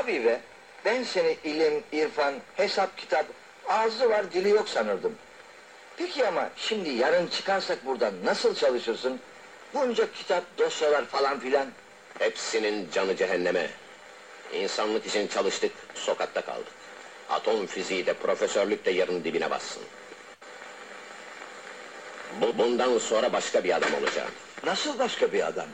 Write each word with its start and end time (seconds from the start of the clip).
Abi 0.00 0.24
be 0.24 0.40
ben 0.84 1.02
seni 1.04 1.36
ilim, 1.44 1.82
irfan, 1.92 2.34
hesap, 2.56 2.98
kitap 2.98 3.26
ağzı 3.68 4.10
var 4.10 4.32
dili 4.32 4.48
yok 4.48 4.68
sanırdım. 4.68 5.14
Peki 5.96 6.26
ama 6.26 6.50
şimdi 6.56 6.90
yarın 6.90 7.26
çıkarsak 7.26 7.86
buradan 7.86 8.14
nasıl 8.24 8.54
çalışırsın? 8.54 9.20
Bunca 9.74 10.12
kitap, 10.12 10.58
dosyalar 10.58 11.04
falan 11.04 11.40
filan. 11.40 11.66
Hepsinin 12.18 12.88
canı 12.92 13.16
cehenneme. 13.16 13.70
İnsanlık 14.52 15.06
için 15.06 15.28
çalıştık, 15.28 15.72
sokakta 15.94 16.40
kaldık. 16.40 16.72
Atom 17.30 17.66
fiziği 17.66 18.06
de 18.06 18.12
profesörlük 18.14 18.84
de 18.84 18.90
yarın 18.90 19.24
dibine 19.24 19.50
bassın. 19.50 19.82
Bu, 22.40 22.58
bundan 22.58 22.98
sonra 22.98 23.32
başka 23.32 23.64
bir 23.64 23.76
adam 23.76 23.94
olacağım. 23.94 24.30
Nasıl 24.64 24.98
başka 24.98 25.32
bir 25.32 25.46
adam? 25.46 25.68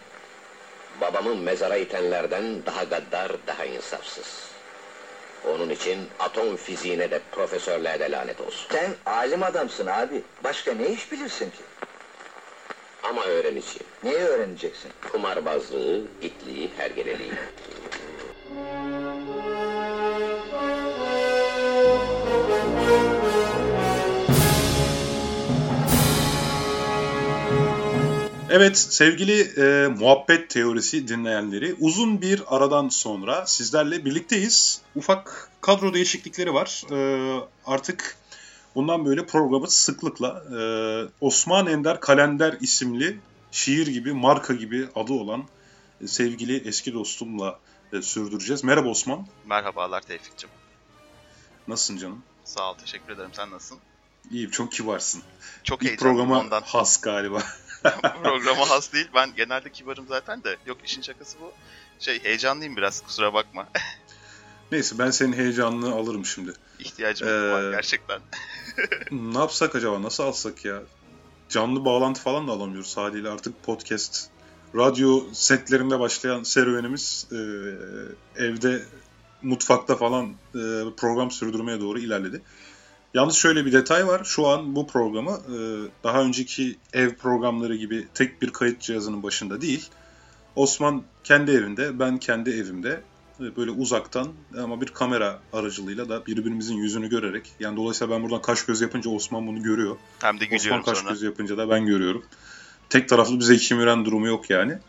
Babamın 1.01 1.39
mezara 1.39 1.77
itenlerden 1.77 2.67
daha 2.67 2.85
gaddar, 2.85 3.33
daha 3.47 3.65
insafsız. 3.65 4.47
Onun 5.49 5.71
için 5.71 6.09
atom 6.19 6.57
fiziğine 6.57 7.11
de 7.11 7.21
profesörlüğe 7.33 8.01
de 8.01 8.11
lanet 8.11 8.41
olsun. 8.41 8.67
Sen 8.73 8.95
alim 9.07 9.43
adamsın 9.43 9.87
abi. 9.87 10.23
Başka 10.45 10.75
ne 10.75 10.89
iş 10.89 11.13
bilirsin 11.13 11.51
ki? 11.51 11.63
Ama 13.03 13.25
öğreneceğim. 13.25 13.87
Neyi 14.05 14.17
öğreneceksin? 14.17 14.91
Kumarbazlığı, 15.13 16.03
itliği, 16.23 16.71
hergeleliği. 16.77 17.33
Evet 28.51 28.79
sevgili 28.79 29.41
e, 29.41 29.89
muhabbet 29.89 30.51
teorisi 30.51 31.09
dinleyenleri 31.09 31.77
uzun 31.81 32.21
bir 32.23 32.43
aradan 32.57 32.89
sonra 32.89 33.47
sizlerle 33.47 34.05
birlikteyiz. 34.05 34.81
Ufak 34.97 35.51
kadro 35.61 35.95
değişiklikleri 35.95 36.55
var. 36.55 36.83
E, 36.93 37.41
artık 37.67 38.17
bundan 38.75 39.05
böyle 39.07 39.27
programı 39.27 39.71
sıklıkla 39.71 40.45
e, 40.59 40.61
Osman 41.21 41.67
Ender 41.67 42.01
Kalender 42.01 42.57
isimli 42.61 43.19
şiir 43.51 43.87
gibi 43.87 44.13
marka 44.13 44.55
gibi 44.55 44.89
adı 44.95 45.13
olan 45.13 45.45
e, 46.01 46.07
sevgili 46.07 46.69
eski 46.69 46.95
dostumla 46.95 47.59
e, 47.93 48.03
sürdüreceğiz. 48.03 48.65
Merhaba 48.65 48.89
Osman. 48.89 49.27
Merhabalar 49.47 50.01
Tevfik'cim. 50.01 50.51
Nasılsın 51.69 51.97
canım? 51.97 52.23
Sağ 52.45 52.71
ol, 52.71 52.75
teşekkür 52.75 53.13
ederim. 53.13 53.31
Sen 53.33 53.51
nasılsın? 53.51 53.79
İyiyim 54.31 54.51
çok 54.51 54.73
kibarsın. 54.73 55.23
Çok 55.63 55.83
İlk 55.83 55.99
programa 55.99 56.41
ondan. 56.41 56.63
has 56.63 57.01
galiba. 57.01 57.43
Programa 58.23 58.71
has 58.71 58.93
değil. 58.93 59.09
Ben 59.15 59.35
genelde 59.37 59.73
kibarım 59.73 60.07
zaten 60.09 60.45
de. 60.45 60.57
Yok 60.67 60.79
işin 60.85 61.03
şakası 61.03 61.41
bu. 61.41 61.53
Şey 62.01 62.25
heyecanlıyım 62.25 62.77
biraz 62.77 63.03
kusura 63.03 63.35
bakma. 63.35 63.69
Neyse 64.73 64.99
ben 64.99 65.11
senin 65.11 65.33
heyecanını 65.33 65.95
alırım 65.95 66.27
şimdi. 66.27 66.53
İhtiyacım 66.79 67.29
Ee, 67.29 67.51
var 67.51 67.71
gerçekten. 67.71 68.21
Ne 69.11 69.39
yapsak 69.39 69.75
acaba? 69.75 70.03
Nasıl 70.03 70.23
alsak 70.25 70.65
ya? 70.65 70.83
Canlı 71.49 71.85
bağlantı 71.85 72.21
falan 72.21 72.49
da 72.49 72.53
alamıyoruz 72.53 72.97
haliyle. 72.97 73.29
Artık 73.29 73.63
podcast, 73.63 74.29
radyo 74.77 75.25
setlerinde 75.33 76.01
başlayan 76.01 76.43
serüvenimiz 76.43 77.27
e, 77.33 77.37
evde, 78.45 78.83
mutfakta 79.43 79.97
falan 79.97 80.27
e, 80.55 80.61
program 80.97 81.31
sürdürmeye 81.31 81.81
doğru 81.81 81.99
ilerledi. 81.99 82.43
Yalnız 83.15 83.37
şöyle 83.37 83.67
bir 83.67 83.73
detay 83.73 84.07
var. 84.07 84.25
Şu 84.25 84.47
an 84.47 84.77
bu 84.77 84.87
programı 84.87 85.31
e, 85.31 85.57
daha 86.05 86.23
önceki 86.23 86.77
ev 86.93 87.15
programları 87.15 87.77
gibi 87.77 88.09
tek 88.15 88.43
bir 88.43 88.51
kayıt 88.51 88.81
cihazının 88.81 89.23
başında 89.23 89.61
değil. 89.61 89.89
Osman 90.57 91.03
kendi 91.25 91.51
evinde, 91.51 91.99
ben 91.99 92.19
kendi 92.19 92.51
evimde 92.51 93.01
e, 93.41 93.57
böyle 93.57 93.71
uzaktan 93.71 94.29
ama 94.59 94.81
bir 94.81 94.87
kamera 94.87 95.41
aracılığıyla 95.53 96.09
da 96.09 96.27
birbirimizin 96.27 96.77
yüzünü 96.77 97.09
görerek 97.09 97.53
yani 97.61 97.77
dolayısıyla 97.77 98.17
ben 98.17 98.23
buradan 98.23 98.43
kaş 98.43 98.65
göz 98.65 98.81
yapınca 98.81 99.11
Osman 99.11 99.47
bunu 99.47 99.63
görüyor. 99.63 99.97
Hem 100.23 100.41
de 100.41 100.45
Osman 100.57 100.83
kaş 100.83 100.99
sonra. 100.99 101.11
göz 101.11 101.23
yapınca 101.23 101.57
da 101.57 101.71
ben 101.71 101.87
görüyorum. 101.87 102.25
Tek 102.91 103.09
taraflı 103.09 103.37
bir 103.37 103.45
Zeki 103.45 103.75
Müren 103.75 104.05
durumu 104.05 104.27
yok 104.27 104.51
yani. 104.51 104.79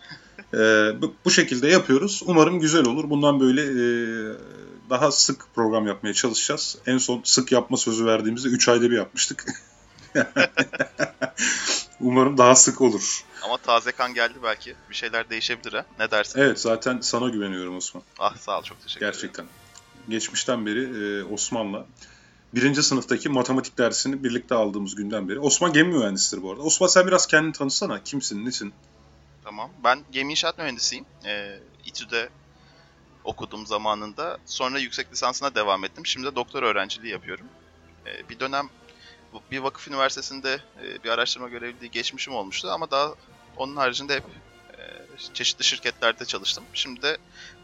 E, 0.53 0.57
bu, 1.01 1.13
bu 1.25 1.31
şekilde 1.31 1.67
yapıyoruz. 1.67 2.23
Umarım 2.25 2.59
güzel 2.59 2.85
olur. 2.87 3.09
Bundan 3.09 3.39
böyle 3.39 3.61
e, 3.61 3.83
daha 4.89 5.11
sık 5.11 5.45
program 5.55 5.87
yapmaya 5.87 6.13
çalışacağız. 6.13 6.77
En 6.85 6.97
son 6.97 7.21
sık 7.23 7.51
yapma 7.51 7.77
sözü 7.77 8.05
verdiğimizde 8.05 8.49
3 8.49 8.69
ayda 8.69 8.91
bir 8.91 8.97
yapmıştık. 8.97 9.45
Umarım 12.01 12.37
daha 12.37 12.55
sık 12.55 12.81
olur. 12.81 13.23
Ama 13.43 13.57
taze 13.57 13.91
kan 13.91 14.13
geldi 14.13 14.33
belki. 14.43 14.75
Bir 14.89 14.95
şeyler 14.95 15.29
değişebilir 15.29 15.73
ha. 15.73 15.85
Ne 15.99 16.11
dersin? 16.11 16.39
Evet 16.39 16.59
zaten 16.59 16.99
sana 17.01 17.29
güveniyorum 17.29 17.77
Osman. 17.77 18.03
Ah 18.19 18.37
sağ 18.37 18.59
ol 18.59 18.63
çok 18.63 18.81
teşekkür 18.81 19.05
ederim. 19.05 19.13
Gerçekten. 19.13 19.45
Geçmişten 20.09 20.65
beri 20.65 20.83
e, 20.83 21.23
Osman'la 21.23 21.85
birinci 22.55 22.83
sınıftaki 22.83 23.29
matematik 23.29 23.77
dersini 23.77 24.23
birlikte 24.23 24.55
aldığımız 24.55 24.95
günden 24.95 25.29
beri. 25.29 25.39
Osman 25.39 25.73
gemi 25.73 25.97
mühendisidir 25.97 26.43
bu 26.43 26.51
arada. 26.51 26.61
Osman 26.61 26.87
sen 26.87 27.07
biraz 27.07 27.27
kendini 27.27 27.53
tanıtsana. 27.53 28.03
Kimsin, 28.03 28.45
nesin? 28.45 28.73
Tamam. 29.43 29.71
Ben 29.83 29.99
gemi 30.11 30.31
inşaat 30.31 30.57
mühendisiyim. 30.57 31.05
Ee, 31.25 31.59
İTÜ'de 31.85 32.29
okudum 33.27 33.67
zamanında. 33.67 34.37
Sonra 34.45 34.79
yüksek 34.79 35.11
lisansına 35.11 35.55
devam 35.55 35.83
ettim. 35.83 36.05
Şimdi 36.05 36.27
de 36.27 36.35
doktor 36.35 36.63
öğrenciliği 36.63 37.11
yapıyorum. 37.13 37.45
Ee, 38.05 38.29
bir 38.29 38.39
dönem 38.39 38.69
bir 39.51 39.59
vakıf 39.59 39.87
üniversitesinde 39.87 40.61
e, 40.83 41.03
bir 41.03 41.09
araştırma 41.09 41.49
görevliliği 41.49 41.91
geçmişim 41.91 42.33
olmuştu 42.33 42.69
ama 42.71 42.91
daha 42.91 43.13
onun 43.57 43.75
haricinde 43.75 44.15
hep 44.15 44.23
e, 44.77 44.83
çeşitli 45.33 45.63
şirketlerde 45.63 46.25
çalıştım. 46.25 46.63
Şimdi 46.73 47.01
de 47.01 47.17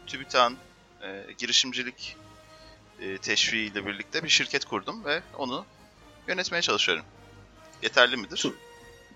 TÜBİTAK'ın 0.06 0.56
e, 1.02 1.26
girişimcilik 1.38 2.16
e, 3.00 3.18
teşviği 3.18 3.72
ile 3.72 3.86
birlikte 3.86 4.24
bir 4.24 4.28
şirket 4.28 4.64
kurdum 4.64 5.04
ve 5.04 5.22
onu 5.38 5.66
yönetmeye 6.28 6.62
çalışıyorum. 6.62 7.04
Yeterli 7.82 8.16
midir? 8.16 8.36
Çok- 8.36 8.54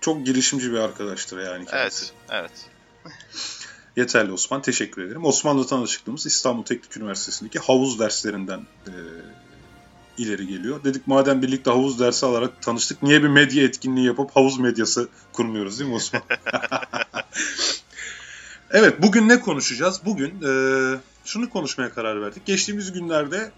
Çok 0.01 0.25
girişimci 0.25 0.71
bir 0.71 0.77
arkadaştır 0.77 1.39
yani 1.45 1.65
kendisi. 1.65 2.05
Evet, 2.29 2.49
evet. 2.49 2.69
Yeterli 3.99 4.31
Osman. 4.31 4.61
Teşekkür 4.61 5.03
ederim. 5.03 5.25
Osman'la 5.25 5.65
tanışıklığımız 5.65 6.25
İstanbul 6.25 6.63
Teknik 6.63 6.97
Üniversitesi'ndeki 6.97 7.59
havuz 7.59 7.99
derslerinden 7.99 8.59
e, 8.87 8.93
ileri 10.17 10.47
geliyor. 10.47 10.83
Dedik 10.83 11.07
madem 11.07 11.41
birlikte 11.41 11.71
havuz 11.71 11.99
dersi 11.99 12.25
alarak 12.25 12.61
tanıştık 12.61 13.03
niye 13.03 13.23
bir 13.23 13.27
medya 13.27 13.63
etkinliği 13.63 14.05
yapıp 14.05 14.35
havuz 14.35 14.59
medyası 14.59 15.09
kurmuyoruz 15.33 15.79
değil 15.79 15.89
mi 15.89 15.95
Osman? 15.95 16.21
evet 18.71 19.01
bugün 19.01 19.29
ne 19.29 19.39
konuşacağız? 19.39 20.01
Bugün 20.05 20.41
e, 20.41 20.51
şunu 21.25 21.49
konuşmaya 21.49 21.93
karar 21.93 22.21
verdik. 22.21 22.45
Geçtiğimiz 22.45 22.93
günlerde 22.93 23.51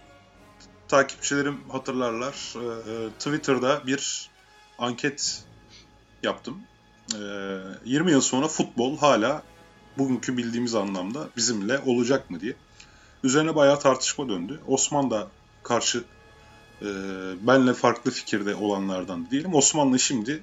takipçilerim 0.88 1.60
hatırlarlar 1.68 2.54
e, 2.54 2.92
e, 2.92 3.10
Twitter'da 3.10 3.86
bir 3.86 4.30
anket 4.78 5.44
yaptım. 6.22 6.58
E, 7.14 7.18
20 7.84 8.10
yıl 8.10 8.20
sonra 8.20 8.48
futbol 8.48 8.98
hala 8.98 9.42
bugünkü 9.98 10.36
bildiğimiz 10.36 10.74
anlamda 10.74 11.28
bizimle 11.36 11.80
olacak 11.86 12.30
mı 12.30 12.40
diye. 12.40 12.54
Üzerine 13.24 13.54
bayağı 13.54 13.80
tartışma 13.80 14.28
döndü. 14.28 14.60
Osman 14.66 15.10
da 15.10 15.28
karşı 15.62 16.04
e, 16.82 16.86
benle 17.40 17.74
farklı 17.74 18.10
fikirde 18.10 18.54
olanlardan 18.54 19.30
diyelim. 19.30 19.54
Osman'la 19.54 19.98
şimdi 19.98 20.42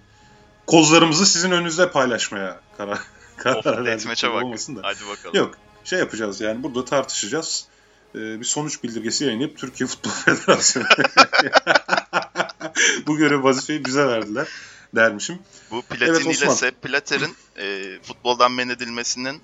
kozlarımızı 0.67 1.25
sizin 1.25 1.51
önünüzde 1.51 1.91
paylaşmaya 1.91 2.59
karar, 2.77 2.99
karar 3.37 3.85
verdik. 3.85 4.23
bak. 4.23 4.43
Olmasın 4.43 4.75
da. 4.75 4.79
Hadi 4.83 4.99
bakalım. 5.09 5.35
Yok 5.35 5.57
şey 5.83 5.99
yapacağız 5.99 6.41
yani 6.41 6.63
burada 6.63 6.85
tartışacağız. 6.85 7.67
E, 8.15 8.19
bir 8.19 8.45
sonuç 8.45 8.83
bildirgesi 8.83 9.25
yayınlayıp 9.25 9.57
Türkiye 9.57 9.87
Futbol 9.87 10.09
Federasyonu 10.09 10.87
bu 13.07 13.17
görev 13.17 13.43
vazifeyi 13.43 13.85
bize 13.85 14.07
verdiler 14.07 14.47
dermişim. 14.95 15.39
Bu 15.71 15.81
Platini 15.81 16.09
Evet, 16.09 16.21
ile 16.21 16.29
Osman. 16.29 16.53
Sepp 16.53 16.81
Platter'in 16.81 17.35
e, 17.57 17.99
futboldan 18.03 18.51
men 18.51 18.69
edilmesinin 18.69 19.41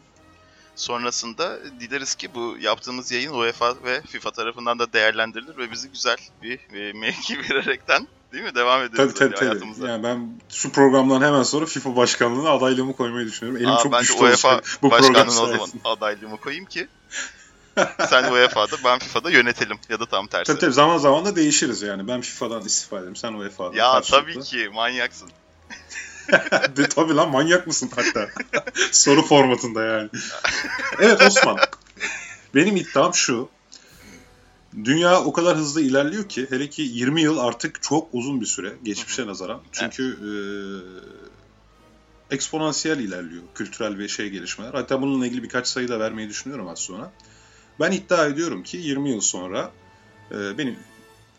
sonrasında 0.76 1.60
dileriz 1.80 2.16
ki 2.16 2.30
bu 2.36 2.58
yaptığımız 2.62 3.12
yayın 3.12 3.34
UEFA 3.34 3.76
ve 3.84 4.02
FIFA 4.02 4.32
tarafından 4.32 4.80
da 4.80 4.94
değerlendirilir 4.94 5.58
ve 5.58 5.72
bizi 5.72 5.90
güzel 5.90 6.18
bir 6.44 6.60
e, 6.74 6.94
mevki 6.94 7.40
vererekten 7.50 8.08
değil 8.34 8.44
mi 8.44 8.56
devam 8.56 8.82
ederiz 8.82 8.98
Tabii 8.98 9.14
tabii 9.14 9.36
hayatımıza. 9.36 9.90
Yani 9.90 10.04
ben 10.04 10.40
şu 10.50 10.72
programdan 10.72 11.22
hemen 11.22 11.44
sonra 11.44 11.66
FIFA 11.66 11.96
başkanlığına 11.96 12.50
adaylığımı 12.50 12.96
koymayı 12.96 13.28
düşünüyorum. 13.28 13.62
Elim 13.62 13.72
Aa, 13.72 13.84
çok 13.84 14.00
güçlü 14.00 14.16
UEFA 14.16 14.50
olacak 14.50 14.78
bu 14.82 14.90
program 14.90 15.10
başkanlığına 15.14 15.32
o 15.32 15.46
zaman 15.46 15.58
sayesinde. 15.58 15.90
adaylığımı 15.90 16.38
koyayım 16.38 16.66
ki 16.66 16.88
sen 18.10 18.32
UEFA'da 18.32 18.76
ben 18.86 19.00
FIFA'da 19.00 19.32
yönetelim 19.32 19.78
ya 19.90 20.00
da 20.00 20.06
tam 20.06 20.28
tersi. 20.28 20.48
Tabii 20.48 20.60
tabii 20.60 20.74
zaman 20.74 20.98
zaman 20.98 21.26
da 21.26 21.36
değişiriz 21.36 21.82
yani. 21.82 22.08
Ben 22.08 22.22
FIFA'dan 22.22 22.62
istifa 22.62 23.00
ederim. 23.00 23.16
Sen 23.16 23.34
UEFA'dan. 23.34 23.74
ya 23.74 23.92
karşılıklı. 23.92 24.34
tabii 24.34 24.44
ki 24.44 24.70
manyaksın. 24.74 25.30
De, 26.78 26.90
tabii 26.90 27.16
lan 27.16 27.32
manyak 27.32 27.68
mısın 27.68 27.92
hatta? 27.96 28.28
Soru 28.92 29.22
formatında 29.22 29.84
yani. 29.84 30.10
evet 31.00 31.22
Osman. 31.22 31.58
Benim 32.56 32.76
iddiam 32.76 33.14
şu. 33.14 33.50
Dünya 34.84 35.22
o 35.22 35.34
kadar 35.34 35.58
hızlı 35.58 35.82
ilerliyor 35.82 36.30
ki 36.30 36.48
hele 36.50 36.70
ki 36.70 36.82
20 36.82 37.22
yıl 37.22 37.38
artık 37.38 37.82
çok 37.82 38.08
uzun 38.14 38.42
bir 38.42 38.46
süre 38.46 38.74
geçmişe 38.84 39.28
nazaran. 39.28 39.62
Çünkü 39.72 40.18
e, 40.22 40.32
eksponansiyel 42.36 43.00
ilerliyor 43.00 43.44
kültürel 43.56 43.98
ve 43.98 44.08
şey 44.08 44.30
gelişmeler. 44.30 44.74
Hatta 44.74 45.02
bununla 45.02 45.28
ilgili 45.28 45.44
birkaç 45.44 45.68
sayı 45.68 45.88
da 45.88 46.00
vermeyi 46.00 46.30
düşünüyorum 46.30 46.68
az 46.68 46.80
sonra. 46.80 47.12
Ben 47.80 47.92
iddia 47.92 48.26
ediyorum 48.26 48.64
ki 48.64 48.78
20 48.78 49.10
yıl 49.10 49.22
sonra 49.22 49.72
e, 50.32 50.58
benim 50.58 50.80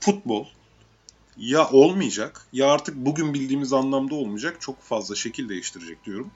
futbol 0.01 0.47
ya 1.37 1.69
olmayacak 1.71 2.47
ya 2.53 2.71
artık 2.71 2.97
bugün 2.97 3.35
bildiğimiz 3.35 3.73
anlamda 3.73 4.15
olmayacak 4.15 4.57
çok 4.61 4.83
fazla 4.83 5.15
şekil 5.15 5.49
değiştirecek 5.49 6.05
diyorum. 6.05 6.31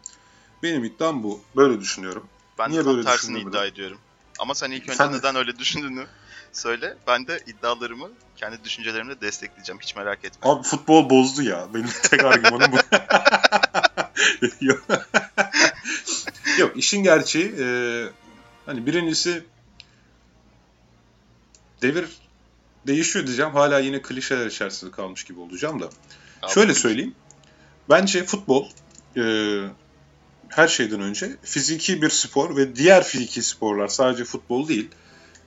Benim 0.62 0.85
iddiam 0.85 1.23
bu. 1.23 1.41
Böyle 1.56 1.81
düşünüyorum. 1.81 2.26
Ben 2.58 2.70
Niye 2.70 2.81
de 2.82 2.87
böyle 2.87 3.05
tersini 3.05 3.38
iddia 3.41 3.52
bunu? 3.52 3.64
ediyorum. 3.64 3.99
Ama 4.38 4.55
sen 4.55 4.70
ilk 4.70 4.82
önce 4.82 4.94
Sen 4.94 5.12
de- 5.12 5.19
neden 5.19 5.37
öyle 5.37 5.58
düşündüğünü 5.58 6.06
söyle. 6.52 6.97
Ben 7.06 7.26
de 7.26 7.41
iddialarımı 7.47 8.08
kendi 8.37 8.64
düşüncelerimle 8.64 9.20
destekleyeceğim. 9.20 9.81
Hiç 9.81 9.97
merak 9.97 10.25
etme. 10.25 10.50
Abi 10.50 10.62
futbol 10.62 11.11
bozdu 11.11 11.43
ya. 11.43 11.69
Benim 11.75 11.88
tek 12.11 12.25
argümanım 12.25 12.73
bu. 12.73 12.76
Yok. 14.61 14.87
Yok 16.58 16.76
işin 16.76 17.02
gerçeği 17.02 17.55
e, 17.58 17.67
hani 18.67 18.87
birincisi 18.87 19.44
devir 21.82 22.06
değişiyor 22.87 23.27
diyeceğim. 23.27 23.53
Hala 23.53 23.79
yine 23.79 24.03
klişeler 24.03 24.47
içerisinde 24.47 24.91
kalmış 24.91 25.25
gibi 25.25 25.41
olacağım 25.41 25.81
da. 25.81 25.91
Abi, 26.43 26.53
Şöyle 26.53 26.75
söyleyeyim. 26.75 27.15
Bence 27.88 28.25
futbol 28.25 28.67
e, 29.17 29.23
her 30.49 30.69
şeyden 30.69 31.00
önce 31.00 31.37
fiziki 31.43 32.03
bir 32.03 32.11
spor 32.11 32.56
ve 32.56 32.77
diğer 32.77 33.05
fiziki 33.05 33.43
sporlar 33.43 33.88
sadece 33.88 34.25
futbol 34.25 34.69
değil. 34.69 34.88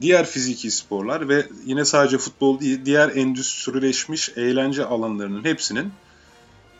Diğer 0.01 0.25
fiziki 0.25 0.71
sporlar 0.71 1.29
ve 1.29 1.47
yine 1.65 1.85
sadece 1.85 2.17
futbol 2.17 2.59
değil, 2.59 2.85
diğer 2.85 3.09
endüstrileşmiş 3.09 4.29
eğlence 4.29 4.85
alanlarının 4.85 5.43
hepsinin 5.43 5.93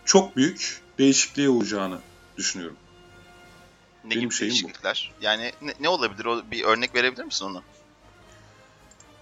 çok 0.05 0.35
büyük 0.35 0.81
değişikliğe 0.97 1.49
uğrayacağını 1.49 1.99
düşünüyorum. 2.37 2.77
Ne 4.03 4.09
benim 4.11 4.21
gibi 4.21 4.33
şeyim 4.33 4.55
bu. 4.63 4.87
Yani 5.21 5.51
ne, 5.61 5.73
ne 5.79 5.89
olabilir? 5.89 6.25
O, 6.25 6.51
bir 6.51 6.63
örnek 6.63 6.95
verebilir 6.95 7.23
misin 7.23 7.45
onu? 7.45 7.63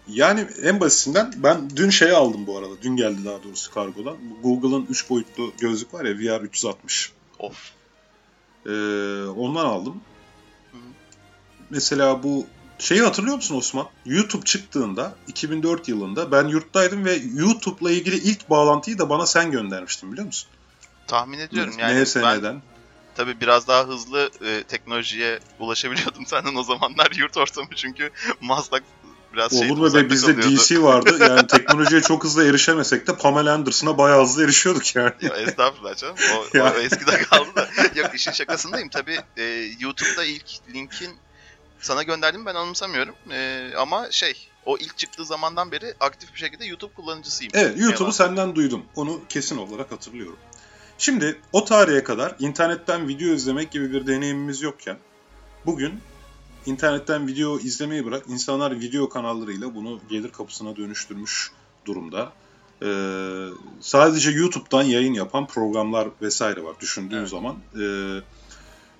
Yani 0.07 0.47
en 0.61 0.79
basitinden 0.79 1.33
ben 1.37 1.69
dün 1.75 1.89
şey 1.89 2.11
aldım 2.11 2.47
bu 2.47 2.57
arada. 2.57 2.81
Dün 2.81 2.95
geldi 2.95 3.25
daha 3.25 3.43
doğrusu 3.43 3.73
kargodan. 3.73 4.17
Google'ın 4.43 4.85
3 4.89 5.09
boyutlu 5.09 5.53
gözlük 5.59 5.93
var 5.93 6.05
ya 6.05 6.15
VR 6.15 6.41
360. 6.41 7.11
Of. 7.39 7.71
Ee, 8.65 8.69
ondan 9.25 9.65
aldım. 9.65 10.01
Hı. 10.71 10.77
Mesela 11.69 12.23
bu 12.23 12.47
şeyi 12.79 13.01
hatırlıyor 13.01 13.35
musun 13.35 13.55
Osman? 13.55 13.87
YouTube 14.05 14.45
çıktığında 14.45 15.15
2004 15.27 15.87
yılında 15.87 16.31
ben 16.31 16.47
yurttaydım 16.47 17.05
ve 17.05 17.19
YouTube'la 17.35 17.91
ilgili 17.91 18.15
ilk 18.15 18.49
bağlantıyı 18.49 18.99
da 18.99 19.09
bana 19.09 19.25
sen 19.25 19.51
göndermiştin 19.51 20.11
biliyor 20.11 20.27
musun? 20.27 20.49
Tahmin 21.07 21.39
ediyorum. 21.39 21.73
Yani 21.79 21.95
ben 21.95 22.01
MSN'den. 22.01 22.61
tabii 23.15 23.41
biraz 23.41 23.67
daha 23.67 23.87
hızlı 23.87 24.31
e, 24.45 24.63
teknolojiye 24.63 25.39
ulaşabiliyordum 25.59 26.25
senden 26.27 26.55
o 26.55 26.63
zamanlar 26.63 27.11
yurt 27.11 27.37
ortamı 27.37 27.67
çünkü 27.75 28.11
Maslak 28.41 28.83
biraz 29.33 29.53
Olur 29.53 29.77
mu 29.77 29.93
be 29.93 30.09
bizde 30.09 30.41
DC 30.41 30.81
vardı. 30.83 31.17
Yani 31.21 31.47
teknolojiye 31.47 32.01
çok 32.01 32.23
hızlı 32.23 32.45
erişemesek 32.45 33.07
de 33.07 33.17
Pamela 33.17 33.53
Anderson'a 33.53 33.97
bayağı 33.97 34.23
hızlı 34.23 34.43
erişiyorduk 34.43 34.95
yani. 34.95 35.13
Ya 35.21 35.35
estağfurullah 35.35 35.95
canım. 35.95 36.15
O, 36.37 36.57
Ya. 36.57 36.73
o 36.77 36.79
eskide 36.79 37.21
kaldı 37.21 37.49
da. 37.55 37.69
Yok 37.95 38.15
işin 38.15 38.31
şakasındayım. 38.31 38.89
Tabii 38.89 39.19
e, 39.37 39.43
YouTube'da 39.79 40.23
ilk 40.23 40.45
linkin 40.73 41.11
sana 41.79 42.03
gönderdim 42.03 42.45
ben 42.45 42.55
anımsamıyorum. 42.55 43.15
E, 43.31 43.69
ama 43.77 44.11
şey 44.11 44.47
o 44.65 44.77
ilk 44.77 44.97
çıktığı 44.97 45.25
zamandan 45.25 45.71
beri 45.71 45.93
aktif 45.99 46.33
bir 46.33 46.39
şekilde 46.39 46.65
YouTube 46.65 46.93
kullanıcısıyım. 46.93 47.51
Evet 47.55 47.77
YouTube'u 47.79 48.11
senden 48.11 48.55
duydum. 48.55 48.85
Onu 48.95 49.21
kesin 49.29 49.57
olarak 49.57 49.91
hatırlıyorum. 49.91 50.37
Şimdi 50.97 51.41
o 51.53 51.65
tarihe 51.65 52.03
kadar 52.03 52.35
internetten 52.39 53.07
video 53.07 53.27
izlemek 53.33 53.71
gibi 53.71 53.93
bir 53.93 54.07
deneyimimiz 54.07 54.61
yokken 54.61 54.97
bugün 55.65 56.01
internetten 56.65 57.27
video 57.27 57.59
izlemeyi 57.59 58.05
bırak 58.05 58.23
insanlar 58.27 58.79
video 58.79 59.09
kanallarıyla 59.09 59.75
bunu 59.75 59.99
gelir 60.09 60.31
kapısına 60.31 60.75
dönüştürmüş 60.75 61.51
durumda. 61.85 62.33
Ee, 62.83 63.47
sadece 63.81 64.31
YouTube'dan 64.31 64.83
yayın 64.83 65.13
yapan 65.13 65.47
programlar 65.47 66.07
vesaire 66.21 66.63
var 66.63 66.75
düşündüğün 66.79 67.17
Evet. 67.17 67.29
zaman. 67.29 67.55
Ee, 67.81 68.19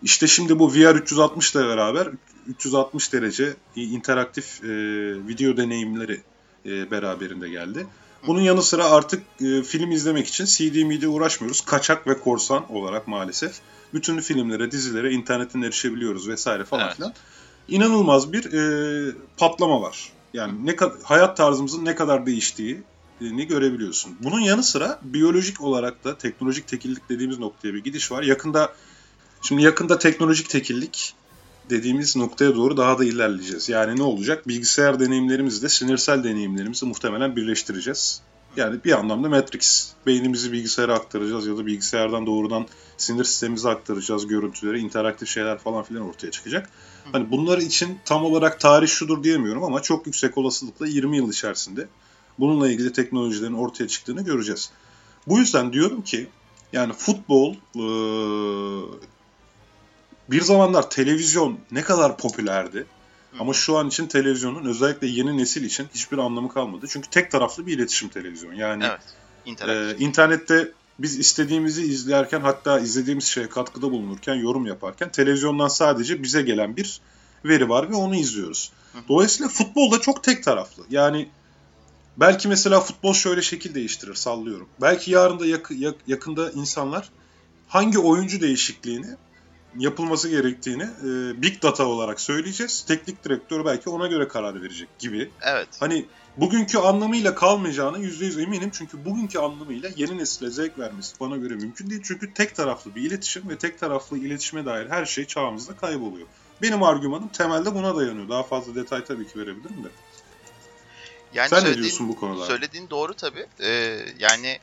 işte 0.03 0.27
şimdi 0.27 0.59
bu 0.59 0.73
VR 0.73 0.95
360 0.95 1.55
ile 1.55 1.67
beraber 1.67 2.07
360 2.47 3.13
derece 3.13 3.53
interaktif 3.75 4.63
e, 4.63 4.67
video 5.27 5.57
deneyimleri 5.57 6.21
e, 6.65 6.91
beraberinde 6.91 7.49
geldi. 7.49 7.87
Bunun 8.27 8.41
yanı 8.41 8.63
sıra 8.63 8.85
artık 8.85 9.23
e, 9.41 9.63
film 9.63 9.91
izlemek 9.91 10.27
için 10.27 10.45
CD 10.45 10.83
MIDI 10.83 11.07
uğraşmıyoruz. 11.07 11.61
Kaçak 11.61 12.07
ve 12.07 12.19
korsan 12.19 12.71
olarak 12.71 13.07
maalesef. 13.07 13.55
Bütün 13.93 14.19
filmlere, 14.19 14.71
dizilere 14.71 15.11
internetten 15.11 15.61
erişebiliyoruz 15.61 16.27
vesaire 16.27 16.65
falan 16.65 16.85
Evet. 16.85 16.95
filan. 16.95 17.13
İnanılmaz 17.67 18.33
bir 18.33 18.53
e, 18.53 19.15
patlama 19.37 19.81
var. 19.81 20.11
Yani 20.33 20.65
ne 20.65 20.75
hayat 21.03 21.37
tarzımızın 21.37 21.85
ne 21.85 21.95
kadar 21.95 22.25
değiştiğini 22.25 23.47
görebiliyorsun. 23.47 24.15
Bunun 24.23 24.39
yanı 24.39 24.63
sıra 24.63 24.99
biyolojik 25.03 25.61
olarak 25.61 26.03
da 26.03 26.17
teknolojik 26.17 26.67
tekillik 26.67 27.09
dediğimiz 27.09 27.39
noktaya 27.39 27.73
bir 27.73 27.83
gidiş 27.83 28.11
var. 28.11 28.23
Yakında 28.23 28.73
şimdi 29.41 29.61
yakında 29.61 29.99
teknolojik 29.99 30.49
tekillik 30.49 31.13
dediğimiz 31.69 32.15
noktaya 32.15 32.55
doğru 32.55 32.77
daha 32.77 32.99
da 32.99 33.05
ilerleyeceğiz. 33.05 33.69
Yani 33.69 33.99
ne 33.99 34.03
olacak? 34.03 34.47
Bilgisayar 34.47 34.99
deneyimlerimizle 34.99 35.69
sinirsel 35.69 36.23
deneyimlerimizi 36.23 36.85
muhtemelen 36.85 37.35
birleştireceğiz. 37.35 38.21
Yani 38.57 38.83
bir 38.85 38.99
anlamda 38.99 39.29
Matrix. 39.29 39.91
Beynimizi 40.05 40.51
bilgisayara 40.51 40.93
aktaracağız 40.93 41.47
ya 41.47 41.57
da 41.57 41.65
bilgisayardan 41.65 42.25
doğrudan 42.25 42.67
sinir 42.97 43.23
sistemimize 43.23 43.69
aktaracağız 43.69 44.27
görüntüleri, 44.27 44.79
interaktif 44.79 45.29
şeyler 45.29 45.57
falan 45.57 45.83
filan 45.83 46.09
ortaya 46.09 46.31
çıkacak. 46.31 46.69
Hani 47.11 47.31
bunlar 47.31 47.57
için 47.57 47.99
tam 48.05 48.25
olarak 48.25 48.59
tarih 48.59 48.87
şudur 48.87 49.23
diyemiyorum 49.23 49.63
ama 49.63 49.81
çok 49.81 50.05
yüksek 50.05 50.37
olasılıkla 50.37 50.87
20 50.87 51.17
yıl 51.17 51.31
içerisinde 51.31 51.87
bununla 52.39 52.69
ilgili 52.71 52.93
teknolojilerin 52.93 53.53
ortaya 53.53 53.87
çıktığını 53.87 54.21
göreceğiz. 54.21 54.71
Bu 55.27 55.39
yüzden 55.39 55.73
diyorum 55.73 56.01
ki 56.01 56.27
yani 56.73 56.93
futbol 56.93 57.55
eee, 57.75 58.99
bir 60.31 60.41
zamanlar 60.41 60.89
televizyon 60.89 61.59
ne 61.71 61.81
kadar 61.81 62.17
popülerdi 62.17 62.85
ama 63.39 63.53
şu 63.53 63.77
an 63.77 63.87
için 63.87 64.07
televizyonun 64.07 64.65
özellikle 64.65 65.07
yeni 65.07 65.37
nesil 65.37 65.63
için 65.63 65.87
hiçbir 65.93 66.17
anlamı 66.17 66.49
kalmadı. 66.49 66.85
Çünkü 66.89 67.09
tek 67.09 67.31
taraflı 67.31 67.67
bir 67.67 67.77
iletişim 67.77 68.09
televizyon. 68.09 68.53
Yani 68.53 68.83
Evet. 68.83 69.01
Ee, 69.69 69.95
internette 69.99 70.71
biz 70.99 71.19
istediğimizi 71.19 71.83
izlerken 71.83 72.41
hatta 72.41 72.79
izlediğimiz 72.79 73.23
şeye 73.23 73.49
katkıda 73.49 73.91
bulunurken, 73.91 74.35
yorum 74.35 74.65
yaparken 74.65 75.11
televizyondan 75.11 75.67
sadece 75.67 76.23
bize 76.23 76.41
gelen 76.41 76.75
bir 76.77 77.01
veri 77.45 77.69
var 77.69 77.89
ve 77.89 77.95
onu 77.95 78.15
izliyoruz. 78.15 78.71
Dolayısıyla 79.09 79.49
futbol 79.49 79.91
da 79.91 80.01
çok 80.01 80.23
tek 80.23 80.43
taraflı. 80.43 80.83
Yani 80.89 81.29
belki 82.17 82.47
mesela 82.47 82.79
futbol 82.79 83.13
şöyle 83.13 83.41
şekil 83.41 83.75
değiştirir 83.75 84.15
sallıyorum. 84.15 84.69
Belki 84.81 85.11
yarın 85.11 85.39
da 85.39 85.45
yak- 85.45 85.71
yakında 86.07 86.51
insanlar 86.51 87.09
hangi 87.67 87.99
oyuncu 87.99 88.41
değişikliğini 88.41 89.07
yapılması 89.77 90.29
gerektiğini 90.29 90.83
e, 90.83 91.41
big 91.41 91.61
data 91.63 91.85
olarak 91.85 92.21
söyleyeceğiz. 92.21 92.85
Teknik 92.87 93.23
direktör 93.23 93.65
belki 93.65 93.89
ona 93.89 94.07
göre 94.07 94.27
karar 94.27 94.61
verecek 94.61 94.99
gibi. 94.99 95.29
Evet. 95.41 95.67
Hani 95.79 96.05
bugünkü 96.37 96.77
anlamıyla 96.77 97.35
kalmayacağına 97.35 97.97
%100 97.97 98.41
eminim. 98.43 98.69
Çünkü 98.73 99.05
bugünkü 99.05 99.39
anlamıyla 99.39 99.89
yeni 99.95 100.17
nesile 100.17 100.49
zevk 100.49 100.79
vermesi 100.79 101.19
bana 101.19 101.37
göre 101.37 101.55
mümkün 101.55 101.89
değil. 101.89 102.01
Çünkü 102.05 102.33
tek 102.33 102.55
taraflı 102.55 102.95
bir 102.95 103.01
iletişim 103.01 103.49
ve 103.49 103.57
tek 103.57 103.79
taraflı 103.79 104.17
iletişime 104.17 104.65
dair 104.65 104.89
her 104.89 105.05
şey 105.05 105.25
çağımızda 105.25 105.75
kayboluyor. 105.75 106.27
Benim 106.61 106.83
argümanım 106.83 107.27
temelde 107.27 107.75
buna 107.75 107.95
dayanıyor. 107.95 108.29
Daha 108.29 108.43
fazla 108.43 108.75
detay 108.75 109.05
tabii 109.05 109.27
ki 109.27 109.39
verebilirim 109.39 109.83
de. 109.83 109.87
Yani 111.33 111.49
Sen 111.49 111.65
ne 111.65 111.75
diyorsun 111.75 112.09
bu 112.09 112.15
konuda? 112.15 112.45
Söylediğin 112.45 112.89
doğru 112.89 113.13
tabii. 113.13 113.45
Ee, 113.59 113.99
yani 114.19 114.59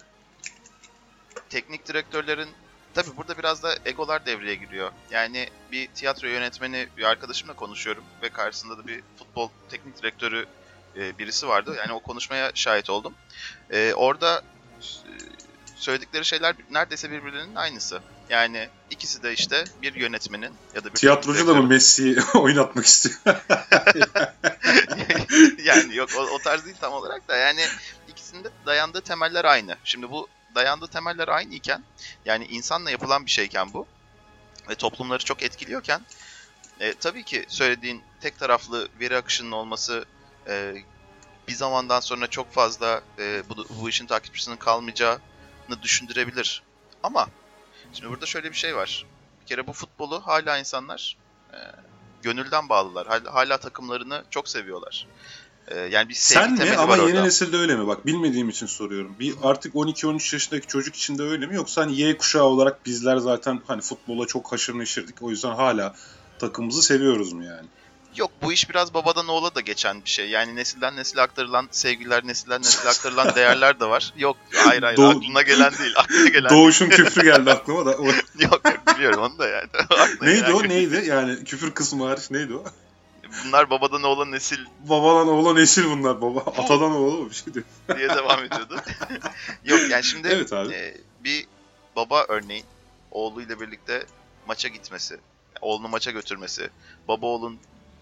teknik 1.51 1.89
direktörlerin 1.89 2.49
tabii 3.03 3.17
burada 3.17 3.39
biraz 3.39 3.63
da 3.63 3.77
egolar 3.85 4.27
devreye 4.27 4.55
giriyor. 4.55 4.91
Yani 5.11 5.49
bir 5.73 5.87
tiyatro 5.87 6.29
yönetmeni 6.29 6.89
bir 6.97 7.03
arkadaşımla 7.03 7.53
konuşuyorum 7.53 8.05
ve 8.23 8.29
karşısında 8.29 8.79
da 8.79 8.87
bir 8.87 9.03
futbol 9.19 9.49
teknik 9.71 10.03
direktörü 10.03 10.47
e, 10.97 11.19
birisi 11.19 11.49
vardı. 11.49 11.75
Yani 11.79 11.93
o 11.93 12.01
konuşmaya 12.01 12.51
şahit 12.55 12.91
oldum. 12.91 13.15
Ee, 13.71 13.95
orada 13.95 14.43
e, 14.81 14.85
söyledikleri 15.77 16.25
şeyler 16.25 16.55
neredeyse 16.71 17.11
birbirlerinin 17.11 17.55
aynısı. 17.55 18.01
Yani 18.31 18.69
ikisi 18.91 19.23
de 19.23 19.33
işte 19.33 19.65
bir 19.83 19.95
yönetmenin 19.95 20.53
ya 20.75 20.85
da 20.85 20.89
bir 20.89 20.95
Tiyatrocu 20.95 21.47
da 21.47 21.55
mı 21.55 21.63
Messi'yi 21.63 22.17
oynatmak 22.35 22.85
istiyor? 22.85 23.17
yani 25.65 25.97
yok 25.97 26.11
o, 26.19 26.21
o 26.21 26.39
tarz 26.39 26.65
değil 26.65 26.77
tam 26.81 26.93
olarak 26.93 27.29
da 27.29 27.37
yani 27.37 27.61
ikisinde 28.09 28.49
dayandığı 28.67 29.01
temeller 29.01 29.45
aynı. 29.45 29.77
Şimdi 29.85 30.11
bu 30.11 30.29
dayandığı 30.55 30.87
temeller 30.87 31.29
aynı 31.29 31.55
iken 31.55 31.85
yani 32.25 32.45
insanla 32.45 32.91
yapılan 32.91 33.27
bir 33.27 33.31
şeyken 33.31 33.73
bu 33.73 33.87
ve 34.69 34.75
toplumları 34.75 35.25
çok 35.25 35.43
etkiliyorken 35.43 36.01
e, 36.81 36.95
tabii 36.95 37.25
ki 37.25 37.45
söylediğin 37.49 38.03
tek 38.21 38.39
taraflı 38.39 38.89
veri 39.01 39.17
akışının 39.17 39.53
olması 39.53 40.05
e, 40.49 40.75
bir 41.49 41.53
zamandan 41.53 42.01
sonra 42.01 42.27
çok 42.27 42.53
fazla 42.53 43.03
e, 43.19 43.43
bu, 43.49 43.67
bu 43.81 43.89
işin 43.89 44.07
takipçisinin 44.07 44.57
kalmayacağını 44.57 45.83
düşündürebilir. 45.83 46.63
Ama 47.03 47.29
şimdi 47.93 48.11
burada 48.11 48.27
şöyle 48.27 48.51
bir 48.51 48.57
şey 48.57 48.77
var. 48.77 49.07
Bir 49.41 49.47
kere 49.47 49.67
bu 49.67 49.73
futbolu 49.73 50.27
hala 50.27 50.59
insanlar 50.59 51.17
e, 51.53 51.59
gönülden 52.23 52.69
bağlılar. 52.69 53.07
Hala, 53.07 53.35
hala 53.35 53.59
takımlarını 53.59 54.25
çok 54.31 54.49
seviyorlar. 54.49 55.07
Ee, 55.71 55.79
yani 55.79 56.09
bir 56.09 56.15
Sen 56.15 56.53
mi 56.53 56.77
ama 56.79 56.97
yeni 56.97 57.05
orada. 57.05 57.23
nesilde 57.23 57.57
öyle 57.57 57.77
mi? 57.77 57.87
Bak 57.87 58.07
bilmediğim 58.07 58.49
için 58.49 58.67
soruyorum. 58.67 59.17
Bir 59.21 59.35
artık 59.43 59.75
12-13 59.75 60.35
yaşındaki 60.35 60.67
çocuk 60.67 60.97
için 60.97 61.19
de 61.19 61.23
öyle 61.23 61.47
mi? 61.47 61.55
Yoksa 61.55 61.83
hani 61.83 62.01
Y 62.01 62.17
kuşağı 62.17 62.45
olarak 62.45 62.87
bizler 62.87 63.17
zaten 63.17 63.61
hani 63.67 63.81
futbola 63.81 64.27
çok 64.27 64.53
haşır 64.53 64.79
neşirdik. 64.79 65.23
O 65.23 65.31
yüzden 65.31 65.55
hala 65.55 65.95
takımımızı 66.39 66.83
seviyoruz 66.83 67.33
mu 67.33 67.45
yani? 67.45 67.67
Yok 68.17 68.31
bu 68.43 68.53
iş 68.53 68.71
biraz 68.71 68.95
babadan 68.95 69.29
oğula 69.29 69.55
da 69.55 69.61
geçen 69.61 70.05
bir 70.05 70.11
şey. 70.11 70.29
Yani 70.31 70.57
nesilden 70.57 70.97
nesile 70.97 71.23
aktarılan 71.23 71.69
sevgiler, 71.71 72.27
nesilden 72.27 72.63
nesile 72.63 72.89
aktarılan 72.89 73.35
değerler 73.35 73.81
de 73.81 73.85
var. 73.85 74.13
Yok 74.17 74.37
hayır 74.55 74.83
hayır 74.83 74.99
Doğ- 74.99 75.17
aklına 75.17 75.43
gelen 75.43 75.73
değil. 75.79 75.93
Aklına 75.97 76.29
gelen 76.29 76.51
Doğuş'un 76.51 76.89
küfrü 76.89 77.23
geldi 77.23 77.51
aklıma 77.51 77.87
da. 77.87 77.91
yok 78.39 78.61
yok 78.65 78.65
biliyorum 78.97 79.23
onu 79.23 79.39
da 79.39 79.49
yani. 79.49 79.69
neydi 80.23 80.53
o 80.53 80.63
neydi? 80.69 81.03
Yani 81.07 81.45
küfür 81.45 81.71
kısmı 81.71 82.07
hariç 82.07 82.31
neydi 82.31 82.55
o? 82.55 82.65
Bunlar 83.45 83.71
babadan 83.71 84.03
oğula 84.03 84.25
nesil. 84.25 84.59
Babadan 84.81 85.29
oğula 85.29 85.55
nesil 85.55 85.85
bunlar 85.85 86.21
baba. 86.21 86.41
Atadan 86.47 86.93
oğula 86.93 87.23
mı 87.23 87.31
bir 87.31 87.35
şey 87.35 87.55
diyor. 87.55 87.65
diye 87.97 88.09
devam 88.09 88.45
ediyordu. 88.45 88.77
yok 89.65 89.81
yani 89.91 90.05
şimdi 90.05 90.29
evet 90.29 90.53
abi. 90.53 90.75
E, 90.75 90.97
bir 91.25 91.47
baba 91.97 92.25
örneğin 92.29 92.65
oğluyla 93.11 93.61
birlikte 93.61 94.07
maça 94.47 94.69
gitmesi, 94.69 95.21
oğlunu 95.61 95.89
maça 95.89 96.11
götürmesi, 96.11 96.71
baba 97.09 97.27
oğlun 97.27 97.59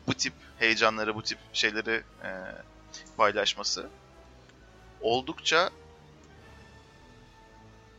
bu 0.06 0.14
tip 0.14 0.32
heyecanları, 0.58 1.14
bu 1.14 1.22
tip 1.22 1.38
şeyleri 1.52 2.02
e, 2.22 2.30
paylaşması 3.16 3.86
oldukça 5.00 5.70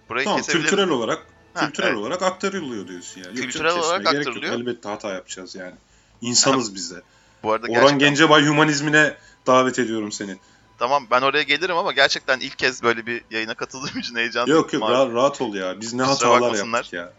burayı 0.10 0.26
tamam, 0.26 0.42
kültürel 0.42 0.90
olarak 0.90 1.28
ha, 1.54 1.66
kültürel 1.66 1.88
evet. 1.88 1.98
olarak 1.98 2.22
aktarılıyor 2.22 2.88
diyorsun 2.88 3.22
yani. 3.22 3.36
Kültürel 3.36 3.78
olarak 3.78 4.08
aktarılıyor. 4.08 4.54
Yok. 4.54 4.62
Elbette 4.62 4.90
hata 4.90 5.14
yapacağız 5.14 5.56
yani. 5.56 5.76
İnsanız 6.22 6.76
biz 6.76 6.92
de. 6.92 7.02
Bu 7.44 7.52
arada 7.52 7.68
Orhan 7.68 7.82
gerçekten... 7.82 8.00
Gencebay 8.00 8.46
humanizmine 8.46 9.18
davet 9.48 9.80
ediyorum 9.80 10.12
seni. 10.12 10.38
Tamam 10.80 11.08
ben 11.12 11.22
oraya 11.22 11.44
gelirim 11.44 11.78
ama 11.78 11.92
gerçekten 11.92 12.40
ilk 12.40 12.58
kez 12.58 12.84
böyle 12.84 13.06
bir 13.06 13.22
yayına 13.32 13.54
katıldığım 13.54 14.00
için 14.00 14.16
heyecanlıyım. 14.16 14.60
Yok 14.60 14.74
yok 14.74 14.90
rahat, 14.90 15.14
rahat 15.14 15.42
ol 15.42 15.56
ya. 15.56 15.82
Biz 15.82 15.94
ne 15.94 16.04
Kusura 16.04 16.30
hatalar 16.30 16.56
yaptık 16.56 16.94
ya. 16.94 17.14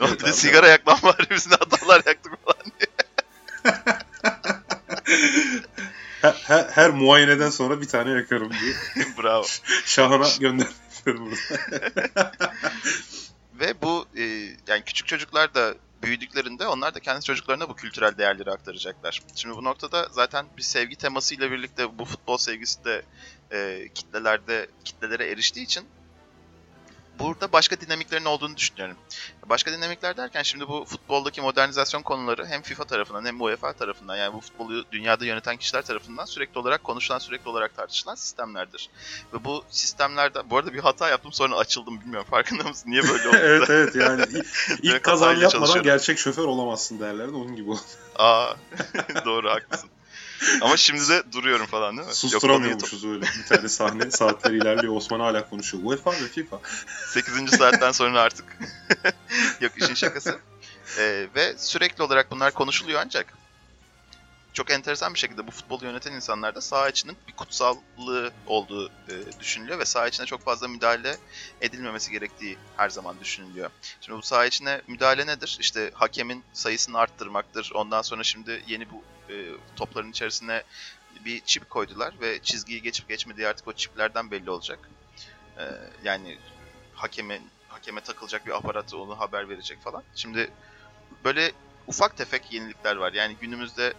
Evet, 0.00 0.20
bir 0.20 0.26
de 0.26 0.32
sigara 0.32 0.66
ya. 0.66 0.72
yakmam 0.72 0.98
var 1.02 1.16
biz 1.30 1.46
ne 1.46 1.56
hatalar 1.56 2.02
yaktık 2.06 2.32
falan 2.44 2.64
diye. 2.80 2.88
her, 6.22 6.32
her, 6.32 6.64
her 6.64 6.90
muayeneden 6.90 7.50
sonra 7.50 7.80
bir 7.80 7.88
tane 7.88 8.10
yakarım 8.10 8.50
diye. 8.50 8.74
Bravo. 9.22 9.46
Şahan'a 9.84 10.28
göndermiyorum 10.40 10.68
burada. 11.06 12.32
Ve 13.60 13.82
bu 13.82 14.06
e, 14.16 14.22
yani 14.66 14.82
küçük 14.86 15.06
çocuklar 15.06 15.54
da 15.54 15.74
büyüdüklerinde 16.02 16.66
onlar 16.66 16.94
da 16.94 17.00
kendi 17.00 17.24
çocuklarına 17.24 17.68
bu 17.68 17.74
kültürel 17.74 18.18
değerleri 18.18 18.50
aktaracaklar. 18.50 19.22
Şimdi 19.34 19.56
bu 19.56 19.64
noktada 19.64 20.08
zaten 20.10 20.46
bir 20.56 20.62
sevgi 20.62 20.96
temasıyla 20.96 21.50
birlikte 21.50 21.98
bu 21.98 22.04
futbol 22.04 22.36
sevgisi 22.36 22.84
de 22.84 23.02
e, 23.52 23.88
kitlelerde 23.94 24.68
kitlelere 24.84 25.30
eriştiği 25.30 25.64
için 25.64 25.88
burada 27.18 27.52
başka 27.52 27.80
dinamiklerin 27.80 28.24
olduğunu 28.24 28.56
düşünüyorum. 28.56 28.96
Başka 29.46 29.72
dinamikler 29.72 30.16
derken 30.16 30.42
şimdi 30.42 30.68
bu 30.68 30.84
futboldaki 30.84 31.40
modernizasyon 31.40 32.02
konuları 32.02 32.46
hem 32.46 32.62
FIFA 32.62 32.84
tarafından 32.84 33.24
hem 33.24 33.40
UEFA 33.40 33.72
tarafından 33.72 34.16
yani 34.16 34.34
bu 34.34 34.40
futbolu 34.40 34.84
dünyada 34.92 35.24
yöneten 35.24 35.56
kişiler 35.56 35.82
tarafından 35.82 36.24
sürekli 36.24 36.58
olarak 36.58 36.84
konuşulan, 36.84 37.18
sürekli 37.18 37.48
olarak 37.48 37.76
tartışılan 37.76 38.14
sistemlerdir. 38.14 38.90
Ve 39.32 39.44
bu 39.44 39.64
sistemlerde, 39.70 40.50
bu 40.50 40.56
arada 40.56 40.74
bir 40.74 40.78
hata 40.78 41.08
yaptım 41.08 41.32
sonra 41.32 41.56
açıldım 41.56 42.00
bilmiyorum 42.00 42.26
farkında 42.30 42.62
mısın? 42.62 42.90
Niye 42.90 43.02
böyle 43.02 43.28
oldu? 43.28 43.36
evet 43.42 43.70
evet 43.70 43.94
yani 43.96 44.24
ilk 44.82 45.02
kazan 45.02 45.34
yapmadan 45.34 45.82
gerçek 45.82 46.18
şoför 46.18 46.44
olamazsın 46.44 47.00
derlerdi 47.00 47.34
onun 47.34 47.56
gibi 47.56 47.70
oldu. 47.70 47.80
Aa 48.16 48.54
doğru 49.24 49.50
haklısın. 49.50 49.90
Ama 50.60 50.76
şimdi 50.76 51.08
de 51.08 51.22
duruyorum 51.32 51.66
falan 51.66 51.96
değil 51.96 52.08
mi? 52.08 52.14
Susturamıyormuşuz 52.14 53.04
öyle. 53.04 53.26
Bir 53.38 53.56
tane 53.56 53.68
sahne 53.68 54.10
saatler 54.10 54.50
ilerliyor. 54.50 54.96
Osman 54.96 55.20
hala 55.20 55.50
konuşuyor. 55.50 55.84
UEFA 55.86 56.12
ve 56.12 56.28
FIFA. 56.28 56.60
8. 57.08 57.50
saatten 57.50 57.92
sonra 57.92 58.20
artık. 58.20 58.44
Yok 59.60 59.72
işin 59.76 59.94
şakası. 59.94 60.38
Ee, 60.98 61.26
ve 61.34 61.54
sürekli 61.58 62.02
olarak 62.02 62.30
bunlar 62.30 62.54
konuşuluyor 62.54 63.00
ancak 63.04 63.34
çok 64.52 64.70
enteresan 64.70 65.14
bir 65.14 65.18
şekilde 65.18 65.46
bu 65.46 65.50
futbolu 65.50 65.84
yöneten 65.84 66.12
insanlarda 66.12 66.60
saha 66.60 66.88
içinin 66.88 67.16
bir 67.28 67.32
kutsallığı 67.32 68.32
olduğu 68.46 68.88
e, 68.88 69.40
düşünülüyor 69.40 69.78
ve 69.78 69.84
saha 69.84 70.08
içine 70.08 70.26
çok 70.26 70.40
fazla 70.40 70.68
müdahale 70.68 71.16
edilmemesi 71.60 72.10
gerektiği 72.10 72.58
her 72.76 72.88
zaman 72.88 73.20
düşünülüyor. 73.20 73.70
Şimdi 74.00 74.18
bu 74.18 74.22
saha 74.22 74.46
içine 74.46 74.80
müdahale 74.86 75.26
nedir? 75.26 75.56
İşte 75.60 75.90
hakemin 75.94 76.44
sayısını 76.52 76.98
arttırmaktır. 76.98 77.70
Ondan 77.74 78.02
sonra 78.02 78.22
şimdi 78.22 78.62
yeni 78.66 78.90
bu 78.90 79.02
e, 79.32 79.34
topların 79.76 80.10
içerisine 80.10 80.62
bir 81.24 81.40
çip 81.40 81.70
koydular 81.70 82.14
ve 82.20 82.42
çizgiyi 82.42 82.82
geçip 82.82 83.08
geçmediği 83.08 83.48
artık 83.48 83.68
o 83.68 83.72
çiplerden 83.72 84.30
belli 84.30 84.50
olacak. 84.50 84.78
E, 85.58 85.64
yani 86.04 86.38
hakemin 86.94 87.42
hakeme 87.68 88.00
takılacak 88.00 88.46
bir 88.46 88.56
aparat 88.56 88.94
onu 88.94 89.20
haber 89.20 89.48
verecek 89.48 89.82
falan. 89.82 90.02
Şimdi 90.14 90.50
böyle 91.24 91.52
ufak 91.86 92.16
tefek 92.16 92.52
yenilikler 92.52 92.96
var. 92.96 93.12
Yani 93.12 93.36
günümüzde 93.40 93.94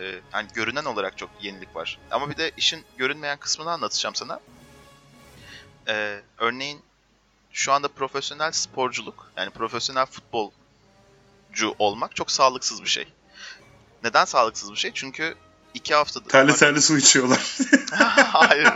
e, 0.00 0.20
yani 0.32 0.48
görünen 0.54 0.84
olarak 0.84 1.18
çok 1.18 1.30
yenilik 1.40 1.76
var. 1.76 1.98
Ama 2.10 2.30
bir 2.30 2.36
de 2.36 2.50
işin 2.56 2.84
görünmeyen 2.96 3.38
kısmını 3.38 3.70
anlatacağım 3.70 4.14
sana. 4.14 4.40
E, 5.88 6.20
örneğin 6.38 6.80
şu 7.52 7.72
anda 7.72 7.88
profesyonel 7.88 8.52
sporculuk 8.52 9.32
yani 9.36 9.50
profesyonel 9.50 10.06
futbolcu 10.06 11.74
olmak 11.78 12.16
çok 12.16 12.30
sağlıksız 12.30 12.82
bir 12.82 12.88
şey. 12.88 13.12
Neden 14.04 14.24
sağlıksız 14.24 14.72
bir 14.72 14.76
şey? 14.76 14.90
Çünkü 14.94 15.34
iki 15.74 15.94
haftada... 15.94 16.28
Terli 16.28 16.54
terli 16.54 16.82
su 16.82 16.98
içiyorlar. 16.98 17.58
Hayır. 18.32 18.72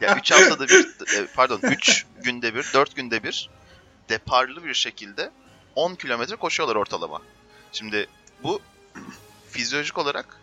Ya 0.00 0.16
üç 0.16 0.32
haftada 0.32 0.68
bir, 0.68 0.86
e, 1.16 1.26
pardon 1.34 1.60
üç 1.62 2.06
günde 2.22 2.54
bir, 2.54 2.70
dört 2.74 2.96
günde 2.96 3.22
bir 3.22 3.50
deparlı 4.08 4.64
bir 4.64 4.74
şekilde 4.74 5.30
10 5.74 5.94
kilometre 5.94 6.36
koşuyorlar 6.36 6.76
ortalama. 6.76 7.22
Şimdi 7.72 8.06
bu 8.42 8.60
fizyolojik 9.50 9.98
olarak 9.98 10.40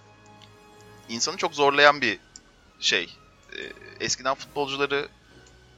insanı 1.10 1.38
çok 1.38 1.54
zorlayan 1.54 2.02
bir 2.02 2.20
şey. 2.80 3.18
E, 3.58 3.60
eskiden 4.00 4.34
futbolcuları 4.34 5.10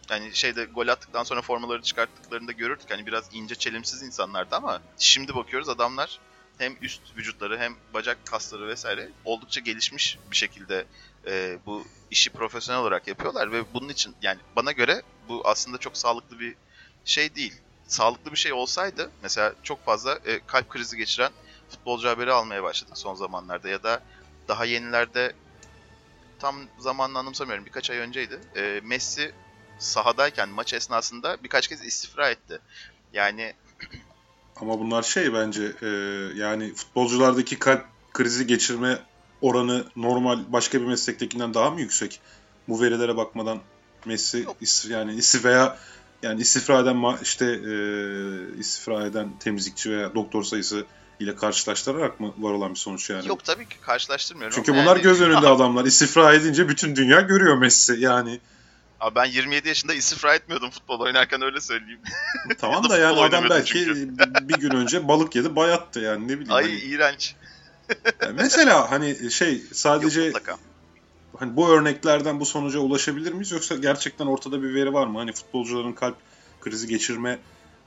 yani 0.09 0.36
şeyde 0.36 0.65
gol 0.65 0.88
attıktan 0.88 1.24
sonra 1.24 1.41
formaları 1.41 1.81
çıkarttıklarında 1.81 2.51
görürdük. 2.51 2.91
Hani 2.91 3.05
biraz 3.05 3.29
ince 3.33 3.55
çelimsiz 3.55 4.03
insanlardı 4.03 4.55
ama 4.55 4.81
şimdi 4.98 5.36
bakıyoruz 5.36 5.69
adamlar 5.69 6.19
hem 6.57 6.75
üst 6.81 7.01
vücutları 7.17 7.59
hem 7.59 7.75
bacak 7.93 8.25
kasları 8.25 8.67
vesaire 8.67 9.09
oldukça 9.25 9.62
gelişmiş 9.62 10.17
bir 10.31 10.36
şekilde 10.36 10.86
e, 11.27 11.57
bu 11.65 11.88
işi 12.12 12.29
profesyonel 12.29 12.81
olarak 12.81 13.07
yapıyorlar 13.07 13.51
ve 13.51 13.74
bunun 13.74 13.89
için 13.89 14.15
yani 14.21 14.39
bana 14.55 14.71
göre 14.71 15.01
bu 15.27 15.41
aslında 15.45 15.77
çok 15.77 15.98
sağlıklı 15.98 16.39
bir 16.39 16.55
şey 17.05 17.36
değil. 17.36 17.53
Sağlıklı 17.88 18.31
bir 18.31 18.38
şey 18.38 18.53
olsaydı 18.53 19.12
mesela 19.24 19.53
çok 19.63 19.86
fazla 19.86 20.19
e, 20.25 20.39
kalp 20.48 20.69
krizi 20.69 20.98
geçiren 20.98 21.31
futbolcu 21.69 22.09
haberi 22.09 22.31
almaya 22.31 22.63
başladık 22.63 22.98
son 22.98 23.15
zamanlarda 23.15 23.69
ya 23.69 23.83
da 23.83 24.01
daha 24.50 24.65
yenilerde 24.65 25.34
tam 26.39 26.56
zamanını 26.77 27.20
anımsamıyorum 27.20 27.65
birkaç 27.65 27.89
ay 27.89 27.98
önceydi. 27.98 28.39
E, 28.56 28.82
Messi 28.84 29.32
sahadayken 29.79 30.50
maç 30.50 30.74
esnasında 30.74 31.38
birkaç 31.44 31.68
kez 31.68 31.86
istifra 31.86 32.29
etti. 32.29 32.60
Yani 33.13 33.53
ama 34.62 34.79
bunlar 34.79 35.03
şey 35.03 35.34
bence 35.34 35.72
e, 35.82 35.88
yani 36.36 36.74
futbolculardaki 36.74 37.60
kalp 37.60 37.86
krizi 38.13 38.48
geçirme 38.48 39.00
oranı 39.41 39.86
normal 39.96 40.39
başka 40.48 40.82
bir 40.82 40.86
meslektekinden 40.86 41.53
daha 41.53 41.72
mı 41.72 41.82
yüksek? 41.82 42.20
Bu 42.68 42.82
verilere 42.82 43.18
bakmadan 43.18 43.60
Messi 44.06 44.46
is, 44.62 44.86
yani 44.89 45.13
istif 45.15 45.46
veya 45.46 45.77
yani 46.24 46.41
istifra 46.41 46.79
eden 46.79 47.18
işte 47.22 47.46
e, 47.46 47.74
istifra 48.60 49.06
eden 49.06 49.29
temizlikçi 49.39 49.91
veya 49.91 50.15
doktor 50.15 50.44
sayısı 50.44 50.86
ile 51.19 51.35
karşılaştırarak 51.35 52.19
mı 52.19 52.33
var 52.38 52.51
olan 52.51 52.71
bir 52.71 52.79
sonuç 52.79 53.09
yani? 53.09 53.27
Yok 53.27 53.43
tabii 53.43 53.69
ki 53.69 53.75
karşılaştırmıyorum. 53.81 54.55
Çünkü 54.55 54.71
bunlar 54.71 54.95
yani... 54.95 55.01
göz 55.01 55.21
önünde 55.21 55.47
adamlar. 55.47 55.85
İstifra 55.85 56.33
edince 56.33 56.69
bütün 56.69 56.95
dünya 56.95 57.21
görüyor 57.21 57.57
Messi 57.57 57.95
yani. 57.99 58.39
Abi 58.99 59.15
ben 59.15 59.25
27 59.25 59.67
yaşında 59.67 59.93
istifra 59.93 60.35
etmiyordum 60.35 60.69
futbol 60.69 60.99
oynarken 60.99 61.41
öyle 61.41 61.61
söyleyeyim. 61.61 61.99
Tamam 62.57 62.83
da, 62.83 62.89
da 62.89 62.97
yani 62.97 63.19
adam 63.19 63.49
belki 63.49 63.88
bir 64.41 64.57
gün 64.57 64.71
önce 64.71 65.07
balık 65.07 65.35
yedi 65.35 65.55
bayattı 65.55 65.99
yani 65.99 66.27
ne 66.27 66.39
bileyim. 66.39 66.51
Ay 66.51 66.63
hani... 66.63 66.73
iğrenç. 66.73 67.35
yani 68.21 68.33
mesela 68.35 68.91
hani 68.91 69.31
şey 69.31 69.61
sadece 69.73 70.21
Yok, 70.21 70.59
hani 71.38 71.55
bu 71.55 71.69
örneklerden 71.69 72.39
bu 72.39 72.45
sonuca 72.45 72.79
ulaşabilir 72.79 73.33
miyiz 73.33 73.51
yoksa 73.51 73.75
gerçekten 73.75 74.25
ortada 74.25 74.63
bir 74.63 74.73
veri 74.73 74.93
var 74.93 75.07
mı? 75.07 75.17
Hani 75.17 75.31
futbolcuların 75.31 75.93
kalp 75.93 76.15
krizi 76.61 76.88
geçirme 76.88 77.39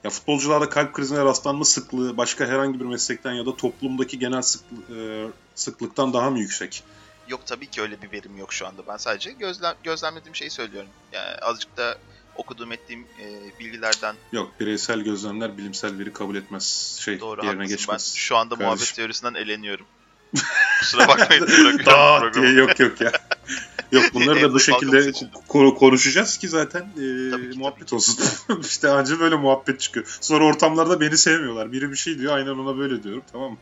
ya 0.04 0.11
futbolcularda 0.11 0.68
kalp 0.68 0.92
krizine 0.92 1.25
rastlanma 1.25 1.64
sıklığı 1.64 2.16
başka 2.16 2.47
herhangi 2.47 2.80
bir 2.80 2.85
meslekten 2.85 3.32
ya 3.32 3.47
da 3.47 3.56
toplumdaki 3.56 4.18
genel 4.18 4.42
sıklı, 4.42 4.76
e, 4.97 5.26
sıklıktan 5.54 6.12
daha 6.12 6.30
mı 6.30 6.38
yüksek? 6.38 6.82
Yok 7.28 7.47
tabii 7.47 7.66
ki 7.66 7.82
öyle 7.82 8.02
bir 8.02 8.12
verim 8.12 8.38
yok 8.38 8.52
şu 8.52 8.66
anda. 8.66 8.82
Ben 8.88 8.97
sadece 8.97 9.32
gözlem, 9.32 9.75
gözlemlediğim 9.85 10.37
şeyi 10.37 10.50
söylüyorum. 10.50 10.90
Yani 11.12 11.37
azıcık 11.37 11.76
da 11.76 11.99
okuduğum 12.37 12.73
ettiğim 12.73 13.06
e, 13.21 13.59
bilgilerden 13.61 14.16
Yok 14.32 14.61
bireysel 14.61 15.00
gözlemler 15.00 15.59
bilimsel 15.59 15.99
veri 15.99 16.12
kabul 16.12 16.37
etmez. 16.37 16.97
Şey 17.00 17.21
doğru 17.21 17.40
yerine 17.47 17.50
haklısın. 17.50 17.76
geçmez. 17.76 18.12
Ben 18.16 18.18
şu 18.18 18.37
anda 18.37 18.54
Kardeşim. 18.54 18.66
muhabbet 18.66 18.94
teorisinden 18.94 19.35
eleniyorum. 19.35 19.87
Kusura 20.80 21.09
bakmayın. 21.09 21.47
Daha 21.87 22.35
diye 22.35 22.52
yok 22.52 22.80
yok 22.80 23.00
ya. 23.00 23.12
Yok 23.92 24.04
bunları 24.14 24.42
da 24.42 24.54
bu 24.54 24.61
şekilde 24.61 24.99
ko- 25.49 25.75
konuşacağız 25.75 26.38
ki 26.38 26.49
zaten 26.49 26.80
e, 26.80 27.30
Tabii 27.30 27.50
ki, 27.50 27.58
muhabbet 27.58 27.92
olsun. 27.92 28.18
işte 28.61 28.88
anca 28.88 29.20
böyle 29.20 29.37
muhabbet 29.37 29.80
çıkıyor. 29.80 30.18
Sonra 30.20 30.44
ortamlarda 30.44 31.00
beni 31.00 31.18
sevmiyorlar. 31.18 31.72
Biri 31.72 31.90
bir 31.90 31.96
şey 31.96 32.18
diyor 32.18 32.37
aynen 32.37 32.50
ona 32.50 32.78
böyle 32.78 33.02
diyorum 33.02 33.22
tamam 33.32 33.50
mı? 33.50 33.58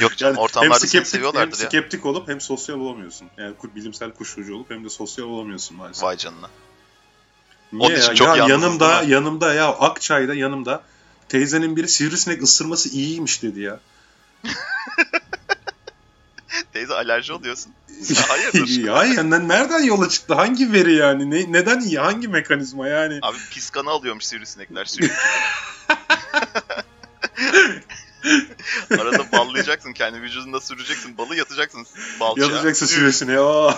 Yok 0.00 0.16
canım 0.16 0.34
hem 0.36 0.42
ortamlarda 0.42 0.74
seni 0.78 0.88
skeptik, 0.88 0.98
hem 0.98 1.04
seviyorlardır 1.04 1.60
ya. 1.60 1.68
skeptik 1.68 2.06
olup 2.06 2.28
hem 2.28 2.40
sosyal 2.40 2.76
olamıyorsun. 2.80 3.28
Yani 3.38 3.54
bilimsel 3.76 4.10
kuşkucu 4.10 4.54
olup 4.56 4.70
hem 4.70 4.84
de 4.84 4.88
sosyal 4.88 5.26
olamıyorsun 5.26 5.76
maalesef. 5.76 6.02
Vay 6.04 6.16
canına. 6.16 6.50
Niye 7.72 7.88
Onun 7.88 7.96
için 7.96 8.08
ya? 8.08 8.14
çok 8.14 8.36
ya 8.36 8.46
yanımda 8.48 9.02
yanımda 9.02 9.54
ya 9.54 9.68
Akçay'da 9.68 10.34
yanımda 10.34 10.82
teyzenin 11.28 11.76
biri 11.76 11.88
sivrisinek 11.88 12.42
ısırması 12.42 12.88
iyiymiş 12.88 13.42
dedi 13.42 13.60
ya. 13.60 13.80
Teyze 16.72 16.94
alerji 16.94 17.32
oluyorsun. 17.32 17.72
Hayırdır? 18.28 18.68
ya 18.84 19.04
yani 19.04 19.48
nereden 19.48 19.82
yola 19.82 20.08
çıktı? 20.08 20.34
Hangi 20.34 20.72
veri 20.72 20.94
yani? 20.94 21.30
Ne, 21.30 21.52
neden 21.52 21.80
iyi? 21.80 21.98
Hangi 21.98 22.28
mekanizma 22.28 22.88
yani? 22.88 23.18
Abi 23.22 23.36
pis 23.50 23.70
kanı 23.70 23.90
alıyormuş 23.90 24.24
sivrisinekler 24.24 24.84
sürekli. 24.84 25.14
Arada 29.00 29.32
ballayacaksın 29.32 29.92
kendi 29.92 30.22
vücudunda 30.22 30.60
süreceksin 30.60 31.18
balı 31.18 31.36
yatacaksın 31.36 31.80
Üf, 31.80 32.90
süresini. 32.90 33.38
Aa, 33.38 33.74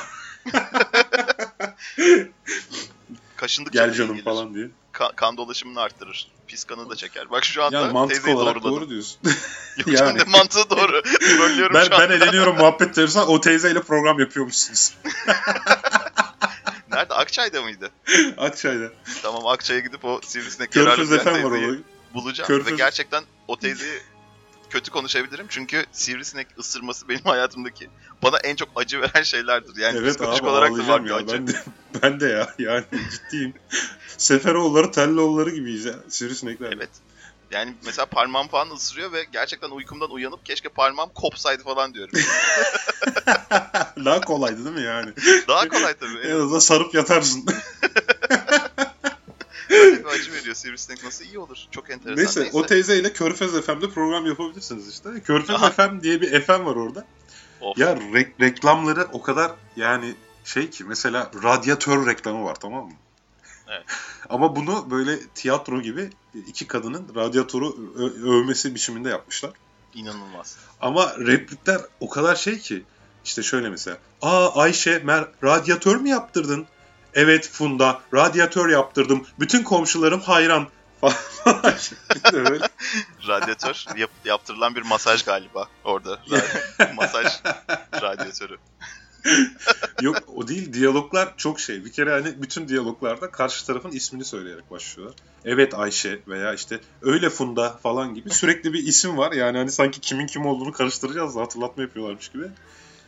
Kaşındıkça 3.36 3.86
gel 3.86 3.94
canım 3.94 4.12
gelir. 4.12 4.24
falan 4.24 4.54
diye. 4.54 4.68
Ka- 4.92 5.14
kan 5.16 5.36
dolaşımını 5.36 5.80
arttırır. 5.80 6.30
Pis 6.52 6.64
kanı 6.64 6.90
da 6.90 6.96
çeker. 6.96 7.30
Bak 7.30 7.44
şu 7.44 7.64
anda 7.64 7.80
Yani 7.80 7.92
mantık 7.92 8.14
teyzeyi 8.16 8.36
olarak 8.36 8.54
doğruladım. 8.54 8.76
doğru 8.80 8.90
diyorsun. 8.90 9.18
Yok 9.76 9.86
yani. 9.88 9.96
canım 9.96 10.30
mantığı 10.30 10.70
doğru. 10.70 11.02
Trollüyorum 11.20 11.74
ben 11.74 11.84
şu 11.84 11.94
anda. 11.94 12.08
ben 12.08 12.14
eleniyorum 12.16 12.56
muhabbet 12.58 12.94
teorisinden 12.94 13.26
o 13.26 13.40
teyzeyle 13.40 13.82
program 13.82 14.18
yapıyormuşsunuz. 14.20 14.94
Nerede? 16.90 17.14
Akçay'da 17.14 17.62
mıydı? 17.62 17.90
Akçay'da. 18.38 18.88
Tamam 19.22 19.46
Akçay'a 19.46 19.80
gidip 19.80 20.04
o 20.04 20.20
sivrisinekleri 20.24 20.84
Körfez 20.84 21.12
efem 21.12 21.34
var 21.34 21.50
orada. 21.50 21.76
bulacağım. 22.14 22.50
Körfez- 22.50 22.72
Ve 22.72 22.76
gerçekten 22.76 23.24
o 23.48 23.58
teyzeyi 23.58 24.00
kötü 24.72 24.90
konuşabilirim. 24.90 25.46
Çünkü 25.48 25.84
sivrisinek 25.92 26.46
ısırması 26.58 27.08
benim 27.08 27.20
hayatımdaki 27.24 27.90
bana 28.22 28.38
en 28.38 28.56
çok 28.56 28.68
acı 28.76 29.00
veren 29.00 29.22
şeylerdir. 29.22 29.76
Yani 29.76 29.98
evet 29.98 30.10
psikolojik 30.10 30.42
abi 30.42 30.50
olarak 30.50 30.76
da 30.76 30.88
var 30.88 31.04
bir 31.04 31.10
ya. 31.10 31.16
acı. 31.16 31.32
Ben 31.34 31.46
de, 31.46 31.52
ben 32.02 32.20
de 32.20 32.26
ya 32.26 32.54
yani 32.58 32.84
ciddiyim. 33.10 33.54
Seferoğulları 34.16 34.90
Telloğulları 34.90 35.50
gibiyiz 35.50 35.84
ya 35.84 35.94
sivrisinekler. 36.08 36.72
Evet. 36.72 36.90
Yani 37.50 37.74
mesela 37.86 38.06
parmağım 38.06 38.48
falan 38.48 38.70
ısırıyor 38.70 39.12
ve 39.12 39.24
gerçekten 39.32 39.70
uykumdan 39.70 40.10
uyanıp 40.10 40.46
keşke 40.46 40.68
parmağım 40.68 41.10
kopsaydı 41.14 41.62
falan 41.62 41.94
diyorum. 41.94 42.12
Daha 44.04 44.20
kolaydı 44.20 44.64
değil 44.64 44.76
mi 44.76 44.82
yani? 44.82 45.12
Daha 45.48 45.68
kolay 45.68 45.94
tabii. 45.94 46.18
En 46.18 46.30
azından 46.30 46.58
sarıp 46.58 46.94
yatarsın. 46.94 47.46
Bir 49.72 50.04
acı 50.14 50.32
veriyor 50.32 50.54
sivrisinek 50.54 51.04
nasıl 51.04 51.24
iyi 51.24 51.38
olur. 51.38 51.58
Çok 51.70 51.90
enteresan. 51.90 52.42
Neyse, 52.42 52.50
o 52.52 52.66
teyzeyle 52.66 53.12
Körfez 53.12 53.60
FM'de 53.60 53.90
program 53.90 54.26
yapabilirsiniz 54.26 54.88
işte. 54.88 55.08
Körfez 55.24 55.56
Aha. 55.56 55.70
FM 55.70 56.00
diye 56.02 56.20
bir 56.20 56.40
FM 56.40 56.64
var 56.64 56.76
orada. 56.76 57.06
Of. 57.60 57.78
Ya 57.78 57.92
re- 57.92 58.40
reklamları 58.40 59.08
o 59.12 59.22
kadar 59.22 59.52
yani 59.76 60.14
şey 60.44 60.70
ki 60.70 60.84
mesela 60.84 61.30
radyatör 61.42 62.06
reklamı 62.06 62.44
var 62.44 62.54
tamam 62.54 62.84
mı? 62.86 62.92
Evet. 63.68 63.84
Ama 64.28 64.56
bunu 64.56 64.90
böyle 64.90 65.18
tiyatro 65.34 65.80
gibi 65.82 66.10
iki 66.46 66.66
kadının 66.66 67.06
radyatörü 67.14 67.66
ö- 67.96 68.30
övmesi 68.40 68.74
biçiminde 68.74 69.08
yapmışlar. 69.08 69.50
İnanılmaz. 69.94 70.56
Ama 70.80 71.16
replikler 71.18 71.80
o 72.00 72.08
kadar 72.08 72.36
şey 72.36 72.58
ki 72.58 72.82
işte 73.24 73.42
şöyle 73.42 73.68
mesela. 73.70 73.98
Aa 74.22 74.60
Ayşe 74.62 74.98
mer 74.98 75.28
radyatör 75.44 75.96
mü 75.96 76.08
yaptırdın? 76.08 76.66
Evet 77.14 77.48
Funda 77.52 78.00
radyatör 78.14 78.68
yaptırdım. 78.68 79.26
Bütün 79.40 79.62
komşularım 79.62 80.20
hayran. 80.20 80.68
Radyatör 83.28 83.84
yap- 83.96 84.10
yaptırılan 84.24 84.74
bir 84.74 84.82
masaj 84.82 85.22
galiba 85.24 85.68
orada. 85.84 86.14
Ra- 86.14 86.94
masaj 86.94 87.26
radyatörü. 88.02 88.56
Yok 90.02 90.22
o 90.36 90.48
değil 90.48 90.72
diyaloglar 90.72 91.34
çok 91.36 91.60
şey. 91.60 91.84
Bir 91.84 91.92
kere 91.92 92.10
hani 92.12 92.42
bütün 92.42 92.68
diyaloglarda 92.68 93.30
karşı 93.30 93.66
tarafın 93.66 93.90
ismini 93.90 94.24
söyleyerek 94.24 94.70
başlıyorlar. 94.70 95.16
Evet 95.44 95.74
Ayşe 95.74 96.20
veya 96.28 96.54
işte 96.54 96.80
öyle 97.02 97.30
Funda 97.30 97.78
falan 97.82 98.14
gibi 98.14 98.30
sürekli 98.30 98.72
bir 98.72 98.86
isim 98.86 99.16
var. 99.18 99.32
Yani 99.32 99.58
hani 99.58 99.70
sanki 99.72 100.00
kimin 100.00 100.26
kim 100.26 100.46
olduğunu 100.46 100.72
karıştıracağız 100.72 101.36
da 101.36 101.40
hatırlatma 101.40 101.82
yapıyorlarmış 101.82 102.28
gibi. 102.28 102.44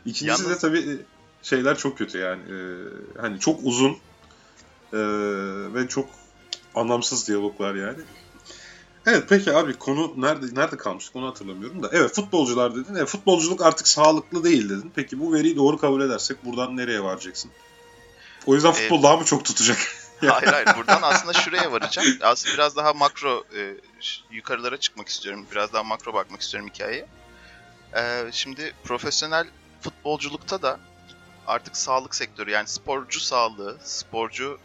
İkincisi 0.07 0.43
Yalnız- 0.43 0.51
de 0.51 0.59
tabii 0.59 0.79
e, 0.79 0.95
şeyler 1.44 1.78
çok 1.78 1.98
kötü 1.98 2.18
yani. 2.18 2.42
Ee, 2.42 2.57
hani 3.20 3.40
çok 3.40 3.61
uzun 3.62 3.98
ee, 4.92 4.98
ve 5.74 5.88
çok 5.88 6.09
anlamsız 6.74 7.28
diyaloglar 7.28 7.74
yani. 7.74 7.98
Evet 9.07 9.24
peki 9.28 9.52
abi 9.52 9.74
konu 9.74 10.14
nerede 10.16 10.46
nerede 10.61 10.76
kalmıştık 10.76 11.16
onu 11.16 11.26
hatırlamıyorum 11.26 11.83
da. 11.83 11.88
Evet 11.92 12.14
futbolcular 12.14 12.74
dedin. 12.74 12.94
Evet, 12.94 13.09
futbolculuk 13.09 13.62
artık 13.62 13.88
sağlıklı 13.88 14.44
değil 14.44 14.68
dedin. 14.68 14.92
Peki 14.94 15.20
bu 15.20 15.33
veriyi 15.33 15.57
doğru 15.57 15.78
kabul 15.78 16.02
edersek 16.02 16.44
buradan 16.44 16.76
nereye 16.76 17.02
varacaksın? 17.02 17.50
O 18.46 18.54
yüzden 18.54 18.72
futbol 18.72 19.00
Ee, 19.00 19.02
daha 19.02 19.16
mı 19.16 19.24
çok 19.24 19.44
tutacak? 19.44 19.78
hayır 20.20 20.52
hayır 20.52 20.68
buradan 20.76 21.02
aslında 21.02 21.33
şuraya 21.33 21.72
varacağım. 21.72 22.09
Aslında 22.22 22.54
biraz 22.54 22.76
daha 22.76 22.92
makro 22.92 23.44
e, 23.57 23.74
yukarılara 24.30 24.76
çıkmak 24.76 25.09
istiyorum. 25.09 25.46
Biraz 25.52 25.72
daha 25.72 25.83
makro 25.83 26.14
bakmak 26.14 26.40
istiyorum 26.40 26.70
hikayeye. 26.74 27.07
E, 27.96 28.24
şimdi 28.33 28.72
profesyonel 28.85 29.46
futbolculukta 29.80 30.62
da 30.62 30.80
artık 31.46 31.76
sağlık 31.76 32.14
sektörü 32.14 32.50
yani 32.50 32.68
sporcu 32.68 33.20
sağlığı, 33.20 33.76
sporcu 33.83 34.59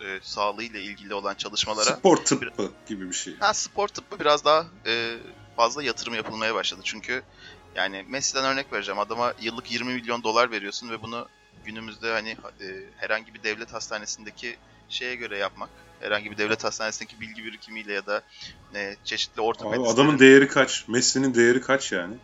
e, 0.00 0.20
sağlığı 0.22 0.62
ile 0.62 0.82
ilgili 0.82 1.14
olan 1.14 1.34
çalışmalara 1.34 1.96
Spor 1.96 2.16
tıbbı 2.16 2.70
gibi 2.88 3.08
bir 3.08 3.14
şey. 3.14 3.36
Ha 3.36 3.54
spor 3.54 3.88
tıbbı 3.88 4.20
biraz 4.20 4.44
daha 4.44 4.66
e, 4.86 5.16
fazla 5.56 5.82
yatırım 5.82 6.14
yapılmaya 6.14 6.54
başladı. 6.54 6.80
Çünkü 6.84 7.22
yani 7.74 8.04
Messi'den 8.08 8.44
örnek 8.44 8.72
vereceğim. 8.72 8.98
Adama 8.98 9.34
yıllık 9.40 9.72
20 9.72 9.94
milyon 9.94 10.22
dolar 10.22 10.50
veriyorsun 10.50 10.90
ve 10.90 11.02
bunu 11.02 11.28
günümüzde 11.64 12.12
hani 12.12 12.30
e, 12.30 12.66
herhangi 12.96 13.34
bir 13.34 13.42
devlet 13.42 13.72
hastanesindeki 13.72 14.56
şeye 14.88 15.14
göre 15.14 15.38
yapmak, 15.38 15.70
herhangi 16.00 16.30
bir 16.30 16.38
devlet 16.38 16.64
hastanesindeki 16.64 17.20
bilgi 17.20 17.44
birikimiyle 17.44 17.92
ya 17.92 18.06
da 18.06 18.22
e, 18.74 18.96
çeşitli 19.04 19.40
Abi 19.40 19.46
ortopedistlerin 19.46 19.94
adamın 19.94 20.18
değeri 20.18 20.48
kaç? 20.48 20.88
Messi'nin 20.88 21.34
değeri 21.34 21.60
kaç 21.60 21.92
yani? 21.92 22.14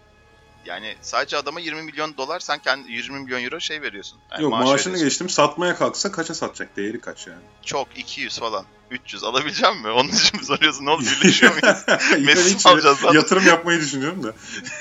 Yani 0.67 0.95
sadece 1.03 1.37
adama 1.37 1.61
20 1.61 1.83
milyon 1.83 2.17
dolar 2.17 2.41
sen 2.41 2.59
kendi 2.59 2.93
20 2.93 3.21
milyon 3.21 3.43
euro 3.45 3.61
şey 3.61 3.83
veriyorsun. 3.83 4.19
Yani 4.33 4.43
Yok 4.43 4.51
maaş 4.53 4.65
maaşını 4.65 4.93
veriyorsun. 4.93 5.09
geçtim 5.09 5.29
satmaya 5.29 5.77
kalksa 5.77 6.13
kaça 6.13 6.35
satacak? 6.35 6.77
Değeri 6.77 7.01
kaç 7.01 7.27
yani? 7.27 7.41
Çok 7.63 7.89
200 7.97 8.39
falan. 8.39 8.65
300 8.91 9.25
alabileceğim 9.25 9.77
mi? 9.83 9.89
Onun 9.91 10.09
için 10.09 10.41
mi 10.41 10.47
soruyorsun? 10.47 10.85
Ne 10.87 10.91
oldu? 10.91 11.03
Birleşiyor 11.03 11.53
muyuz? 11.53 11.79
Yani 12.13 12.25
Messi 12.25 12.69
alacağız 12.69 13.05
lan? 13.05 13.15
Yatırım 13.15 13.47
yapmayı 13.47 13.81
düşünüyorum 13.81 14.23
da. 14.23 14.33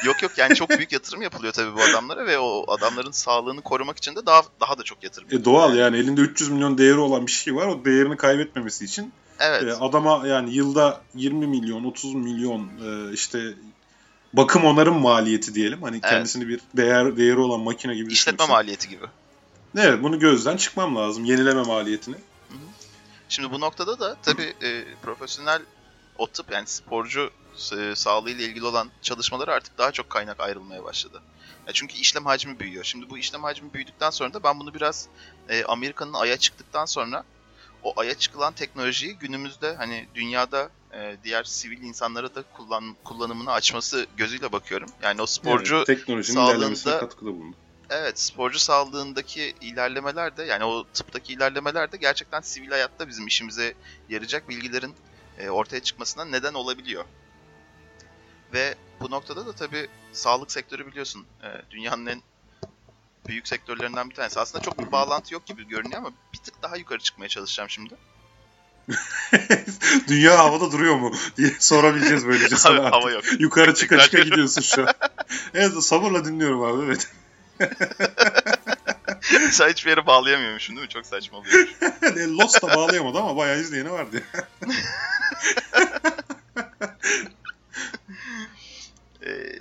Yok 0.06 0.24
yok 0.24 0.32
yani 0.38 0.56
çok 0.56 0.70
büyük 0.70 0.92
yatırım 0.92 1.22
yapılıyor 1.22 1.54
tabii 1.54 1.76
bu 1.76 1.82
adamlara 1.82 2.26
ve 2.28 2.40
o 2.40 2.66
adamların 2.74 3.12
sağlığını 3.12 3.62
korumak 3.62 3.98
için 3.98 4.16
de 4.16 4.26
daha 4.26 4.42
daha 4.62 4.78
da 4.78 4.84
çok 4.84 5.04
yatırım. 5.04 5.28
E 5.32 5.46
doğal 5.46 5.76
yani 5.76 5.98
elinde 5.98 6.22
300 6.22 6.50
milyon 6.50 6.78
değeri 6.78 6.98
olan 6.98 7.28
bir 7.28 7.32
şey 7.32 7.56
var. 7.56 7.68
O 7.68 7.86
değerini 7.86 8.18
kaybetmemesi 8.18 8.86
için 8.86 9.14
Evet. 9.40 9.64
e, 9.64 9.74
adama 9.74 10.28
yani 10.28 10.54
yılda 10.54 11.02
20 11.16 11.48
milyon, 11.48 11.84
30 11.84 12.14
milyon 12.16 12.70
e, 12.86 13.14
işte 13.14 13.54
bakım 14.34 14.66
onarım 14.66 15.02
maliyeti 15.02 15.56
diyelim. 15.56 15.82
Hani 15.82 16.02
kendisini 16.02 16.48
bir 16.48 16.60
değer 16.78 17.18
değeri 17.18 17.40
olan 17.40 17.60
makine 17.60 17.96
gibi 17.96 18.12
İşletme 18.12 18.46
maliyeti 18.46 18.90
gibi. 18.90 19.06
Evet 19.78 20.04
bunu 20.04 20.20
gözden 20.20 20.58
çıkmam 20.58 20.96
lazım. 20.96 21.26
Yenileme 21.26 21.62
maliyetini. 21.64 22.16
Şimdi 23.30 23.52
bu 23.52 23.60
noktada 23.60 24.00
da 24.00 24.16
tabii 24.24 24.54
e, 24.64 24.84
profesyonel 25.02 25.62
o 26.18 26.28
tıp 26.28 26.52
yani 26.52 26.68
sporcu 26.68 27.30
e, 27.78 27.96
sağlığı 27.96 28.30
ile 28.30 28.44
ilgili 28.44 28.66
olan 28.66 28.90
çalışmalara 29.02 29.54
artık 29.54 29.78
daha 29.78 29.92
çok 29.92 30.10
kaynak 30.10 30.40
ayrılmaya 30.40 30.84
başladı. 30.84 31.22
Ya 31.68 31.74
çünkü 31.74 31.96
işlem 31.96 32.26
hacmi 32.26 32.60
büyüyor. 32.60 32.84
Şimdi 32.84 33.10
bu 33.10 33.18
işlem 33.18 33.44
hacmi 33.44 33.74
büyüdükten 33.74 34.10
sonra 34.10 34.34
da 34.34 34.44
ben 34.44 34.60
bunu 34.60 34.74
biraz 34.74 35.08
e, 35.50 35.64
Amerika'nın 35.64 36.14
aya 36.14 36.38
çıktıktan 36.38 36.86
sonra 36.86 37.24
o 37.84 38.00
aya 38.00 38.14
çıkılan 38.14 38.54
teknolojiyi 38.54 39.18
günümüzde 39.18 39.76
hani 39.76 40.08
dünyada 40.16 40.70
e, 40.94 41.18
diğer 41.24 41.44
sivil 41.44 41.82
insanlara 41.82 42.36
da 42.36 42.44
kullan, 42.44 42.96
kullanımını 43.04 43.52
açması 43.52 44.08
gözüyle 44.18 44.52
bakıyorum. 44.52 44.90
Yani 45.04 45.22
o 45.22 45.26
sporcu 45.26 45.76
Evet, 45.76 45.88
teknolojinin 45.88 46.38
sağlığında- 46.38 47.00
katkıda 47.00 47.30
bulundu. 47.30 47.56
Evet, 47.90 48.20
sporcu 48.20 48.60
sağlığındaki 48.60 49.54
ilerlemeler 49.62 50.38
de 50.38 50.44
yani 50.44 50.64
o 50.64 50.88
tıptaki 50.94 51.34
ilerlemeler 51.34 51.92
de 51.92 51.98
gerçekten 51.98 52.42
sivil 52.42 52.70
hayatta 52.70 53.08
bizim 53.08 53.28
işimize 53.28 53.74
yarayacak 54.10 54.50
bilgilerin 54.50 54.96
e, 55.38 55.50
ortaya 55.50 55.84
çıkmasına 55.84 56.26
neden 56.26 56.54
olabiliyor. 56.54 57.06
Ve 58.54 58.76
bu 59.02 59.12
noktada 59.12 59.46
da 59.46 59.54
tabii 59.54 59.88
sağlık 60.14 60.52
sektörü 60.52 60.88
biliyorsun 60.88 61.26
e, 61.44 61.48
dünyanın 61.72 62.06
en 62.06 62.22
büyük 63.28 63.48
sektörlerinden 63.48 64.10
bir 64.10 64.16
tanesi. 64.16 64.40
Aslında 64.40 64.64
çok 64.64 64.80
bir 64.80 64.92
bağlantı 64.92 65.34
yok 65.34 65.46
gibi 65.46 65.68
görünüyor 65.68 65.98
ama 66.00 66.12
bir 66.34 66.38
tık 66.38 66.62
daha 66.62 66.78
yukarı 66.78 67.00
çıkmaya 67.00 67.30
çalışacağım 67.30 67.70
şimdi. 67.70 67.96
Dünya 70.08 70.38
havada 70.40 70.72
duruyor 70.72 70.96
mu 70.96 71.12
diye 71.38 71.52
sorabileceğiz 71.60 72.28
böylece 72.28 72.56
sana 72.56 72.82
Abi, 72.82 72.90
hava 72.90 73.12
yok. 73.12 73.24
Yukarı 73.40 73.74
çıka 73.74 74.00
çıka 74.00 74.20
gidiyorsun 74.20 74.62
şu 74.62 74.82
an. 74.82 74.88
Evet 75.54 75.84
sabırla 75.84 76.26
dinliyorum 76.26 76.64
abi 76.64 76.86
evet. 76.86 77.08
Sen 79.52 79.70
hiçbir 79.70 79.90
yere 79.90 80.06
bağlayamıyormuşsun 80.06 80.76
değil 80.76 80.88
mi? 80.88 80.90
Çok 80.90 81.06
saçma 81.06 81.38
oluyor. 81.38 81.68
Lost 82.28 82.64
da 82.64 82.68
bağlayamadı 82.76 83.18
ama 83.18 83.38
bayağı 83.38 83.60
izleyeni 83.60 83.92
vardı. 83.92 84.24
Ee, 89.26 89.60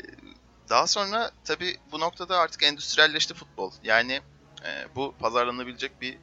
daha 0.68 0.87
sonra 0.87 1.30
tabii 1.44 1.76
bu 1.92 2.00
noktada 2.00 2.38
artık 2.38 2.62
endüstriyelleşti 2.62 3.35
futbol. 3.35 3.72
Yani 3.83 4.20
e, 4.64 4.87
bu 4.96 5.14
pazarlanabilecek 5.18 6.00
bir 6.00 6.18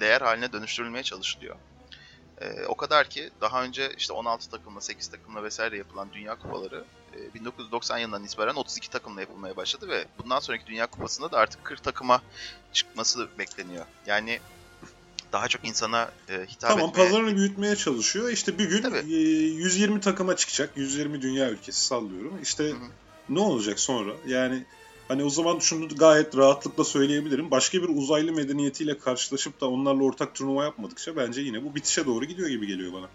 değer 0.00 0.20
haline 0.20 0.52
dönüştürülmeye 0.52 1.02
çalışılıyor. 1.02 1.56
Ee, 2.40 2.64
o 2.68 2.76
kadar 2.76 3.08
ki 3.08 3.30
daha 3.40 3.62
önce 3.62 3.92
işte 3.98 4.12
16 4.12 4.50
takımla, 4.50 4.80
8 4.80 5.08
takımla 5.08 5.42
vesaire 5.42 5.76
yapılan 5.76 6.08
Dünya 6.12 6.38
Kupaları 6.38 6.84
e, 7.16 7.34
1990 7.34 7.98
yılından 7.98 8.24
itibaren 8.24 8.54
32 8.54 8.90
takımla 8.90 9.20
yapılmaya 9.20 9.56
başladı 9.56 9.88
ve 9.88 10.04
bundan 10.22 10.40
sonraki 10.40 10.66
Dünya 10.66 10.86
Kupası'nda 10.86 11.32
da 11.32 11.38
artık 11.38 11.64
40 11.64 11.82
takıma 11.82 12.22
çıkması 12.72 13.28
bekleniyor. 13.38 13.84
Yani 14.06 14.40
daha 15.32 15.48
çok 15.48 15.64
insana 15.64 16.10
e, 16.28 16.32
hitap 16.32 16.70
Tamam 16.70 16.90
etmeye... 16.90 17.08
pazarını 17.08 17.36
büyütmeye 17.36 17.76
çalışıyor. 17.76 18.30
İşte 18.30 18.58
bir 18.58 18.68
gün 18.68 18.82
Tabii. 18.82 18.98
e, 18.98 19.18
120 19.18 20.00
takıma 20.00 20.36
çıkacak. 20.36 20.70
120 20.76 21.22
dünya 21.22 21.50
ülkesi 21.50 21.86
sallıyorum. 21.86 22.38
İşte 22.42 22.64
Hı 22.64 22.70
hı. 22.70 22.88
ne 23.28 23.40
olacak 23.40 23.80
sonra? 23.80 24.12
Yani 24.26 24.64
hani 25.08 25.24
o 25.24 25.30
zaman 25.30 25.58
şunu 25.58 25.88
gayet 25.88 26.36
rahatlıkla 26.36 26.84
söyleyebilirim. 26.84 27.50
Başka 27.50 27.82
bir 27.82 27.88
uzaylı 27.88 28.32
medeniyetiyle 28.32 28.98
karşılaşıp 28.98 29.60
da 29.60 29.70
onlarla 29.70 30.02
ortak 30.04 30.34
turnuva 30.34 30.64
yapmadıkça 30.64 31.16
bence 31.16 31.40
yine 31.40 31.64
bu 31.64 31.74
bitişe 31.74 32.06
doğru 32.06 32.24
gidiyor 32.24 32.48
gibi 32.48 32.66
geliyor 32.66 32.92
bana. 32.92 33.06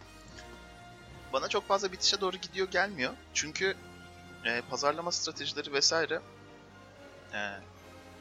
bana 1.34 1.48
çok 1.48 1.68
fazla 1.68 1.92
bitişe 1.92 2.22
doğru 2.22 2.38
gidiyor 2.38 2.72
gelmiyor. 2.72 3.14
Çünkü 3.34 3.76
e, 4.46 4.62
pazarlama 4.70 5.12
stratejileri 5.12 5.74
vesaire 5.74 6.20
e, 7.34 7.38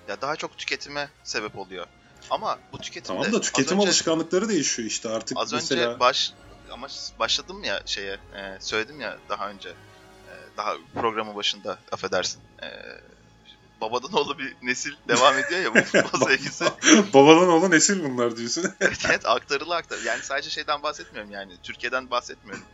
ya 0.08 0.20
daha 0.20 0.36
çok 0.36 0.58
tüketime 0.58 1.08
sebep 1.24 1.58
oluyor. 1.58 1.86
Ama 2.30 2.58
bu 2.72 2.78
tüketimde 2.78 3.18
Tamam 3.18 3.32
da 3.32 3.40
tüketim 3.40 3.76
az 3.78 3.82
önce, 3.82 3.88
alışkanlıkları 3.88 4.48
değişiyor 4.48 4.88
işte 4.88 5.08
artık 5.08 5.38
az 5.38 5.52
mesela. 5.52 5.90
önce 5.90 6.00
baş 6.00 6.32
ama 6.70 6.86
başladım 7.18 7.64
ya 7.64 7.82
şeye 7.86 8.12
e, 8.12 8.58
söyledim 8.60 9.00
ya 9.00 9.18
daha 9.28 9.50
önce 9.50 9.68
e, 9.68 10.32
daha 10.56 10.74
programın 10.94 11.34
başında 11.36 11.78
affedersin. 11.92 12.40
E, 12.62 12.66
babadan 13.80 14.12
oğlu 14.12 14.38
bir 14.38 14.56
nesil 14.62 14.92
devam 15.08 15.38
ediyor 15.38 15.60
ya 15.60 15.74
bu 15.74 15.78
futbol 15.84 16.26
sevgisi. 16.26 16.64
Babadan 17.14 17.48
oğlu 17.48 17.70
nesil 17.70 18.04
bunlar 18.04 18.36
diyorsun. 18.36 18.64
evet, 18.80 18.98
evet 19.08 19.26
aktarılı 19.26 19.76
aktarılı. 19.76 20.06
Yani 20.06 20.22
sadece 20.22 20.50
şeyden 20.50 20.82
bahsetmiyorum 20.82 21.30
yani. 21.30 21.52
Türkiye'den 21.62 22.10
bahsetmiyorum. 22.10 22.64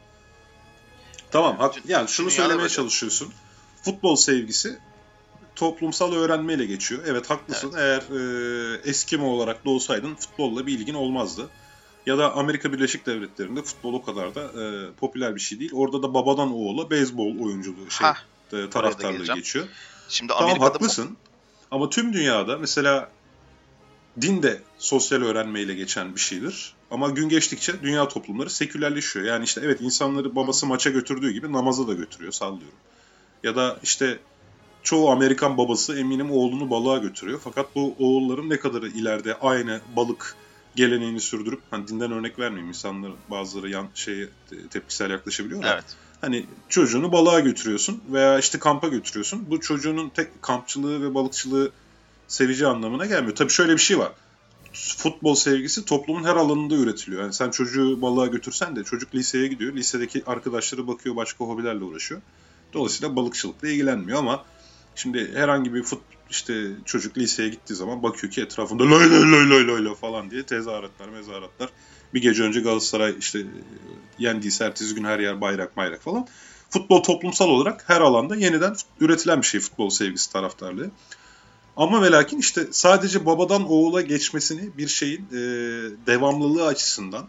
Tamam 1.31 1.59
hak, 1.59 1.77
Bütün- 1.77 1.89
yani 1.89 2.09
şunu 2.09 2.31
söylemeye 2.31 2.59
böyle. 2.59 2.69
çalışıyorsun. 2.69 3.33
Futbol 3.83 4.17
sevgisi 4.17 4.79
toplumsal 5.57 6.13
öğrenmeyle 6.13 6.67
geçiyor. 6.67 7.03
Evet 7.07 7.31
haklısın. 7.31 7.73
Eğer 7.77 8.01
e, 8.01 8.81
Eskimo 8.85 9.27
olarak 9.27 9.65
doğsaydın 9.65 10.15
futbolla 10.15 10.67
bir 10.67 10.79
ilgin 10.79 10.95
olmazdı. 10.95 11.51
Ya 12.07 12.19
da 12.19 12.33
Amerika 12.33 12.73
Birleşik 12.73 13.07
Devletleri'nde 13.07 13.63
futbol 13.63 13.95
o 13.95 14.03
kadar 14.03 14.35
da 14.35 14.43
e, 14.43 14.93
popüler 14.95 15.35
bir 15.35 15.41
şey 15.41 15.61
değil. 15.61 15.71
Orada 15.75 16.03
da 16.03 16.15
babadan 16.15 16.53
oğula 16.53 16.91
beyzbol 16.91 17.39
oyunculuğu 17.39 17.91
şey 17.91 18.07
Hah, 18.07 18.17
e, 18.53 18.71
taraftarlığı 18.71 19.35
geçiyor. 19.35 19.69
Şimdi 20.09 20.33
Tamam 20.33 20.45
Amerika'da 20.45 20.69
bu- 20.69 20.75
haklısın. 20.75 21.17
Ama 21.71 21.91
tüm 21.91 22.13
dünyada 22.13 22.59
mesela 22.59 23.11
din 24.21 24.43
de 24.43 24.63
sosyal 24.79 25.23
öğrenmeyle 25.23 25.75
geçen 25.75 26.15
bir 26.15 26.21
şeydir. 26.21 26.75
Ama 26.91 27.11
gün 27.11 27.29
geçtikçe 27.29 27.83
dünya 27.83 28.09
toplumları 28.09 28.51
sekülerleşiyor. 28.51 29.25
Yani 29.27 29.45
işte 29.45 29.61
evet 29.65 29.81
insanları 29.81 30.37
babası 30.37 30.67
maça 30.67 30.91
götürdüğü 30.91 31.31
gibi 31.31 31.53
namaza 31.53 31.89
da 31.89 31.93
götürüyor 31.95 32.33
sallıyorum. 32.33 32.79
Ya 33.43 33.57
da 33.57 33.79
işte 33.83 34.19
çoğu 34.83 35.11
Amerikan 35.11 35.59
babası 35.59 35.99
eminim 35.99 36.31
oğlunu 36.31 36.71
balığa 36.71 36.99
götürüyor. 36.99 37.41
Fakat 37.45 37.75
bu 37.75 37.95
oğulların 37.99 38.51
ne 38.51 38.59
kadarı 38.61 38.89
ileride 38.89 39.39
aynı 39.39 39.81
balık 39.97 40.37
geleneğini 40.77 41.21
sürdürüp 41.21 41.61
hani 41.71 41.89
dinden 41.89 42.13
örnek 42.13 42.39
vermeyeyim 42.39 42.69
insanlar 42.69 43.13
bazıları 43.31 43.71
yan 43.71 43.89
şeye 43.95 44.29
te- 44.51 44.69
tepkisel 44.69 45.11
yaklaşabiliyor 45.11 45.65
Evet. 45.65 45.85
Hani 46.27 46.47
çocuğunu 46.69 47.13
balığa 47.13 47.41
götürüyorsun 47.41 48.03
veya 48.13 48.39
işte 48.39 48.59
kampa 48.59 48.89
götürüyorsun. 48.89 49.47
Bu 49.51 49.61
çocuğunun 49.61 50.09
tek 50.09 50.43
kampçılığı 50.43 51.03
ve 51.03 51.15
balıkçılığı 51.15 51.71
seveceği 52.29 52.71
anlamına 52.71 53.07
gelmiyor. 53.07 53.37
Tabii 53.37 53.51
şöyle 53.51 53.73
bir 53.73 53.79
şey 53.79 53.99
var. 53.99 54.13
Futbol 54.73 55.35
sevgisi 55.35 55.85
toplumun 55.85 56.25
her 56.25 56.37
alanında 56.37 56.75
üretiliyor. 56.75 57.23
Yani 57.23 57.33
sen 57.33 57.51
çocuğu 57.51 58.03
balığa 58.03 58.27
götürsen 58.27 58.77
de 58.77 58.85
çocuk 58.85 59.15
liseye 59.15 59.47
gidiyor. 59.47 59.75
Lisedeki 59.75 60.23
arkadaşları 60.27 60.87
bakıyor 60.87 61.17
başka 61.17 61.45
hobilerle 61.45 61.85
uğraşıyor. 61.85 62.21
Dolayısıyla 62.73 63.17
balıkçılıkla 63.17 63.69
ilgilenmiyor 63.69 64.19
ama 64.19 64.45
şimdi 64.95 65.35
herhangi 65.35 65.75
bir 65.75 65.83
fut 65.83 66.03
işte 66.31 66.71
çocuk 66.85 67.19
liseye 67.19 67.49
gittiği 67.49 67.75
zaman 67.75 68.03
bakıyor 68.03 68.33
ki 68.33 68.43
etrafında 68.43 68.83
loy 68.83 69.11
loy 69.11 69.51
loy 69.51 69.67
loy 69.67 69.85
loy 69.85 69.95
falan 69.95 70.31
diye 70.31 70.43
tezahüratlar, 70.43 71.09
mezahüratlar. 71.09 71.71
Bir 72.15 72.23
gece 72.23 72.43
önce 72.43 72.61
Galatasaray 72.61 73.15
işte 73.19 73.39
yendiyse 74.19 74.65
ertesi 74.65 74.95
gün 74.95 75.05
her 75.05 75.19
yer 75.19 75.41
bayrak 75.41 75.77
bayrak 75.77 76.03
falan. 76.03 76.29
Futbol 76.71 77.03
toplumsal 77.03 77.49
olarak 77.49 77.89
her 77.89 78.01
alanda 78.01 78.37
yeniden 78.37 78.77
üretilen 79.01 79.43
bir 79.43 79.47
şey 79.47 79.61
futbol 79.61 79.91
sevgisi 79.91 80.33
taraftarlığı. 80.33 80.91
Ama 81.77 82.03
ve 82.03 82.11
lakin 82.11 82.39
işte 82.39 82.67
sadece 82.71 83.27
babadan 83.27 83.71
oğula 83.71 84.01
geçmesini 84.01 84.79
bir 84.79 84.89
şeyin 84.89 85.27
e, 85.33 85.37
devamlılığı 86.07 86.67
açısından 86.67 87.29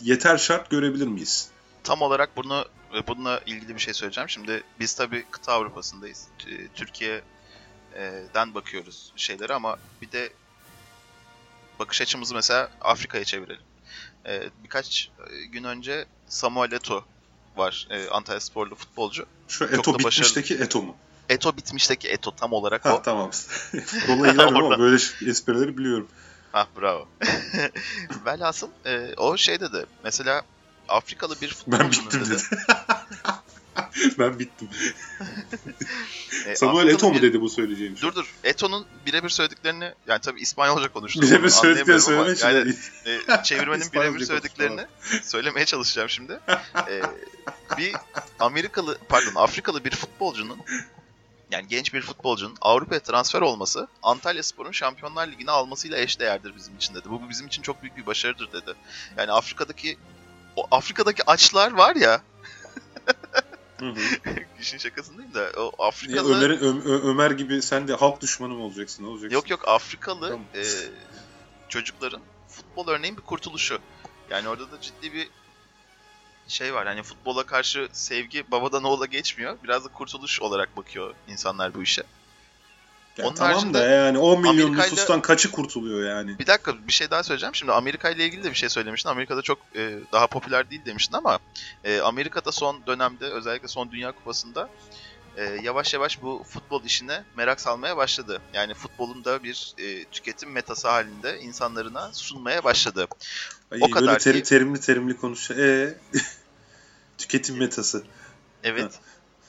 yeter 0.00 0.38
şart 0.38 0.70
görebilir 0.70 1.06
miyiz? 1.06 1.48
Tam 1.84 2.02
olarak 2.02 2.36
bunu 2.36 2.64
bununla 3.08 3.40
ilgili 3.46 3.74
bir 3.74 3.80
şey 3.80 3.94
söyleyeceğim. 3.94 4.28
Şimdi 4.28 4.62
biz 4.80 4.94
tabii 4.94 5.24
kıta 5.30 5.52
Avrupa'sındayız. 5.52 6.26
T- 6.38 6.68
Türkiye'den 6.74 8.54
bakıyoruz 8.54 9.12
şeylere 9.16 9.54
ama 9.54 9.76
bir 10.02 10.12
de 10.12 10.32
bakış 11.78 12.00
açımızı 12.02 12.34
mesela 12.34 12.70
Afrika'ya 12.80 13.24
çevirelim. 13.24 13.62
Ee, 14.26 14.42
Birkaç 14.64 15.10
e, 15.30 15.44
gün 15.46 15.64
önce 15.64 16.06
Samuel 16.26 16.72
Eto'o 16.72 17.04
var. 17.56 17.86
E, 17.90 18.08
Antalya 18.08 18.40
sporlu 18.40 18.74
futbolcu. 18.74 19.26
Şu 19.48 19.58
Çok 19.58 19.72
Eto 19.78 19.94
başarılı. 19.94 20.08
bitmişteki 20.08 20.54
Eto 20.54 20.82
mu? 20.82 20.96
Eto 21.28 21.56
bitmişteki 21.56 22.08
Eto 22.08 22.30
tam 22.36 22.52
olarak 22.52 22.84
Ha 22.84 22.94
o. 22.96 23.02
tamam. 23.02 23.30
Futbolla 23.86 24.28
ilgilenmiyorum 24.28 24.66
ama 24.72 24.78
böyle 24.78 24.96
esprileri 25.26 25.78
biliyorum. 25.78 26.08
Ah 26.52 26.66
bravo. 26.80 27.08
Velhasıl 28.26 28.68
e, 28.86 29.14
o 29.16 29.36
şey 29.36 29.60
dedi. 29.60 29.86
Mesela 30.04 30.42
Afrikalı 30.88 31.40
bir 31.40 31.48
Ben 31.66 31.78
futbolcunun 31.78 32.06
bittim 32.06 32.20
dedi. 32.20 32.30
dedi. 32.30 32.42
ben 34.18 34.38
bittim. 34.38 34.68
e, 36.46 36.56
Samuel 36.56 36.88
Eto 36.88 37.08
mu 37.08 37.14
bir- 37.14 37.22
dedi 37.22 37.40
bu 37.40 37.48
söyleyeceğim 37.48 37.96
şey? 37.98 38.08
Dur 38.08 38.14
dur. 38.14 38.34
Eto'nun 38.44 38.86
birebir 39.06 39.28
söylediklerini 39.28 39.92
yani 40.06 40.20
tabii 40.20 40.40
İspanyolca 40.40 40.92
konuştu. 40.92 41.22
Birebir 41.22 41.42
onu 41.42 41.50
söyledikleri 41.50 42.00
anlayamıyorum 42.00 42.02
söylemek 42.02 42.44
ama 42.44 42.64
için. 42.64 43.26
Yani, 43.26 43.40
e, 43.40 43.42
çevirmenin 43.42 43.92
birebir 43.92 44.24
söylediklerini 44.26 44.86
söylemeye 45.22 45.66
çalışacağım 45.66 46.08
şimdi. 46.08 46.40
E, 46.88 47.02
bir 47.78 47.92
Amerikalı 48.38 48.98
pardon 49.08 49.32
Afrikalı 49.34 49.84
bir 49.84 49.90
futbolcunun 49.90 50.58
yani 51.50 51.68
genç 51.68 51.94
bir 51.94 52.02
futbolcunun 52.02 52.56
Avrupa'ya 52.60 53.00
transfer 53.00 53.40
olması 53.40 53.88
Antalya 54.02 54.42
Spor'un 54.42 54.72
Şampiyonlar 54.72 55.28
Ligi'ni 55.28 55.50
almasıyla 55.50 55.98
eşdeğerdir 55.98 56.56
bizim 56.56 56.76
için 56.76 56.94
dedi. 56.94 57.10
Bu 57.10 57.28
bizim 57.30 57.46
için 57.46 57.62
çok 57.62 57.82
büyük 57.82 57.96
bir 57.96 58.06
başarıdır 58.06 58.52
dedi. 58.52 58.74
Yani 59.16 59.32
Afrika'daki 59.32 59.98
o 60.56 60.66
Afrika'daki 60.70 61.24
açlar 61.26 61.72
var 61.72 61.96
ya. 61.96 62.20
işin 64.60 64.78
şakasındayım 64.78 65.34
da 65.34 65.52
o 65.56 65.84
Afrikalı 65.84 66.36
Ömer, 66.36 66.50
Ö- 66.50 67.02
Ömer 67.10 67.30
gibi 67.30 67.62
sen 67.62 67.88
de 67.88 67.94
halk 67.94 68.20
düşmanı 68.20 68.54
mı 68.54 68.62
olacaksın? 68.62 69.04
Ne 69.04 69.08
olacaksın? 69.08 69.34
Yok 69.34 69.50
yok 69.50 69.68
Afrikalı 69.68 70.28
Tamam. 70.28 70.46
e, 70.54 70.64
çocukların 71.68 72.22
futbol 72.48 72.88
örneğin 72.88 73.16
bir 73.16 73.22
kurtuluşu. 73.22 73.78
Yani 74.30 74.48
orada 74.48 74.70
da 74.70 74.80
ciddi 74.80 75.12
bir 75.12 75.30
şey 76.48 76.74
var. 76.74 76.86
Hani 76.86 77.02
futbola 77.02 77.46
karşı 77.46 77.88
sevgi 77.92 78.50
babadan 78.50 78.84
oğula 78.84 79.06
geçmiyor. 79.06 79.58
Biraz 79.62 79.84
da 79.84 79.88
kurtuluş 79.88 80.40
olarak 80.40 80.76
bakıyor 80.76 81.14
insanlar 81.26 81.74
bu 81.74 81.82
işe. 81.82 82.02
Ya 83.18 83.24
Onun 83.26 83.34
tamam 83.34 83.74
da 83.74 83.84
yani 83.84 84.18
10 84.18 84.40
milyon 84.40 84.52
Amerika'yla- 84.54 84.84
nüfustan 84.84 85.22
kaçı 85.22 85.50
kurtuluyor 85.50 86.10
yani? 86.10 86.38
Bir 86.38 86.46
dakika 86.46 86.86
bir 86.86 86.92
şey 86.92 87.10
daha 87.10 87.22
söyleyeceğim. 87.22 87.54
Şimdi 87.54 87.72
Amerika 87.72 88.10
ile 88.10 88.24
ilgili 88.26 88.44
de 88.44 88.50
bir 88.50 88.54
şey 88.54 88.68
söylemiştin. 88.68 89.08
Amerika'da 89.10 89.42
çok 89.42 89.58
e, 89.76 89.98
daha 90.12 90.26
popüler 90.26 90.70
değil 90.70 90.84
demiştin 90.84 91.16
ama 91.16 91.38
e, 91.84 92.00
Amerika'da 92.00 92.52
son 92.52 92.86
dönemde 92.86 93.24
özellikle 93.24 93.68
son 93.68 93.90
Dünya 93.90 94.12
Kupası'nda 94.12 94.68
e, 95.36 95.44
yavaş 95.62 95.94
yavaş 95.94 96.22
bu 96.22 96.44
futbol 96.48 96.84
işine 96.84 97.24
merak 97.36 97.60
salmaya 97.60 97.96
başladı. 97.96 98.40
Yani 98.54 98.74
futbolun 98.74 99.24
da 99.24 99.42
bir 99.42 99.74
e, 99.78 100.04
tüketim 100.04 100.50
metası 100.52 100.88
halinde 100.88 101.40
insanlarına 101.40 102.10
sunmaya 102.12 102.64
başladı. 102.64 103.06
Ay, 103.70 103.78
O 103.82 103.90
kadar 103.90 104.06
böyle 104.08 104.18
teri- 104.18 104.42
ki- 104.42 104.48
terimli 104.48 104.80
terimli 104.80 105.16
konuş. 105.16 105.50
E 105.50 105.98
tüketim 107.18 107.56
metası. 107.58 108.04
Evet. 108.64 108.92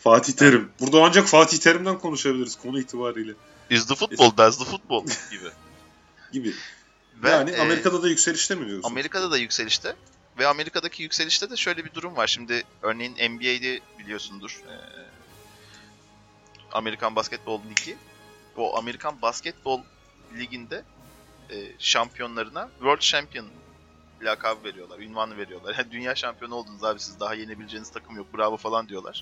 Fatih 0.03 0.33
Terim. 0.33 0.71
Burada 0.79 1.03
ancak 1.03 1.27
Fatih 1.27 1.57
Terim'den 1.57 1.99
konuşabiliriz 1.99 2.55
konu 2.55 2.79
itibariyle 2.79 3.31
Is 3.73 3.85
the 3.85 3.95
football, 3.95 4.37
does 4.37 4.57
the 4.57 4.65
football 4.65 5.05
gibi. 5.31 5.49
gibi. 6.31 6.53
Ve, 7.23 7.29
yani 7.29 7.49
e, 7.49 7.61
Amerika'da 7.61 8.03
da 8.03 8.07
yükselişte 8.09 8.55
mi 8.55 8.67
diyorsun? 8.67 8.89
Amerika'da 8.89 9.31
da 9.31 9.37
yükselişte. 9.37 9.95
Ve 10.37 10.47
Amerika'daki 10.47 11.03
yükselişte 11.03 11.49
de 11.49 11.55
şöyle 11.55 11.85
bir 11.85 11.93
durum 11.93 12.15
var. 12.15 12.27
Şimdi 12.27 12.63
örneğin 12.81 13.13
NBA'de 13.13 13.79
biliyorsundur. 13.99 14.61
e, 14.69 14.75
Amerikan 16.71 17.15
Basketbol 17.15 17.61
Ligi. 17.69 17.97
O 18.57 18.77
Amerikan 18.77 19.21
Basketbol 19.21 19.81
Ligi'nde 20.37 20.83
e, 21.49 21.55
şampiyonlarına 21.79 22.69
World 22.79 22.99
Champion 23.01 23.47
lakabı 24.21 24.63
veriyorlar, 24.63 24.99
ünvanı 24.99 25.37
veriyorlar. 25.37 25.75
Yani 25.77 25.91
dünya 25.91 26.15
şampiyonu 26.15 26.55
oldunuz 26.55 26.83
abi 26.83 26.99
siz 26.99 27.19
daha 27.19 27.33
yenebileceğiniz 27.33 27.91
takım 27.91 28.15
yok 28.17 28.27
bravo 28.37 28.57
falan 28.57 28.89
diyorlar. 28.89 29.21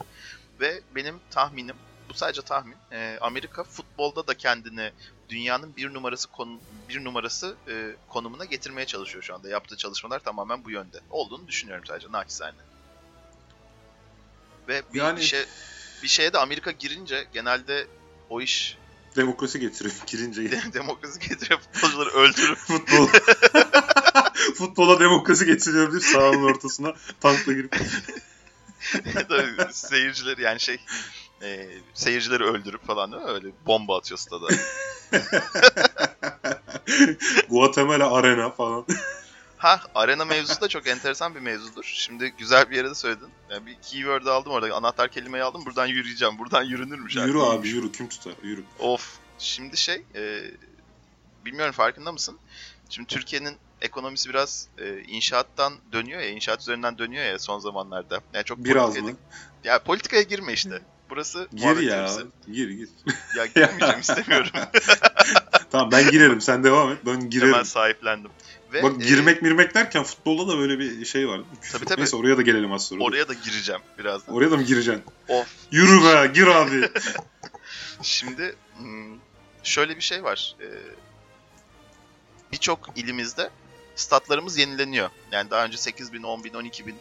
Ve 0.59 0.81
benim 0.95 1.19
tahminim, 1.31 1.75
bu 2.13 2.17
sadece 2.17 2.41
tahmin, 2.41 2.75
e, 2.91 3.17
Amerika 3.21 3.63
futbolda 3.63 4.27
da 4.27 4.33
kendini 4.37 4.91
dünyanın 5.29 5.75
bir 5.75 5.93
numarası 5.93 6.27
konu, 6.27 6.59
bir 6.89 7.03
numarası 7.03 7.55
e, 7.67 7.95
konumuna 8.09 8.45
getirmeye 8.45 8.85
çalışıyor 8.85 9.23
şu 9.23 9.35
anda. 9.35 9.49
Yaptığı 9.49 9.77
çalışmalar 9.77 10.19
tamamen 10.19 10.65
bu 10.65 10.71
yönde. 10.71 10.99
Olduğunu 11.09 11.47
düşünüyorum 11.47 11.85
sadece 11.87 12.11
naçizane. 12.11 12.55
Ve 14.67 14.81
bir, 14.93 14.99
Yani- 14.99 15.19
bir 15.19 15.25
şey 15.25 15.45
bir 16.03 16.07
şeye 16.07 16.33
de 16.33 16.37
Amerika 16.37 16.71
girince 16.71 17.27
genelde 17.33 17.87
o 18.29 18.41
iş 18.41 18.77
Demokrasi 19.15 19.59
getiriyor 19.59 19.95
girince. 20.07 20.51
de- 20.51 20.73
demokrasi 20.73 21.19
getiriyor 21.29 21.59
futbolcuları 21.59 22.09
öldürüp 22.09 22.57
Futbol. 22.67 23.07
Futbola 24.55 24.99
demokrasi 24.99 25.45
getiriyor 25.45 25.93
bir 25.93 25.99
sahanın 25.99 26.43
ortasına 26.43 26.93
tankla 27.19 27.53
girip. 27.53 27.75
Tabii 29.13 29.73
seyircileri 29.73 30.41
yani 30.41 30.59
şey 30.59 30.79
e, 31.43 31.69
seyircileri 31.93 32.43
öldürüp 32.43 32.87
falan 32.87 33.11
değil 33.11 33.23
mi? 33.23 33.29
Öyle 33.29 33.47
bomba 33.65 33.97
atıyor 33.97 34.17
stada. 34.17 34.47
Guatemala 37.49 38.13
Arena 38.13 38.49
falan. 38.49 38.85
ha 39.57 39.81
arena 39.95 40.25
mevzusu 40.25 40.61
da 40.61 40.67
çok 40.67 40.87
enteresan 40.87 41.35
bir 41.35 41.39
mevzudur. 41.39 41.83
Şimdi 41.83 42.33
güzel 42.37 42.69
bir 42.69 42.75
yere 42.75 42.89
de 42.89 42.95
söyledin. 42.95 43.29
Yani 43.49 43.65
bir 43.65 43.75
keyword 43.81 44.25
aldım 44.25 44.51
orada. 44.51 44.75
Anahtar 44.75 45.09
kelimeyi 45.11 45.43
aldım. 45.43 45.65
Buradan 45.65 45.85
yürüyeceğim. 45.87 46.39
Buradan 46.39 46.63
yürünürmüş. 46.63 47.15
yürü 47.15 47.39
artık. 47.39 47.59
abi 47.59 47.69
yürü 47.69 47.91
kim 47.91 48.09
tutar 48.09 48.33
yürü. 48.43 48.63
Of. 48.79 49.17
Şimdi 49.39 49.77
şey 49.77 50.03
e, 50.15 50.41
bilmiyorum 51.45 51.71
farkında 51.73 52.11
mısın? 52.11 52.37
Şimdi 52.89 53.07
Türkiye'nin 53.07 53.57
ekonomisi 53.81 54.29
biraz 54.29 54.67
e, 54.77 54.99
inşaattan 54.99 55.73
dönüyor 55.91 56.21
ya, 56.21 56.29
inşaat 56.29 56.61
üzerinden 56.61 56.97
dönüyor 56.97 57.25
ya 57.25 57.39
son 57.39 57.59
zamanlarda. 57.59 58.21
Yani 58.33 58.45
çok 58.45 58.57
Biraz 58.65 58.95
politikaya- 58.95 59.11
mı? 59.11 59.17
Ya 59.63 59.79
politikaya 59.83 60.21
girme 60.21 60.53
işte. 60.53 60.81
Burası 61.11 61.47
Gir 61.55 61.77
ya. 61.77 62.05
teorisi. 62.05 62.21
Gir 62.51 62.69
gir. 62.69 62.89
Ya 63.37 63.45
girmeyeceğim 63.45 63.99
istemiyorum. 63.99 64.49
tamam 65.71 65.91
ben 65.91 66.11
girerim 66.11 66.41
sen 66.41 66.63
devam 66.63 66.91
et 66.91 66.97
ben 67.05 67.29
girerim. 67.29 67.53
Hemen 67.53 67.63
sahiplendim. 67.63 68.31
Ve 68.73 68.83
Bak 68.83 68.93
e, 69.01 69.05
girmek 69.05 69.41
mirmek 69.41 69.75
derken 69.75 70.03
futbolda 70.03 70.53
da 70.53 70.57
böyle 70.57 70.79
bir 70.79 71.05
şey 71.05 71.27
var. 71.27 71.41
Tabii, 71.71 71.85
tabii. 71.85 71.99
Neyse 71.99 72.15
oraya 72.15 72.37
da 72.37 72.41
gelelim 72.41 72.71
az 72.71 72.87
sonra. 72.87 73.03
oraya 73.03 73.27
da 73.27 73.33
gireceğim 73.33 73.81
birazdan. 73.99 74.35
Oraya 74.35 74.51
da 74.51 74.57
mı 74.57 74.63
gireceksin? 74.63 75.03
Of. 75.27 75.47
Yürü 75.71 76.03
be 76.03 76.31
gir 76.33 76.47
abi. 76.47 76.89
Şimdi 78.01 78.55
hmm, 78.77 79.17
şöyle 79.63 79.95
bir 79.95 80.01
şey 80.01 80.23
var. 80.23 80.55
Ee, 80.61 80.65
Birçok 82.51 82.89
ilimizde 82.95 83.49
statlarımız 83.95 84.57
yenileniyor. 84.57 85.09
Yani 85.31 85.49
daha 85.49 85.65
önce 85.65 85.77
8 85.77 86.13
bin, 86.13 86.23
10 86.23 86.43
bin, 86.43 86.53
12 86.53 86.87
bin 86.87 86.95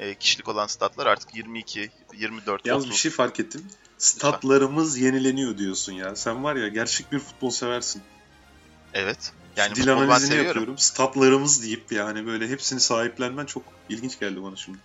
e, 0.00 0.14
kişilik 0.14 0.48
olan 0.48 0.66
statlar 0.66 1.06
artık 1.06 1.34
22, 1.34 1.90
24, 2.14 2.66
Yalnız 2.66 2.84
30. 2.84 2.94
bir 2.94 2.98
şey 2.98 3.10
fark 3.10 3.40
ettim. 3.40 3.66
Statlarımız 3.98 4.98
yenileniyor 4.98 5.58
diyorsun 5.58 5.92
ya. 5.92 6.16
Sen 6.16 6.44
var 6.44 6.56
ya 6.56 6.68
gerçek 6.68 7.12
bir 7.12 7.18
futbol 7.18 7.50
seversin. 7.50 8.02
Evet. 8.94 9.32
Yani 9.56 9.74
Dil 9.74 9.92
analizini 9.92 10.44
yapıyorum. 10.44 10.78
Statlarımız 10.78 11.62
deyip 11.62 11.92
yani 11.92 12.26
böyle 12.26 12.48
hepsini 12.48 12.80
sahiplenmen 12.80 13.46
çok 13.46 13.62
ilginç 13.88 14.20
geldi 14.20 14.42
bana 14.42 14.56
şimdi. 14.56 14.78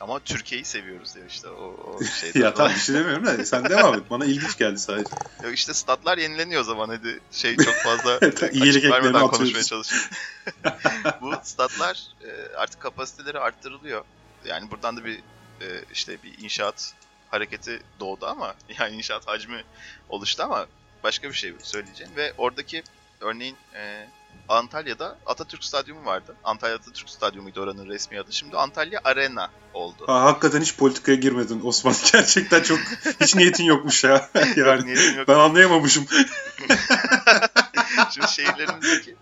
Ama 0.00 0.18
Türkiye'yi 0.18 0.64
seviyoruz 0.64 1.16
ya 1.16 1.22
işte 1.26 1.48
o, 1.48 1.64
o 1.64 2.04
şeyde. 2.20 2.38
ya 2.38 2.54
tamam 2.54 2.72
bir 2.74 2.78
şey 2.80 2.94
demiyorum 2.94 3.26
da 3.26 3.44
sen 3.44 3.64
devam 3.64 3.94
et. 3.94 4.02
Bana 4.10 4.24
ilginç 4.24 4.58
geldi 4.58 4.78
sadece. 4.78 5.10
Ya 5.44 5.50
işte 5.50 5.74
statlar 5.74 6.18
yenileniyor 6.18 6.60
o 6.60 6.64
zaman 6.64 6.88
hadi 6.88 7.20
şey 7.32 7.56
çok 7.56 7.74
fazla 7.74 8.18
İyilik 8.52 8.84
vermeden 8.84 9.28
konuşmaya 9.28 9.64
çalışayım. 9.64 10.04
Bu 11.20 11.34
statlar 11.42 12.02
e, 12.24 12.56
artık 12.56 12.80
kapasiteleri 12.80 13.38
arttırılıyor. 13.38 14.04
Yani 14.44 14.70
buradan 14.70 14.96
da 14.96 15.04
bir 15.04 15.18
e, 15.60 15.84
işte 15.92 16.22
bir 16.22 16.44
inşaat 16.44 16.94
hareketi 17.30 17.82
doğdu 18.00 18.26
ama 18.26 18.54
yani 18.78 18.96
inşaat 18.96 19.28
hacmi 19.28 19.64
oluştu 20.08 20.42
ama 20.42 20.66
başka 21.04 21.28
bir 21.28 21.34
şey 21.34 21.54
söyleyeceğim 21.62 22.12
ve 22.16 22.32
oradaki 22.38 22.82
örneğin 23.20 23.56
e, 23.74 24.06
Antalya'da 24.48 25.18
Atatürk 25.26 25.64
Stadyumu 25.64 26.04
vardı. 26.04 26.36
Antalya 26.44 26.76
Atatürk 26.76 27.10
Stadyumuydu 27.10 27.60
oranın 27.60 27.88
resmi 27.88 28.20
adı. 28.20 28.32
Şimdi 28.32 28.56
Antalya 28.56 29.00
Arena 29.04 29.50
oldu. 29.74 30.04
Ha, 30.06 30.24
hakikaten 30.24 30.60
hiç 30.60 30.76
politikaya 30.76 31.18
girmedin 31.18 31.60
Osman. 31.64 31.94
Gerçekten 32.12 32.62
çok 32.62 32.78
hiç 33.20 33.34
niyetin 33.34 33.64
yokmuş 33.64 34.04
ya. 34.04 34.30
yani 34.56 34.86
Niyetim 34.86 35.18
yok. 35.18 35.28
ben 35.28 35.34
anlayamamışım. 35.34 36.06
Şimdi 38.10 38.28
şehirlerimizdeki 38.28 39.16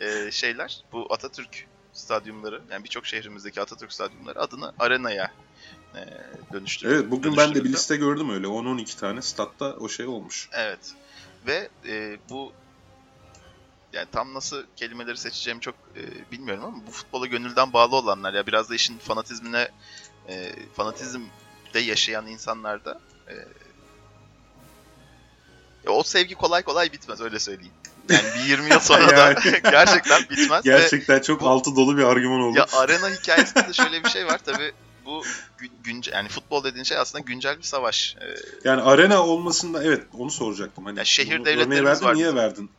e, 0.00 0.30
şeyler, 0.30 0.80
bu 0.92 1.06
Atatürk 1.10 1.66
stadyumları, 1.98 2.62
yani 2.70 2.84
birçok 2.84 3.06
şehrimizdeki 3.06 3.60
Atatürk 3.60 3.92
stadyumları 3.92 4.40
adını 4.40 4.72
arenaya 4.78 5.32
e, 5.94 6.00
dönüştürdü. 6.52 6.94
Evet 6.94 7.10
bugün 7.10 7.36
ben 7.36 7.54
de 7.54 7.64
bir 7.64 7.72
liste 7.72 7.96
gördüm 7.96 8.30
öyle. 8.30 8.46
10-12 8.46 8.98
tane 8.98 9.22
statta 9.22 9.76
o 9.76 9.88
şey 9.88 10.06
olmuş. 10.06 10.48
Evet. 10.52 10.94
Ve 11.46 11.68
e, 11.86 12.18
bu 12.30 12.52
yani 13.92 14.06
tam 14.12 14.34
nasıl 14.34 14.64
kelimeleri 14.76 15.16
seçeceğimi 15.16 15.60
çok 15.60 15.74
e, 15.96 16.32
bilmiyorum 16.32 16.64
ama 16.64 16.86
bu 16.86 16.90
futbola 16.90 17.26
gönülden 17.26 17.72
bağlı 17.72 17.96
olanlar 17.96 18.34
ya 18.34 18.46
biraz 18.46 18.70
da 18.70 18.74
işin 18.74 18.98
fanatizmine 18.98 19.68
e, 20.28 20.52
fanatizmde 20.74 21.78
yaşayan 21.80 22.26
insanlarda 22.26 23.00
e, 23.28 23.34
ya 25.84 25.92
o 25.92 26.02
sevgi 26.02 26.34
kolay 26.34 26.62
kolay 26.62 26.92
bitmez 26.92 27.20
öyle 27.20 27.38
söyleyeyim. 27.38 27.74
Yani 28.10 28.22
bir 28.44 28.48
20 28.48 28.70
yıl 28.70 28.80
sonra 28.80 29.08
da 29.16 29.32
gerçekten 29.70 30.22
bitmez. 30.22 30.66
Ve 30.66 30.70
Gerçekten 30.70 31.20
çok 31.20 31.40
bu- 31.40 31.48
altı 31.48 31.76
dolu 31.76 31.96
bir 31.96 32.02
argüman 32.04 32.40
oldu. 32.40 32.58
ya 32.58 32.66
arena 32.72 33.08
hikayesinde 33.10 33.68
de 33.68 33.72
şöyle 33.72 34.04
bir 34.04 34.08
şey 34.08 34.26
var 34.26 34.38
tabi 34.44 34.72
bu 35.04 35.22
gün, 35.58 35.70
güncel 35.84 36.12
yani 36.12 36.28
futbol 36.28 36.64
dediğin 36.64 36.84
şey 36.84 36.98
aslında 36.98 37.24
güncel 37.24 37.58
bir 37.58 37.62
savaş. 37.62 38.16
E, 38.20 38.24
Yani 38.68 38.82
arena 38.82 39.22
olmasında 39.26 39.84
evet 39.84 40.02
onu 40.18 40.30
soracaktım. 40.30 40.84
Hani 40.84 40.98
Ya 40.98 41.04
şehir 41.04 41.44
devletlerimiz 41.44 41.84
verdin, 41.84 42.04
var 42.06 42.14
niye 42.14 42.34
verdin? 42.34 42.70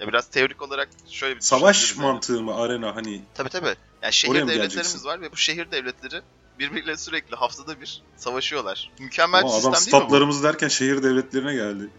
ya 0.00 0.08
biraz 0.08 0.26
teorik 0.26 0.62
olarak 0.62 0.88
şöyle 1.10 1.36
bir 1.36 1.40
Savaş 1.40 1.90
yani. 1.92 2.02
mantığı 2.02 2.42
mı 2.42 2.54
arena 2.54 2.96
hani 2.96 3.22
Tabii 3.34 3.48
tabii. 3.48 3.74
Yani 4.02 4.12
şehir 4.12 4.34
devletlerimiz 4.34 5.04
var 5.04 5.20
ve 5.20 5.32
bu 5.32 5.36
şehir 5.36 5.70
devletleri 5.70 6.22
birbiriyle 6.58 6.96
sürekli 6.96 7.36
haftada 7.36 7.80
bir 7.80 8.02
savaşıyorlar. 8.16 8.90
Mükemmel 8.98 9.40
bir 9.42 9.48
Ama 9.48 9.56
adam 9.56 9.74
sistem 9.74 9.92
değil 9.92 9.96
mi 9.96 10.00
bu? 10.00 10.04
statlarımız 10.06 10.42
derken 10.42 10.68
şehir 10.68 11.02
devletlerine 11.02 11.54
geldi. 11.54 11.90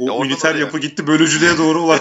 O 0.00 0.24
üniter 0.24 0.54
yapı 0.54 0.78
gitti 0.78 1.06
bölücülüğe 1.06 1.58
doğru 1.58 1.82
ulan. 1.82 2.00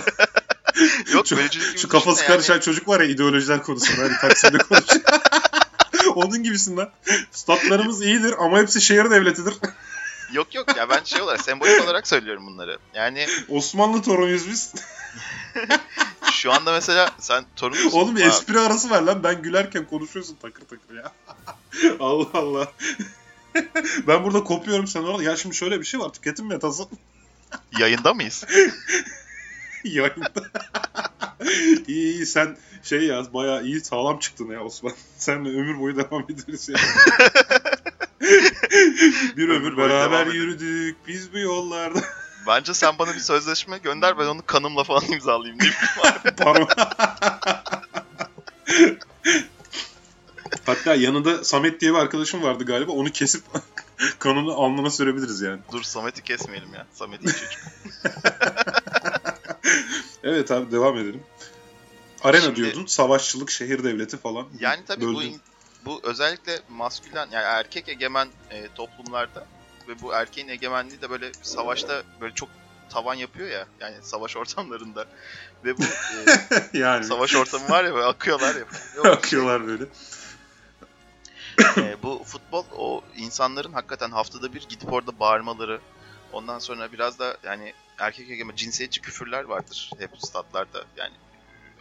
Yok 1.13 1.27
şu- 1.27 1.37
bölücülük 1.37 1.77
Şu 1.79 1.87
kafası 1.87 2.21
yani. 2.23 2.27
karışan 2.27 2.59
çocuk 2.59 2.87
var 2.87 2.99
ya 3.01 3.05
ideolojiler 3.07 3.63
konusunda 3.63 4.01
hani 4.01 4.17
Taksim'de 4.21 4.57
konuşuyor. 4.57 5.05
Onun 6.15 6.43
gibisinden. 6.43 6.89
Statlarımız 7.31 8.01
iyidir 8.01 8.35
ama 8.39 8.57
hepsi 8.59 8.81
şehir 8.81 9.11
devletidir. 9.11 9.53
Yok 10.33 10.55
yok 10.55 10.77
ya 10.77 10.89
ben 10.89 11.03
şey 11.03 11.21
olarak 11.21 11.41
sembolik 11.41 11.83
olarak 11.83 12.07
söylüyorum 12.07 12.45
bunları. 12.47 12.77
Yani 12.93 13.27
Osmanlı 13.49 14.01
torunuyuz 14.01 14.49
biz. 14.49 14.73
şu 16.31 16.51
anda 16.53 16.71
mesela 16.71 17.11
sen 17.19 17.45
torun 17.55 17.83
musun? 17.83 17.99
Oğlum 17.99 18.15
Aa, 18.15 18.19
espri 18.19 18.59
arası 18.59 18.89
ver 18.89 19.01
lan. 19.01 19.23
Ben 19.23 19.41
gülerken 19.41 19.85
konuşuyorsun 19.85 20.37
takır 20.41 20.61
takır 20.65 20.95
ya. 20.95 21.11
Allah 21.99 22.27
Allah. 22.33 22.71
ben 24.07 24.23
burada 24.23 24.43
kopuyorum 24.43 24.87
sen 24.87 25.03
orada. 25.03 25.23
Ya 25.23 25.35
şimdi 25.37 25.55
şöyle 25.55 25.79
bir 25.79 25.85
şey 25.85 25.99
var. 25.99 26.09
Tüketim 26.13 26.47
metası 26.47 26.83
Yayında 27.79 28.13
mıyız? 28.13 28.43
yayında. 29.83 30.43
iyi 31.87 32.13
iyi 32.13 32.25
sen 32.25 32.57
şey 32.83 33.01
yaz 33.03 33.33
bayağı 33.33 33.63
iyi 33.63 33.81
sağlam 33.81 34.19
çıktın 34.19 34.51
ya 34.51 34.63
Osman. 34.63 34.93
Senle 35.17 35.49
ömür 35.49 35.79
boyu 35.79 35.95
devam 35.95 36.23
ederiz 36.23 36.69
ya. 36.69 36.75
bir 39.37 39.49
ömür, 39.49 39.55
Ömür 39.67 39.77
beraber 39.77 40.27
yürüdük 40.27 41.07
biz 41.07 41.33
bu 41.33 41.37
yollarda. 41.37 41.99
Bence 42.47 42.73
sen 42.73 42.99
bana 42.99 43.13
bir 43.13 43.19
sözleşme 43.19 43.77
gönder 43.77 44.17
ben 44.19 44.25
onu 44.25 44.45
kanımla 44.45 44.83
falan 44.83 45.03
imzalayayım. 45.11 45.57
Parma- 46.37 46.95
Hatta 50.65 50.95
yanında 50.95 51.43
Samet 51.43 51.81
diye 51.81 51.93
bir 51.93 51.97
arkadaşım 51.97 52.43
vardı 52.43 52.65
galiba. 52.65 52.91
Onu 52.91 53.11
kesip 53.11 53.43
kanunu 54.19 54.53
alnına 54.61 54.89
sürebiliriz 54.89 55.41
yani. 55.41 55.59
Dur 55.71 55.83
Samet'i 55.83 56.23
kesmeyelim 56.23 56.73
ya. 56.73 56.87
Samet 56.93 57.21
iyi 57.21 57.33
çocuk. 57.33 57.59
Evet 60.23 60.51
abi 60.51 60.71
devam 60.71 60.97
edelim. 60.97 61.23
Arena 62.23 62.41
Şimdi- 62.41 62.55
diyordun. 62.55 62.85
Savaşçılık, 62.85 63.51
şehir 63.51 63.83
devleti 63.83 64.17
falan. 64.17 64.47
Yani 64.59 64.81
tabii 64.87 65.05
bu 65.05 65.21
bu 65.85 65.99
özellikle 66.03 66.59
maskülen 66.69 67.27
yani 67.31 67.45
erkek 67.45 67.89
egemen 67.89 68.27
e, 68.51 68.67
toplumlarda 68.75 69.45
ve 69.87 70.01
bu 70.01 70.13
erkeğin 70.13 70.47
egemenliği 70.47 71.01
de 71.01 71.09
böyle 71.09 71.31
savaşta 71.41 72.03
böyle 72.21 72.35
çok 72.35 72.49
tavan 72.89 73.15
yapıyor 73.15 73.49
ya 73.49 73.67
yani 73.79 73.95
savaş 74.01 74.37
ortamlarında 74.37 75.05
ve 75.65 75.77
bu 75.77 75.83
e, 75.83 76.79
yani 76.79 77.05
savaş 77.05 77.35
ortamı 77.35 77.69
var 77.69 77.83
ya 77.83 77.93
böyle 77.93 78.05
akıyorlar 78.05 78.55
ya. 78.55 78.63
Yok, 78.95 79.05
akıyorlar 79.05 79.67
böyle. 79.67 79.83
E, 81.77 81.95
bu 82.03 82.21
futbol 82.25 82.63
o 82.77 83.01
insanların 83.17 83.73
hakikaten 83.73 84.11
haftada 84.11 84.53
bir 84.53 84.65
gidip 84.69 84.93
orada 84.93 85.19
bağırmaları 85.19 85.79
ondan 86.33 86.59
sonra 86.59 86.91
biraz 86.91 87.19
da 87.19 87.37
yani 87.43 87.73
erkek 87.97 88.29
egemen 88.29 88.55
cinsiyetçi 88.55 89.01
küfürler 89.01 89.43
vardır 89.43 89.89
hep 89.99 90.09
statlarda 90.19 90.83
yani 90.97 91.13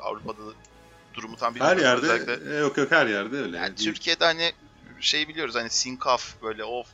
Avrupa'da 0.01 0.47
da 0.47 0.51
durumu 1.15 1.37
tam 1.37 1.55
Her 1.55 1.55
bilmiyorum. 1.55 1.83
yerde 1.83 2.07
Özellikle- 2.23 2.55
e, 2.55 2.59
yok 2.59 2.77
yok 2.79 2.91
her 2.91 3.07
yerde 3.07 3.37
öyle. 3.37 3.57
yani 3.57 3.77
Değil. 3.77 3.89
Türkiye'de 3.95 4.25
hani 4.25 4.53
şey 5.01 5.29
biliyoruz 5.29 5.55
hani 5.55 5.71
sinkaf 5.71 6.43
böyle 6.43 6.65
of 6.65 6.87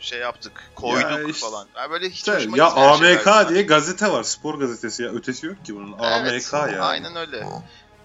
şey 0.00 0.18
yaptık 0.18 0.70
koyduk 0.74 1.02
Ya 1.10 1.22
işte- 1.22 1.46
falan. 1.46 1.68
Yani 1.76 1.90
böyle 1.90 2.08
hiç 2.10 2.16
İşte, 2.18 2.46
ya 2.54 2.70
AMK 2.70 3.48
diye 3.48 3.62
gazete 3.62 4.10
var. 4.12 4.22
Spor 4.22 4.54
gazetesi 4.58 5.02
ya. 5.02 5.10
Ötesi 5.10 5.46
yok 5.46 5.64
ki 5.64 5.74
bunun. 5.76 5.92
AMK 5.98 6.52
yani. 6.52 6.80
Aynen 6.80 7.16
öyle. 7.16 7.46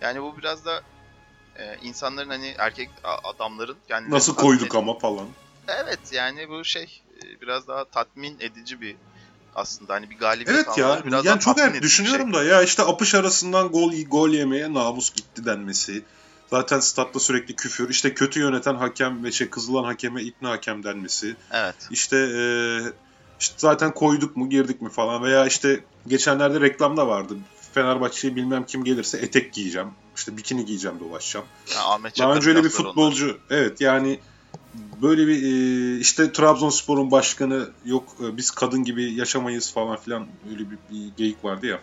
Yani 0.02 0.22
bu 0.22 0.38
biraz 0.38 0.65
da 0.65 0.82
e, 1.60 1.78
insanların 1.82 2.30
hani 2.30 2.56
erkek 2.58 2.89
adamların 3.04 3.78
kendilerini 3.88 4.15
Nasıl 4.15 4.36
koyduk 4.36 4.76
ama 4.76 5.00
falan. 5.00 5.28
Evet 5.67 6.00
yani 6.12 6.50
bu 6.50 6.65
şey 6.65 7.02
e, 7.24 7.41
biraz 7.41 7.67
daha 7.67 7.86
tatmin 7.86 8.38
edici 8.39 8.82
bir 8.82 8.95
aslında 9.56 9.93
hani 9.93 10.10
bir 10.10 10.17
galibiyet 10.17 10.50
Evet 10.67 10.78
ya. 10.78 11.02
biraz 11.06 11.26
Yani 11.26 11.39
çok 11.39 11.58
bir 11.58 11.82
düşünüyorum 11.82 12.34
şey. 12.34 12.34
da 12.34 12.43
ya 12.43 12.63
işte 12.63 12.84
apış 12.84 13.15
arasından 13.15 13.67
gol 13.67 13.93
gol 13.93 14.30
yemeye 14.30 14.74
namus 14.74 15.13
gitti 15.13 15.45
denmesi. 15.45 16.04
Zaten 16.50 16.80
statta 16.80 17.19
sürekli 17.19 17.56
küfür. 17.56 17.89
işte 17.89 18.13
kötü 18.13 18.39
yöneten 18.39 18.76
hakem 18.76 19.24
ve 19.24 19.32
şey 19.32 19.50
kızılan 19.50 19.84
hakeme 19.84 20.24
ikna 20.24 20.50
hakem 20.50 20.84
denmesi. 20.84 21.36
Evet. 21.52 21.76
İşte, 21.91 22.17
e, 22.17 22.41
işte 23.39 23.56
zaten 23.58 23.93
koyduk 23.93 24.38
mu 24.38 24.50
girdik 24.50 24.82
mi 24.82 24.89
falan 24.89 25.24
veya 25.24 25.45
işte 25.45 25.80
geçenlerde 26.08 26.62
reklamda 26.62 27.08
vardı. 27.08 27.38
Fenerbahçe'ye 27.73 28.36
bilmem 28.36 28.65
kim 28.65 28.84
gelirse 28.84 29.17
etek 29.17 29.53
giyeceğim. 29.53 29.88
işte 30.15 30.38
bikini 30.38 30.65
giyeceğim 30.65 30.99
dolaşacağım. 30.99 31.45
Yani 31.75 31.82
Ahmet 31.86 32.19
Daha 32.19 32.34
önce 32.36 32.49
öyle 32.49 32.60
bir 32.60 32.65
lafları 32.65 32.84
onlar. 32.84 32.93
futbolcu 32.93 33.38
evet 33.49 33.82
yani 33.82 34.19
böyle 35.01 35.27
bir 35.27 35.43
e, 35.43 35.99
işte 35.99 36.32
Trabzonspor'un 36.32 37.12
başkanı 37.12 37.69
yok 37.86 38.03
e, 38.23 38.38
biz 38.38 38.51
kadın 38.51 38.84
gibi 38.84 39.13
yaşamayız 39.13 39.73
falan 39.73 39.97
filan 39.97 40.27
öyle 40.51 40.60
bir, 40.71 40.77
bir 40.91 41.12
geyik 41.17 41.43
vardı 41.43 41.65
ya. 41.67 41.79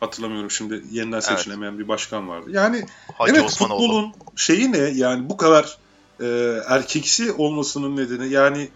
Hatırlamıyorum 0.00 0.50
şimdi 0.50 0.82
yeniden 0.90 1.12
Evet. 1.12 1.24
seçilemeyen 1.24 1.78
bir 1.78 1.88
başkan 1.88 2.28
vardı. 2.28 2.50
Yani 2.52 2.86
Hacı 3.18 3.32
evet 3.32 3.44
Osmanoğlu. 3.44 3.78
futbolun 3.82 4.12
şeyi 4.36 4.72
ne 4.72 4.78
yani 4.78 5.28
bu 5.30 5.36
kadar 5.36 5.78
e, 6.20 6.26
erkeksi 6.68 7.32
olmasının 7.32 7.96
nedeni 7.96 8.28
yani 8.32 8.68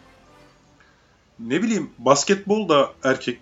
ne 1.39 1.63
bileyim 1.63 1.91
basketbol 1.99 2.69
da 2.69 2.93
erkek 3.05 3.41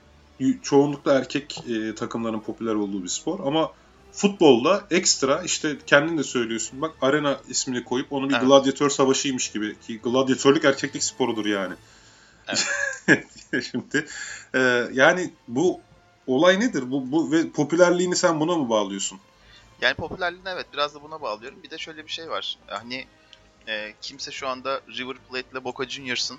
çoğunlukla 0.62 1.14
erkek 1.14 1.64
e, 1.68 1.94
takımların 1.94 2.40
popüler 2.40 2.74
olduğu 2.74 3.02
bir 3.02 3.08
spor 3.08 3.40
ama 3.46 3.72
futbolda 4.12 4.86
ekstra 4.90 5.42
işte 5.42 5.76
kendin 5.86 6.18
de 6.18 6.24
söylüyorsun 6.24 6.80
bak 6.80 6.94
arena 7.00 7.40
ismini 7.48 7.84
koyup 7.84 8.12
onu 8.12 8.28
bir 8.28 8.34
Evet. 8.34 8.46
gladyatör 8.46 8.90
savaşıymış 8.90 9.52
gibi 9.52 9.80
ki 9.80 9.98
gladyatörlük 9.98 10.64
erkeklik 10.64 11.04
sporudur 11.04 11.46
yani. 11.46 11.74
Şimdi 13.70 14.06
e, 14.54 14.88
yani 14.92 15.30
bu 15.48 15.80
olay 16.26 16.60
nedir? 16.60 16.90
Bu, 16.90 17.12
bu 17.12 17.32
ve 17.32 17.50
popülerliğini 17.50 18.16
sen 18.16 18.40
buna 18.40 18.54
mı 18.56 18.68
bağlıyorsun? 18.68 19.18
Yani 19.80 19.94
popülerliğini 19.94 20.48
evet 20.48 20.66
biraz 20.72 20.94
da 20.94 21.02
buna 21.02 21.20
bağlıyorum. 21.20 21.62
Bir 21.62 21.70
de 21.70 21.78
şöyle 21.78 22.06
bir 22.06 22.12
şey 22.12 22.30
var. 22.30 22.58
Hani 22.66 23.06
e, 23.68 23.94
kimse 24.00 24.30
şu 24.30 24.48
anda 24.48 24.80
River 24.88 25.16
Plate 25.16 25.48
ile 25.52 25.64
Boca 25.64 25.88
Juniors'ın 25.88 26.38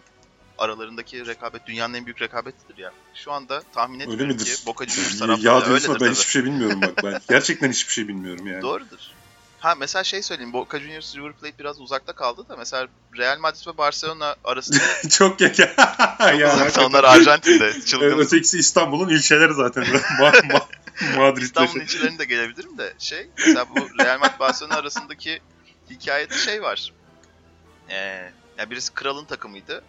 aralarındaki 0.58 1.26
rekabet 1.26 1.68
dünyanın 1.68 1.94
en 1.94 2.06
büyük 2.06 2.22
rekabetidir 2.22 2.78
ya. 2.78 2.92
Şu 3.14 3.32
anda 3.32 3.62
tahmin 3.74 4.00
Öyle 4.00 4.12
etmiyorum 4.12 4.36
midir? 4.36 4.56
ki 4.56 4.66
Boca 4.66 4.86
Juniors 4.92 5.14
Ya 5.22 5.28
taraftarı 5.28 5.74
öyledir 5.74 5.90
ben 5.90 5.98
tabii. 5.98 6.12
hiçbir 6.12 6.32
şey 6.32 6.44
bilmiyorum 6.46 6.82
bak 6.82 7.04
ben. 7.04 7.22
Gerçekten 7.30 7.72
hiçbir 7.72 7.94
şey 7.94 8.08
bilmiyorum 8.08 8.48
yani. 8.48 8.62
Doğrudur. 8.62 8.98
Ha 9.60 9.76
mesela 9.76 10.04
şey 10.04 10.22
söyleyeyim. 10.22 10.54
Boca 10.54 10.80
Juniors 10.80 11.16
River 11.16 11.34
Plate 11.34 11.60
biraz 11.60 11.82
uzakta 11.82 12.14
kaldı 12.14 12.46
da 12.50 12.56
mesela 12.58 12.88
Real 13.18 13.40
Madrid 13.40 13.68
ve 13.68 13.78
Barcelona 13.78 14.36
arasında 14.44 14.78
Çok 15.10 15.42
ya. 15.42 15.52
ya. 16.40 16.68
Onlar 16.86 17.04
Arjantin'de 17.04 17.82
çılgın. 17.82 18.20
ötekisi 18.20 18.60
İstanbul'un 18.60 19.10
ilçeleri 19.10 19.54
zaten. 19.54 19.86
Ma 20.20 20.32
ma 20.54 20.68
Madrid'de 21.18 21.46
İstanbul'un 21.46 21.80
ilçelerine 21.80 22.20
de 22.20 22.26
gelebilirim 22.26 22.78
de 22.78 22.94
şey 23.00 23.28
mesela 23.38 23.66
bu 23.76 24.04
Real 24.04 24.20
Madrid 24.20 24.40
Barcelona 24.40 24.76
arasındaki 24.76 25.40
hikayede 25.90 26.38
şey 26.38 26.62
var. 26.62 26.94
Ee, 27.90 27.96
yani 28.58 28.72
birisi 28.72 28.94
kralın 28.94 29.26
takımıydı. 29.26 29.84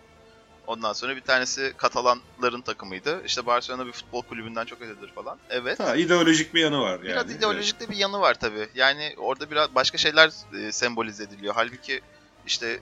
Ondan 0.69 0.93
sonra 0.93 1.17
bir 1.17 1.21
tanesi 1.21 1.73
Katalanların 1.77 2.61
takımıydı. 2.61 3.23
İşte 3.27 3.47
Barcelona 3.47 3.87
bir 3.87 3.93
futbol 3.93 4.23
kulübünden 4.23 4.65
çok 4.65 4.83
ötedir 4.83 5.13
falan. 5.15 5.39
Evet. 5.51 5.81
Ha, 5.81 5.97
ideolojik 5.97 6.55
bir 6.55 6.61
yanı 6.61 6.81
var 6.81 6.91
yani. 6.93 7.05
Biraz 7.05 7.31
ideolojik 7.31 7.81
de 7.81 7.89
bir 7.89 7.97
yanı 7.97 8.21
var 8.21 8.35
tabii. 8.35 8.69
Yani 8.75 9.15
orada 9.17 9.51
biraz 9.51 9.75
başka 9.75 9.99
şeyler 9.99 10.31
e, 10.61 10.73
sembolize 10.73 11.25
ediliyor. 11.25 11.55
Halbuki 11.57 12.01
işte 12.47 12.81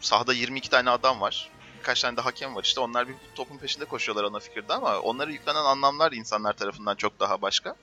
sahada 0.00 0.32
22 0.32 0.70
tane 0.70 0.90
adam 0.90 1.20
var. 1.20 1.50
Birkaç 1.78 2.00
tane 2.02 2.16
de 2.16 2.20
hakem 2.20 2.54
var. 2.54 2.62
İşte 2.62 2.80
onlar 2.80 3.08
bir 3.08 3.14
topun 3.34 3.58
peşinde 3.58 3.84
koşuyorlar 3.84 4.24
ana 4.24 4.38
fikirde 4.38 4.72
ama 4.72 4.98
onlara 4.98 5.30
yüklenen 5.30 5.64
anlamlar 5.64 6.12
insanlar 6.12 6.52
tarafından 6.52 6.94
çok 6.94 7.20
daha 7.20 7.42
başka. 7.42 7.74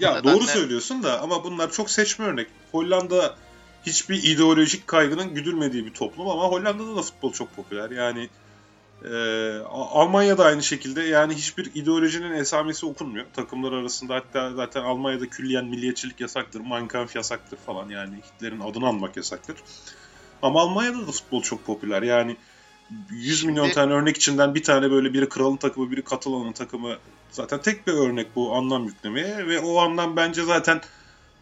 Ya 0.00 0.20
Bu 0.20 0.24
doğru 0.24 0.34
nedenle- 0.34 0.52
söylüyorsun 0.52 1.02
da 1.02 1.20
ama 1.20 1.44
bunlar 1.44 1.70
çok 1.70 1.90
seçme 1.90 2.24
örnek. 2.24 2.48
Hollanda 2.70 3.36
hiçbir 3.86 4.22
ideolojik 4.22 4.86
kaygının 4.86 5.34
güdülmediği 5.34 5.86
bir 5.86 5.94
toplum 5.94 6.28
ama 6.28 6.42
Hollanda'da 6.44 6.96
da 6.96 7.02
futbol 7.02 7.32
çok 7.32 7.56
popüler. 7.56 7.90
Yani 7.90 8.30
e, 9.04 9.14
A- 9.64 10.00
Almanya'da 10.02 10.44
aynı 10.44 10.62
şekilde 10.62 11.02
yani 11.02 11.34
hiçbir 11.34 11.70
ideolojinin 11.74 12.32
esamesi 12.32 12.86
okunmuyor. 12.86 13.26
Takımlar 13.36 13.72
arasında 13.72 14.14
hatta 14.14 14.52
zaten 14.54 14.82
Almanya'da 14.82 15.26
külliyen 15.26 15.64
milliyetçilik 15.64 16.20
yasaktır, 16.20 16.60
Mein 16.60 16.88
Kampf 16.88 17.16
yasaktır 17.16 17.56
falan 17.66 17.88
yani 17.88 18.14
Hitler'in 18.16 18.60
adını 18.60 18.86
anmak 18.88 19.16
yasaktır. 19.16 19.56
Ama 20.42 20.60
Almanya'da 20.60 21.06
da 21.06 21.12
futbol 21.12 21.42
çok 21.42 21.66
popüler. 21.66 22.02
Yani 22.02 22.36
100 23.10 23.44
milyon 23.44 23.64
Şimdi- 23.64 23.74
tane 23.74 23.92
örnek 23.92 24.16
içinden 24.16 24.54
bir 24.54 24.62
tane 24.62 24.90
böyle 24.90 25.12
biri 25.12 25.28
kralın 25.28 25.56
takımı, 25.56 25.90
biri 25.90 26.02
Katalan'ın 26.04 26.52
takımı 26.52 26.96
zaten 27.30 27.62
tek 27.62 27.86
bir 27.86 27.92
örnek 27.92 28.36
bu 28.36 28.54
anlam 28.54 28.84
yüklemeye 28.84 29.46
ve 29.46 29.60
o 29.60 29.78
anlam 29.78 30.16
bence 30.16 30.42
zaten 30.44 30.80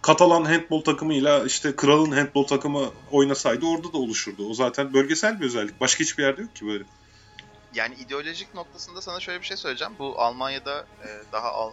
Katalan 0.02 0.44
handbol 0.44 0.80
takımıyla 0.80 1.44
işte 1.44 1.76
kralın 1.76 2.10
handbol 2.12 2.44
takımı 2.46 2.84
oynasaydı 3.10 3.66
orada 3.66 3.92
da 3.92 3.98
oluşurdu. 3.98 4.48
O 4.50 4.54
zaten 4.54 4.94
bölgesel 4.94 5.40
bir 5.40 5.46
özellik. 5.46 5.80
Başka 5.80 6.04
hiçbir 6.04 6.22
yerde 6.22 6.42
yok 6.42 6.56
ki 6.56 6.66
böyle. 6.66 6.84
Yani 7.74 7.94
ideolojik 7.94 8.54
noktasında 8.54 9.02
sana 9.02 9.20
şöyle 9.20 9.40
bir 9.40 9.46
şey 9.46 9.56
söyleyeceğim. 9.56 9.92
Bu 9.98 10.20
Almanya'da 10.20 10.86
e, 11.04 11.08
daha 11.32 11.48
al, 11.52 11.72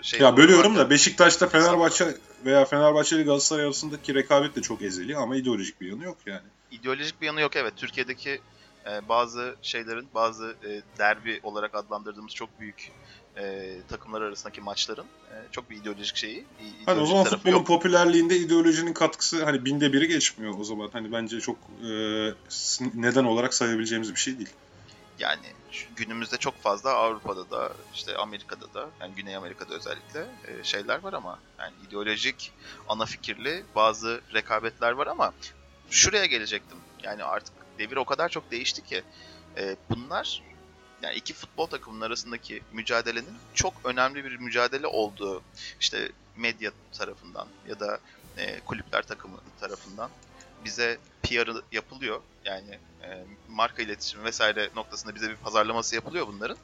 e, 0.00 0.02
şey 0.02 0.20
Ya 0.20 0.36
bölüyorum 0.36 0.76
da 0.76 0.90
Beşiktaş'ta 0.90 1.48
Fenerbahçe 1.48 2.16
veya 2.44 2.64
Fenerbahçe 2.64 3.16
ile 3.16 3.22
Galatasaray 3.22 3.64
arasındaki 3.64 4.14
rekabet 4.14 4.56
de 4.56 4.62
çok 4.62 4.82
ezeli 4.82 5.16
ama 5.16 5.36
ideolojik 5.36 5.80
bir 5.80 5.88
yanı 5.90 6.04
yok 6.04 6.18
yani. 6.26 6.46
ideolojik 6.70 7.20
bir 7.20 7.26
yanı 7.26 7.40
yok 7.40 7.56
evet. 7.56 7.72
Türkiye'deki 7.76 8.40
e, 8.86 9.08
bazı 9.08 9.56
şeylerin, 9.62 10.08
bazı 10.14 10.56
e, 10.64 10.82
derbi 10.98 11.40
olarak 11.42 11.74
adlandırdığımız 11.74 12.32
çok 12.34 12.60
büyük 12.60 12.90
e, 13.36 13.74
takımlar 13.90 14.22
arasındaki 14.22 14.60
maçların 14.60 15.06
e, 15.30 15.34
çok 15.52 15.70
bir 15.70 15.76
ideolojik 15.76 16.16
şeyi. 16.16 16.38
i- 16.38 16.42
Hani 16.86 17.00
o 17.00 17.04
ideolojik 17.04 17.08
zaman 17.08 17.24
futbolun 17.24 17.56
yok. 17.56 17.66
popülerliğinde 17.66 18.36
ideolojinin 18.36 18.92
katkısı 18.92 19.44
hani 19.44 19.64
binde 19.64 19.92
biri 19.92 20.08
geçmiyor 20.08 20.54
o 20.58 20.64
zaman. 20.64 20.90
Hani 20.92 21.12
bence 21.12 21.40
çok 21.40 21.56
e, 21.84 21.88
neden 22.94 23.24
olarak 23.24 23.54
sayabileceğimiz 23.54 24.10
bir 24.14 24.20
şey 24.20 24.38
değil. 24.38 24.50
Yani 25.18 25.46
günümüzde 25.96 26.36
çok 26.36 26.62
fazla 26.62 26.90
Avrupa'da 26.90 27.50
da 27.50 27.72
işte 27.92 28.16
Amerika'da 28.16 28.74
da 28.74 28.90
yani 29.00 29.14
Güney 29.14 29.36
Amerika'da 29.36 29.74
özellikle 29.74 30.26
e, 30.48 30.64
şeyler 30.64 31.02
var 31.02 31.12
ama 31.12 31.38
yani 31.58 31.72
ideolojik 31.88 32.52
ana 32.88 33.04
fikirli 33.04 33.64
bazı 33.74 34.20
rekabetler 34.34 34.92
var 34.92 35.06
ama 35.06 35.32
şuraya 35.90 36.26
gelecektim. 36.26 36.78
Yani 37.02 37.24
artık 37.24 37.52
devir 37.78 37.96
o 37.96 38.04
kadar 38.04 38.28
çok 38.28 38.50
değişti 38.50 38.82
ki 38.82 39.02
e, 39.56 39.76
bunlar 39.90 40.42
yani 41.02 41.14
iki 41.14 41.34
futbol 41.34 41.66
takımının 41.66 42.04
arasındaki 42.04 42.62
mücadelenin 42.72 43.38
çok 43.54 43.72
önemli 43.84 44.24
bir 44.24 44.36
mücadele 44.36 44.86
olduğu 44.86 45.42
işte 45.80 46.12
medya 46.36 46.70
tarafından 46.92 47.48
ya 47.68 47.80
da 47.80 47.98
e, 48.36 48.60
kulüpler 48.60 49.02
takımı 49.02 49.38
tarafından 49.60 50.10
bize 50.64 50.98
PR'ı 51.22 51.62
yapılıyor. 51.72 52.20
Yani 52.44 52.78
e, 53.02 53.24
marka 53.48 53.82
iletişimi 53.82 54.24
vesaire 54.24 54.70
noktasında 54.76 55.14
bize 55.14 55.30
bir 55.30 55.36
pazarlaması 55.36 55.94
yapılıyor 55.94 56.26
bunların. 56.26 56.56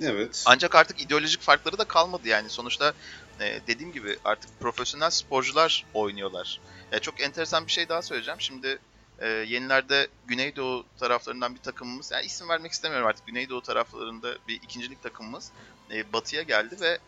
Evet. 0.00 0.44
Ancak 0.46 0.74
artık 0.74 1.00
ideolojik 1.00 1.40
farkları 1.40 1.78
da 1.78 1.84
kalmadı 1.84 2.28
yani. 2.28 2.50
Sonuçta 2.50 2.92
e, 3.40 3.60
dediğim 3.66 3.92
gibi 3.92 4.18
artık 4.24 4.60
profesyonel 4.60 5.10
sporcular 5.10 5.86
oynuyorlar. 5.94 6.60
Ya 6.92 6.98
çok 6.98 7.20
enteresan 7.20 7.66
bir 7.66 7.72
şey 7.72 7.88
daha 7.88 8.02
söyleyeceğim. 8.02 8.40
Şimdi 8.40 8.78
e, 9.18 9.28
yenilerde 9.28 10.08
Güneydoğu 10.26 10.86
taraflarından 10.98 11.54
bir 11.54 11.60
takımımız, 11.60 12.10
yani 12.10 12.26
isim 12.26 12.48
vermek 12.48 12.72
istemiyorum 12.72 13.06
artık. 13.06 13.26
Güneydoğu 13.26 13.62
taraflarında 13.62 14.34
bir 14.48 14.54
ikincilik 14.54 15.02
takımımız 15.02 15.50
e, 15.90 16.12
batıya 16.12 16.42
geldi 16.42 16.76
ve 16.80 16.98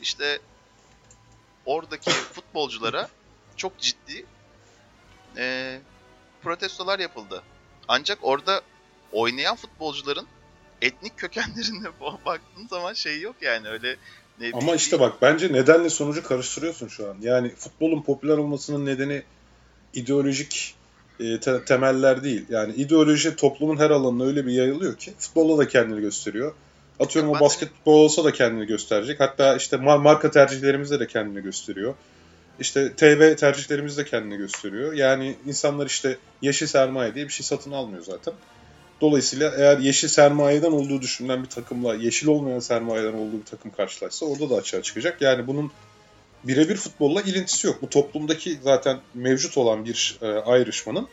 işte 0.00 0.38
oradaki 1.66 2.10
futbolculara 2.10 3.08
çok 3.56 3.78
ciddi 3.78 4.26
e, 5.36 5.80
protestolar 6.42 6.98
yapıldı. 6.98 7.42
Ancak 7.88 8.18
orada 8.22 8.60
oynayan 9.12 9.56
futbolcuların 9.56 10.26
etnik 10.82 11.16
kökenlerine 11.16 11.88
baktığın 12.26 12.66
zaman 12.70 12.92
şey 12.92 13.20
yok 13.20 13.36
yani 13.40 13.68
öyle 13.68 13.96
ne 14.40 14.50
Ama 14.54 14.74
işte 14.74 15.00
bak 15.00 15.22
bence 15.22 15.52
nedenle 15.52 15.90
sonucu 15.90 16.22
karıştırıyorsun 16.22 16.88
şu 16.88 17.10
an. 17.10 17.16
Yani 17.20 17.54
futbolun 17.54 18.02
popüler 18.02 18.38
olmasının 18.38 18.86
nedeni 18.86 19.22
ideolojik 19.94 20.74
e, 21.20 21.40
te- 21.40 21.64
temeller 21.64 22.24
değil. 22.24 22.46
Yani 22.48 22.74
ideoloji 22.74 23.36
toplumun 23.36 23.76
her 23.76 23.90
alanına 23.90 24.24
öyle 24.24 24.46
bir 24.46 24.52
yayılıyor 24.52 24.96
ki 24.96 25.12
futbolda 25.18 25.58
da 25.58 25.68
kendini 25.68 26.00
gösteriyor. 26.00 26.54
Atıyorum 27.00 27.30
o 27.30 27.40
basketbol 27.40 28.04
olsa 28.04 28.24
da 28.24 28.32
kendini 28.32 28.66
gösterecek. 28.66 29.20
Hatta 29.20 29.56
işte 29.56 29.76
marka 29.76 30.30
tercihlerimizde 30.30 31.00
de 31.00 31.06
kendini 31.06 31.42
gösteriyor. 31.42 31.94
İşte 32.60 32.94
TV 32.96 33.36
tercihlerimiz 33.36 33.98
de 33.98 34.04
kendini 34.04 34.36
gösteriyor. 34.36 34.92
Yani 34.92 35.36
insanlar 35.46 35.86
işte 35.86 36.18
yeşil 36.42 36.66
sermaye 36.66 37.14
diye 37.14 37.24
bir 37.24 37.32
şey 37.32 37.46
satın 37.46 37.72
almıyor 37.72 38.02
zaten. 38.04 38.34
Dolayısıyla 39.00 39.52
eğer 39.56 39.78
yeşil 39.78 40.08
sermayeden 40.08 40.72
olduğu 40.72 41.02
düşünülen 41.02 41.42
bir 41.42 41.48
takımla 41.48 41.94
yeşil 41.94 42.26
olmayan 42.26 42.58
sermayeden 42.58 43.12
olduğu 43.12 43.40
bir 43.40 43.44
takım 43.44 43.70
karşılaşsa 43.70 44.26
orada 44.26 44.50
da 44.50 44.54
açığa 44.54 44.82
çıkacak. 44.82 45.22
Yani 45.22 45.46
bunun 45.46 45.72
birebir 46.44 46.76
futbolla 46.76 47.22
ilintisi 47.22 47.66
yok. 47.66 47.82
Bu 47.82 47.88
toplumdaki 47.88 48.58
zaten 48.62 48.98
mevcut 49.14 49.58
olan 49.58 49.84
bir 49.84 50.18
e, 50.22 50.26
ayrışmanın 50.26 51.08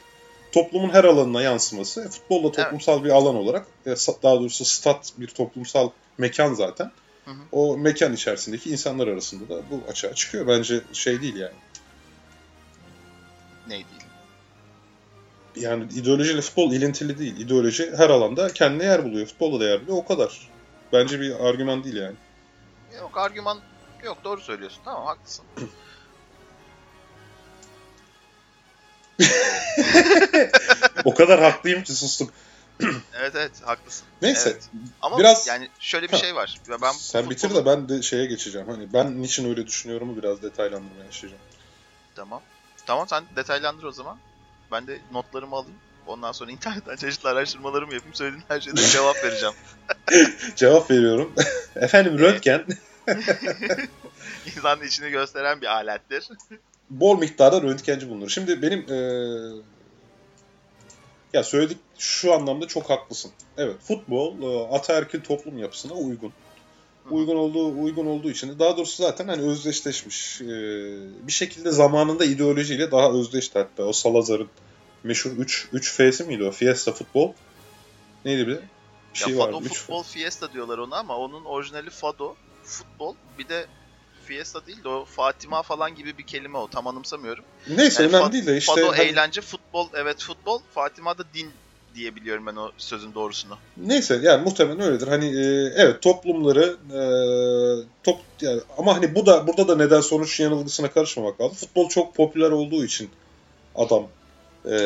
toplumun 0.51 0.89
her 0.89 1.03
alanına 1.03 1.41
yansıması. 1.41 2.01
E, 2.01 2.07
futbol 2.07 2.43
da 2.43 2.51
toplumsal 2.51 2.93
evet. 2.93 3.05
bir 3.05 3.09
alan 3.09 3.35
olarak, 3.35 3.67
e, 3.85 3.89
daha 4.23 4.39
doğrusu 4.39 4.65
stat 4.65 5.13
bir 5.17 5.27
toplumsal 5.27 5.89
mekan 6.17 6.53
zaten. 6.53 6.91
Hı. 7.27 7.31
O 7.51 7.77
mekan 7.77 8.13
içerisindeki 8.13 8.69
insanlar 8.69 9.07
arasında 9.07 9.49
da 9.49 9.61
bu 9.71 9.83
açığa 9.91 10.13
çıkıyor. 10.13 10.47
Bence 10.47 10.81
şey 10.93 11.21
değil 11.21 11.35
yani. 11.35 11.55
Ne 13.67 13.73
değil? 13.73 13.85
Yani 15.55 15.83
ideolojiyle 15.83 16.41
futbol 16.41 16.71
ilintili 16.71 17.19
değil. 17.19 17.37
İdeoloji 17.37 17.91
her 17.97 18.09
alanda 18.09 18.53
kendine 18.53 18.83
yer 18.83 19.05
buluyor. 19.05 19.27
Futbolda 19.27 19.59
da 19.59 19.69
yer 19.69 19.81
buluyor. 19.81 19.97
O 19.97 20.05
kadar. 20.05 20.49
Bence 20.93 21.19
bir 21.19 21.47
argüman 21.47 21.83
değil 21.83 21.95
yani. 21.95 22.15
Yok 22.97 23.17
argüman 23.17 23.59
yok 24.03 24.17
doğru 24.23 24.41
söylüyorsun. 24.41 24.81
Tamam 24.85 25.05
haklısın. 25.05 25.45
o 31.05 31.13
kadar 31.13 31.39
haklıyım 31.39 31.83
ki 31.83 31.93
sustum. 31.93 32.29
evet 33.19 33.35
evet 33.35 33.51
haklısın. 33.65 34.07
Neyse. 34.21 34.49
Evet. 34.49 34.69
Ama 35.01 35.19
biraz 35.19 35.47
yani 35.47 35.69
şöyle 35.79 36.07
bir 36.07 36.13
ha. 36.13 36.17
şey 36.17 36.35
var. 36.35 36.61
Ben 36.69 36.77
Sen 36.77 37.21
futbolu... 37.21 37.29
bitir 37.29 37.55
de 37.55 37.65
ben 37.65 37.89
de 37.89 38.01
şeye 38.01 38.25
geçeceğim. 38.25 38.67
Hani 38.67 38.93
ben 38.93 39.21
niçin 39.21 39.49
öyle 39.49 39.67
düşünüyorumu 39.67 40.17
biraz 40.17 40.41
detaylandırmaya 40.41 41.05
yaşayacağım. 41.05 41.43
Tamam. 42.15 42.41
Tamam 42.85 43.07
sen 43.09 43.23
detaylandır 43.35 43.83
o 43.83 43.91
zaman. 43.91 44.17
Ben 44.71 44.87
de 44.87 44.99
notlarımı 45.11 45.55
alayım. 45.55 45.77
Ondan 46.07 46.31
sonra 46.31 46.51
internetten 46.51 46.95
çeşitli 46.95 47.29
araştırmalarımı 47.29 47.93
yapayım. 47.93 48.15
Söylediğin 48.15 48.43
her 48.47 48.61
şeyde 48.61 48.81
cevap 48.91 49.23
vereceğim. 49.23 49.55
cevap 50.55 50.91
veriyorum. 50.91 51.33
Efendim 51.75 52.19
röntgen. 52.19 52.65
İnsanın 54.45 54.83
içini 54.83 55.09
gösteren 55.09 55.61
bir 55.61 55.67
alettir. 55.67 56.29
Bol 56.89 57.19
miktarda 57.19 57.61
röntgenci 57.61 58.09
bulunur. 58.09 58.29
Şimdi 58.29 58.61
benim 58.61 58.79
ee, 58.79 59.76
ya 61.33 61.43
söyledik 61.43 61.77
şu 61.97 62.33
anlamda 62.33 62.67
çok 62.67 62.89
haklısın. 62.89 63.31
Evet 63.57 63.75
futbol 63.81 64.41
e, 64.41 64.75
ataerkil 64.75 65.21
toplum 65.21 65.57
yapısına 65.57 65.93
uygun. 65.93 66.33
Uygun 67.11 67.35
olduğu 67.35 67.81
uygun 67.81 68.05
olduğu 68.05 68.31
için 68.31 68.59
daha 68.59 68.77
doğrusu 68.77 69.03
zaten 69.03 69.27
hani 69.27 69.41
özdeşleşmiş. 69.41 70.41
Ee, 70.41 70.45
bir 71.27 71.31
şekilde 71.31 71.71
zamanında 71.71 72.25
ideolojiyle 72.25 72.91
daha 72.91 73.11
özdeşti 73.11 73.59
hatta. 73.59 73.83
O 73.83 73.93
Salazar'ın 73.93 74.49
meşhur 75.03 75.31
3 75.31 75.67
3 75.73 75.93
F'si 75.93 76.23
miydi 76.23 76.43
o? 76.43 76.51
Fiesta 76.51 76.91
futbol. 76.91 77.33
Neydi 78.25 78.47
bir? 78.47 78.59
Bir 79.13 79.19
şey 79.19 79.33
ya 79.33 79.45
Fado 79.45 79.57
vardı. 79.57 79.69
futbol 79.69 80.03
Fiesta 80.03 80.53
diyorlar 80.53 80.77
ona 80.77 80.97
ama 80.97 81.17
onun 81.17 81.45
orijinali 81.45 81.89
Fado 81.89 82.35
futbol. 82.63 83.15
Bir 83.39 83.49
de 83.49 83.65
Fiesta 84.27 84.65
değil 84.65 84.83
de 84.83 84.89
o 84.89 85.05
Fatima 85.05 85.61
falan 85.61 85.95
gibi 85.95 86.17
bir 86.17 86.23
kelime 86.23 86.57
o. 86.57 86.67
Tam 86.67 86.87
anımsamıyorum. 86.87 87.43
Neyse 87.69 88.03
yani 88.03 88.15
önemli 88.15 88.31
değil 88.31 88.45
de 88.45 88.57
işte. 88.57 88.81
Fado 88.81 88.91
hani... 88.91 89.01
eğlence, 89.01 89.41
futbol 89.41 89.87
evet 89.93 90.23
futbol. 90.23 90.61
Fatima 90.73 91.17
da 91.17 91.23
din 91.33 91.51
diyebiliyorum 91.95 92.45
ben 92.45 92.55
o 92.55 92.71
sözün 92.77 93.13
doğrusunu. 93.13 93.57
Neyse 93.77 94.19
yani 94.23 94.43
muhtemelen 94.43 94.81
öyledir. 94.81 95.07
Hani 95.07 95.25
e, 95.25 95.73
evet 95.75 96.01
toplumları 96.01 96.77
e, 96.93 97.01
top 98.03 98.19
yani, 98.41 98.61
ama 98.77 98.95
hani 98.95 99.15
bu 99.15 99.25
da 99.25 99.47
burada 99.47 99.67
da 99.67 99.75
neden 99.75 100.01
sonuç 100.01 100.39
yanılgısına 100.39 100.91
karışmamak 100.91 101.41
lazım. 101.41 101.55
Futbol 101.55 101.89
çok 101.89 102.15
popüler 102.15 102.51
olduğu 102.51 102.85
için 102.85 103.09
adam 103.75 104.07
e, 104.71 104.77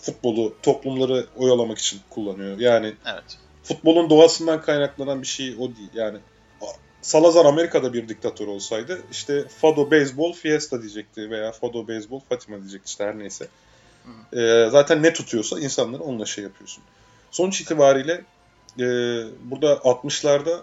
futbolu 0.00 0.54
toplumları 0.62 1.26
oyalamak 1.36 1.78
için 1.78 2.00
kullanıyor. 2.10 2.58
Yani 2.58 2.94
evet. 3.06 3.38
futbolun 3.62 4.10
doğasından 4.10 4.62
kaynaklanan 4.62 5.22
bir 5.22 5.26
şey 5.26 5.54
o 5.58 5.76
değil. 5.76 5.90
Yani 5.94 6.18
Salazar 7.02 7.44
Amerika'da 7.44 7.92
bir 7.92 8.08
diktatör 8.08 8.46
olsaydı 8.46 9.02
işte 9.10 9.48
Fado 9.48 9.90
Baseball 9.90 10.32
Fiesta 10.32 10.82
diyecekti 10.82 11.30
veya 11.30 11.52
Fado 11.52 11.88
Baseball 11.88 12.20
Fatima 12.28 12.58
diyecekti 12.58 12.88
işte 12.88 13.04
her 13.04 13.18
neyse. 13.18 13.48
E, 14.32 14.68
zaten 14.70 15.02
ne 15.02 15.12
tutuyorsa 15.12 15.60
insanları 15.60 16.02
onunla 16.02 16.26
şey 16.26 16.44
yapıyorsun. 16.44 16.84
Sonuç 17.30 17.60
itibariyle 17.60 18.24
e, 18.78 18.84
burada 19.44 19.72
60'larda 19.72 20.60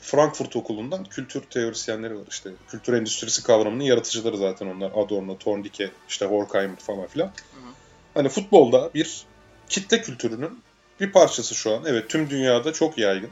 Frankfurt 0.00 0.56
Okulu'ndan 0.56 1.04
kültür 1.04 1.42
teorisyenleri 1.42 2.14
var 2.18 2.24
işte. 2.30 2.50
Kültür 2.68 2.92
endüstrisi 2.92 3.42
kavramının 3.42 3.84
yaratıcıları 3.84 4.36
zaten 4.36 4.66
onlar. 4.66 4.90
Adorno, 4.94 5.38
Thorndike, 5.38 5.90
işte 6.08 6.26
Horkheimer 6.26 6.76
falan 6.76 7.06
filan. 7.06 7.26
Hı 7.26 7.30
hı. 7.30 7.72
Hani 8.14 8.28
futbolda 8.28 8.90
bir 8.94 9.26
kitle 9.68 10.02
kültürünün 10.02 10.62
bir 11.00 11.12
parçası 11.12 11.54
şu 11.54 11.74
an. 11.74 11.82
Evet 11.86 12.10
tüm 12.10 12.30
dünyada 12.30 12.72
çok 12.72 12.98
yaygın. 12.98 13.30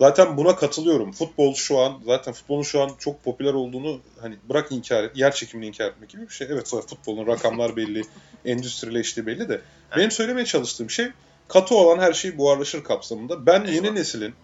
Zaten 0.00 0.36
buna 0.36 0.56
katılıyorum. 0.56 1.12
Futbol 1.12 1.54
şu 1.54 1.78
an 1.78 2.02
zaten 2.06 2.34
futbolun 2.34 2.62
şu 2.62 2.82
an 2.82 2.90
çok 2.98 3.24
popüler 3.24 3.54
olduğunu 3.54 4.00
hani 4.20 4.36
bırak 4.48 4.72
inkar 4.72 5.04
et, 5.04 5.16
yer 5.16 5.34
çekimini 5.34 5.66
inkar 5.66 5.88
etmek 5.88 6.10
gibi 6.10 6.22
bir 6.22 6.32
şey. 6.34 6.48
Evet 6.50 6.68
futbolun 6.88 7.26
rakamlar 7.26 7.76
belli, 7.76 8.02
endüstrileştiği 8.44 9.26
belli 9.26 9.48
de. 9.48 9.54
Evet. 9.54 9.96
Benim 9.96 10.10
söylemeye 10.10 10.46
çalıştığım 10.46 10.90
şey 10.90 11.08
katı 11.48 11.74
olan 11.74 11.98
her 11.98 12.12
şey 12.12 12.38
buharlaşır 12.38 12.84
kapsamında. 12.84 13.46
Ben 13.46 13.60
Eyvallah. 13.60 13.72
yeni 13.72 13.94
neslin 13.94 14.34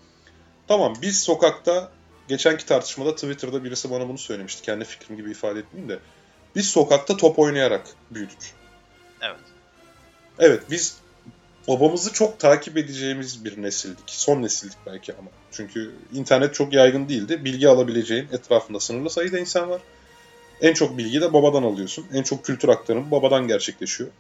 tamam 0.69 0.95
biz 1.03 1.21
sokakta 1.21 1.93
geçenki 2.29 2.67
tartışmada 2.67 3.15
Twitter'da 3.15 3.65
birisi 3.65 3.91
bana 3.91 4.09
bunu 4.09 4.19
söylemişti. 4.19 4.63
Kendi 4.63 4.85
fikrim 4.85 5.17
gibi 5.17 5.31
ifade 5.31 5.59
etmeyeyim 5.59 5.89
de. 5.89 5.99
Biz 6.57 6.69
sokakta 6.69 7.17
top 7.17 7.39
oynayarak 7.39 7.87
büyüdük. 8.11 8.55
Evet. 9.23 9.41
Evet 10.39 10.63
biz 10.71 10.99
babamızı 11.69 12.13
çok 12.13 12.39
takip 12.39 12.77
edeceğimiz 12.77 13.45
bir 13.45 13.63
nesildik. 13.63 14.05
Son 14.07 14.43
nesildik 14.43 14.79
belki 14.87 15.15
ama. 15.15 15.29
Çünkü 15.51 15.95
internet 16.15 16.55
çok 16.55 16.73
yaygın 16.73 17.09
değildi. 17.09 17.45
Bilgi 17.45 17.69
alabileceğin 17.69 18.29
etrafında 18.33 18.81
sınırlı 18.81 19.11
sayıda 19.11 19.39
insan 19.39 19.71
var. 19.71 19.81
En 20.61 20.75
çok 20.75 20.99
bilgi 20.99 21.21
de 21.21 21.33
babadan 21.33 21.63
alıyorsun. 21.63 22.07
En 22.13 22.23
çok 22.23 22.45
kültür 22.45 22.69
aktarımı 22.69 23.11
babadan 23.11 23.49
gerçekleşiyor. 23.49 24.11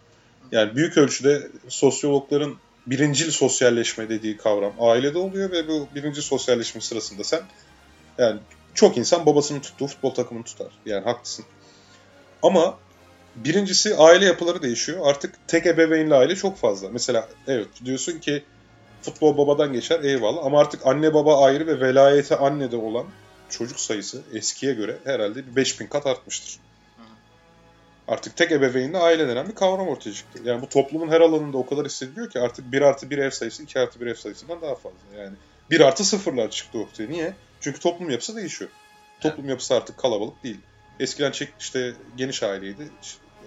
Yani 0.53 0.77
büyük 0.77 0.99
ölçüde 0.99 1.49
sosyologların 1.69 2.57
birincil 2.87 3.31
sosyalleşme 3.31 4.09
dediği 4.09 4.37
kavram 4.37 4.73
ailede 4.81 5.19
oluyor 5.19 5.51
ve 5.51 5.69
bu 5.69 5.89
birinci 5.95 6.23
sosyalleşme 6.23 6.81
sırasında 6.81 7.25
sen 7.25 7.41
yani 8.19 8.41
çok 8.75 8.97
insan 8.97 9.27
babasının 9.27 9.61
tuttuğu 9.61 9.87
futbol 9.87 10.11
takımını 10.11 10.45
tutar. 10.45 10.73
Yani 10.87 11.05
haklısın. 11.05 11.45
Ama 12.43 12.79
Birincisi 13.37 13.97
aile 13.97 14.25
yapıları 14.25 14.63
değişiyor. 14.63 15.01
Artık 15.03 15.49
tek 15.49 15.67
ebeveynli 15.67 16.15
aile 16.15 16.37
çok 16.37 16.59
fazla. 16.59 16.89
Mesela 16.89 17.29
evet 17.47 17.69
diyorsun 17.85 18.19
ki 18.19 18.45
futbol 19.03 19.39
babadan 19.39 19.73
geçer 19.73 20.01
eyvallah 20.01 20.45
ama 20.45 20.61
artık 20.61 20.87
anne 20.87 21.15
baba 21.15 21.45
ayrı 21.45 21.67
ve 21.67 21.81
velayeti 21.81 22.37
annede 22.37 22.77
olan 22.77 23.07
çocuk 23.51 23.81
sayısı 23.81 24.23
eskiye 24.33 24.75
göre 24.75 24.99
herhalde 25.05 25.47
bir 25.47 25.57
5000 25.57 25.87
kat 25.87 26.07
artmıştır. 26.07 26.59
Artık 28.09 28.37
tek 28.37 28.53
ebeveynli 28.53 28.99
aile 28.99 29.29
denen 29.29 29.49
bir 29.49 29.55
kavram 29.55 29.89
ortaya 29.89 30.13
çıktı. 30.13 30.39
Yani 30.45 30.63
bu 30.63 30.69
toplumun 30.69 31.09
her 31.09 31.21
alanında 31.21 31.59
o 31.59 31.67
kadar 31.67 31.85
hissediliyor 31.87 32.31
ki 32.31 32.41
artık 32.41 32.73
1 32.73 32.83
artı 32.83 33.11
1 33.11 33.19
ev 33.19 33.31
sayısı 33.31 33.63
2 33.63 33.81
artı 33.81 34.01
1 34.01 34.07
ev 34.07 34.15
sayısından 34.15 34.63
daha 34.63 34.75
fazla. 34.75 34.99
Yani 35.19 35.37
1 35.71 35.81
artı 35.81 36.05
sıfırlar 36.05 36.51
çıktı 36.51 36.79
ortaya. 36.79 37.09
Niye? 37.09 37.35
Çünkü 37.61 37.81
toplum 37.81 38.11
yapısı 38.11 38.37
değişiyor. 38.37 38.71
Toplum 39.21 39.49
yapısı 39.49 39.75
artık 39.75 39.99
kalabalık 39.99 40.45
değil. 40.45 40.61
Eskiden 41.01 41.33
işte 41.61 41.93
geniş 42.17 42.43
aileydi 42.43 42.91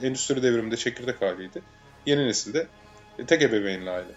endüstri 0.04 0.44
devriminde 0.44 0.78
çekirdek 0.78 1.22
aileydi. 1.22 1.62
Yeni 2.06 2.28
nesilde 2.28 2.68
e, 3.20 3.26
tek 3.26 3.42
ebeveynli 3.42 3.90
aile. 3.90 4.12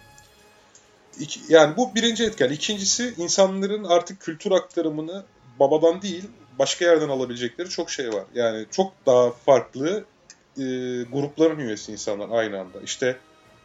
İki, 1.19 1.39
yani 1.49 1.77
bu 1.77 1.95
birinci 1.95 2.23
etken. 2.23 2.49
İkincisi 2.49 3.13
insanların 3.17 3.83
artık 3.83 4.19
kültür 4.19 4.51
aktarımını 4.51 5.23
babadan 5.59 6.01
değil 6.01 6.23
başka 6.59 6.85
yerden 6.85 7.09
alabilecekleri 7.09 7.69
çok 7.69 7.89
şey 7.89 8.13
var. 8.13 8.23
Yani 8.35 8.65
çok 8.71 8.93
daha 9.05 9.31
farklı 9.31 10.05
e, 10.57 10.63
grupların 11.03 11.59
üyesi 11.59 11.91
insanlar 11.91 12.29
aynı 12.29 12.59
anda. 12.59 12.81
İşte 12.83 13.17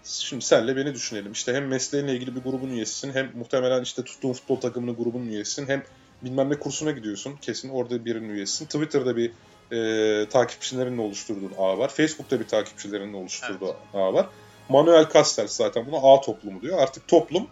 şimdi 0.05 0.45
senle 0.45 0.77
beni 0.77 0.95
düşünelim. 0.95 1.33
İşte 1.33 1.55
hem 1.55 1.67
mesleğinle 1.67 2.15
ilgili 2.15 2.37
bir 2.37 2.41
grubun 2.41 2.71
üyesisin 2.71 3.13
hem 3.13 3.31
muhtemelen 3.35 3.83
işte 3.83 4.05
tuttuğun 4.05 4.33
futbol 4.33 4.61
takımının 4.61 4.97
grubunun 4.97 5.29
üyesisin 5.29 5.69
hem 5.69 5.83
bilmem 6.23 6.51
ne 6.51 6.55
kursuna 6.55 6.91
gidiyorsun. 6.91 7.37
Kesin 7.43 7.69
orada 7.69 8.05
birinin 8.05 8.29
üyesisin. 8.29 8.67
Twitter'da 8.67 9.17
bir 9.17 9.33
e, 9.73 10.27
takipçilerinin 10.31 10.99
oluşturduğu 10.99 11.51
ağ 11.59 11.79
var. 11.79 11.89
Facebook'ta 11.89 12.41
bir 12.41 12.49
takipçilerinin 12.49 13.13
oluşturduğu 13.13 13.67
evet. 13.67 13.95
ağ 13.95 14.15
var. 14.15 14.27
Manuel 14.69 15.09
Castells 15.13 15.53
zaten 15.53 15.87
buna 15.87 15.97
ağ 15.97 16.21
toplumu 16.21 16.63
diyor. 16.63 16.79
Artık 16.79 17.09
toplum 17.09 17.47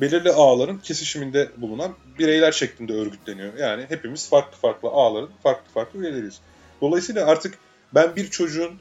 belirli 0.00 0.32
ağların 0.32 0.78
kesişiminde 0.78 1.50
bulunan 1.56 1.94
bireyler 2.18 2.52
şeklinde 2.52 2.92
örgütleniyor. 2.92 3.54
Yani 3.58 3.86
hepimiz 3.88 4.28
farklı 4.28 4.56
farklı 4.56 4.88
ağların 4.88 5.30
farklı 5.42 5.72
farklı 5.72 6.00
üyeleriyiz. 6.00 6.40
Dolayısıyla 6.80 7.26
artık 7.26 7.58
ben 7.94 8.16
bir 8.16 8.30
çocuğun 8.30 8.78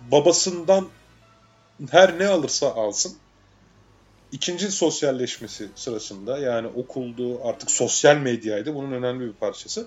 babasından 0.00 0.88
her 1.90 2.18
ne 2.18 2.26
alırsa 2.26 2.74
alsın 2.74 3.16
ikinci 4.32 4.70
sosyalleşmesi 4.70 5.68
sırasında 5.74 6.38
yani 6.38 6.66
okuldu 6.66 7.40
artık 7.44 7.70
sosyal 7.70 8.16
medyaydı 8.16 8.74
bunun 8.74 8.92
önemli 8.92 9.26
bir 9.26 9.32
parçası. 9.32 9.86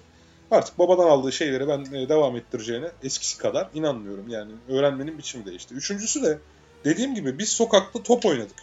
Artık 0.52 0.80
babadan 0.80 1.08
aldığı 1.08 1.32
şeyleri 1.32 1.68
ben 1.68 1.86
e, 1.94 2.10
devam 2.10 2.36
ettireceğine 2.36 2.92
eskisi 3.04 3.38
kadar 3.38 3.70
inanmıyorum. 3.74 4.30
Yani 4.30 4.52
öğrenmenin 4.70 5.18
biçimi 5.18 5.46
değişti. 5.46 5.74
Üçüncüsü 5.74 6.24
de 6.24 6.40
dediğim 6.86 7.16
gibi 7.16 7.38
biz 7.38 7.50
sokakta 7.50 8.04
top 8.04 8.26
oynadık. 8.26 8.56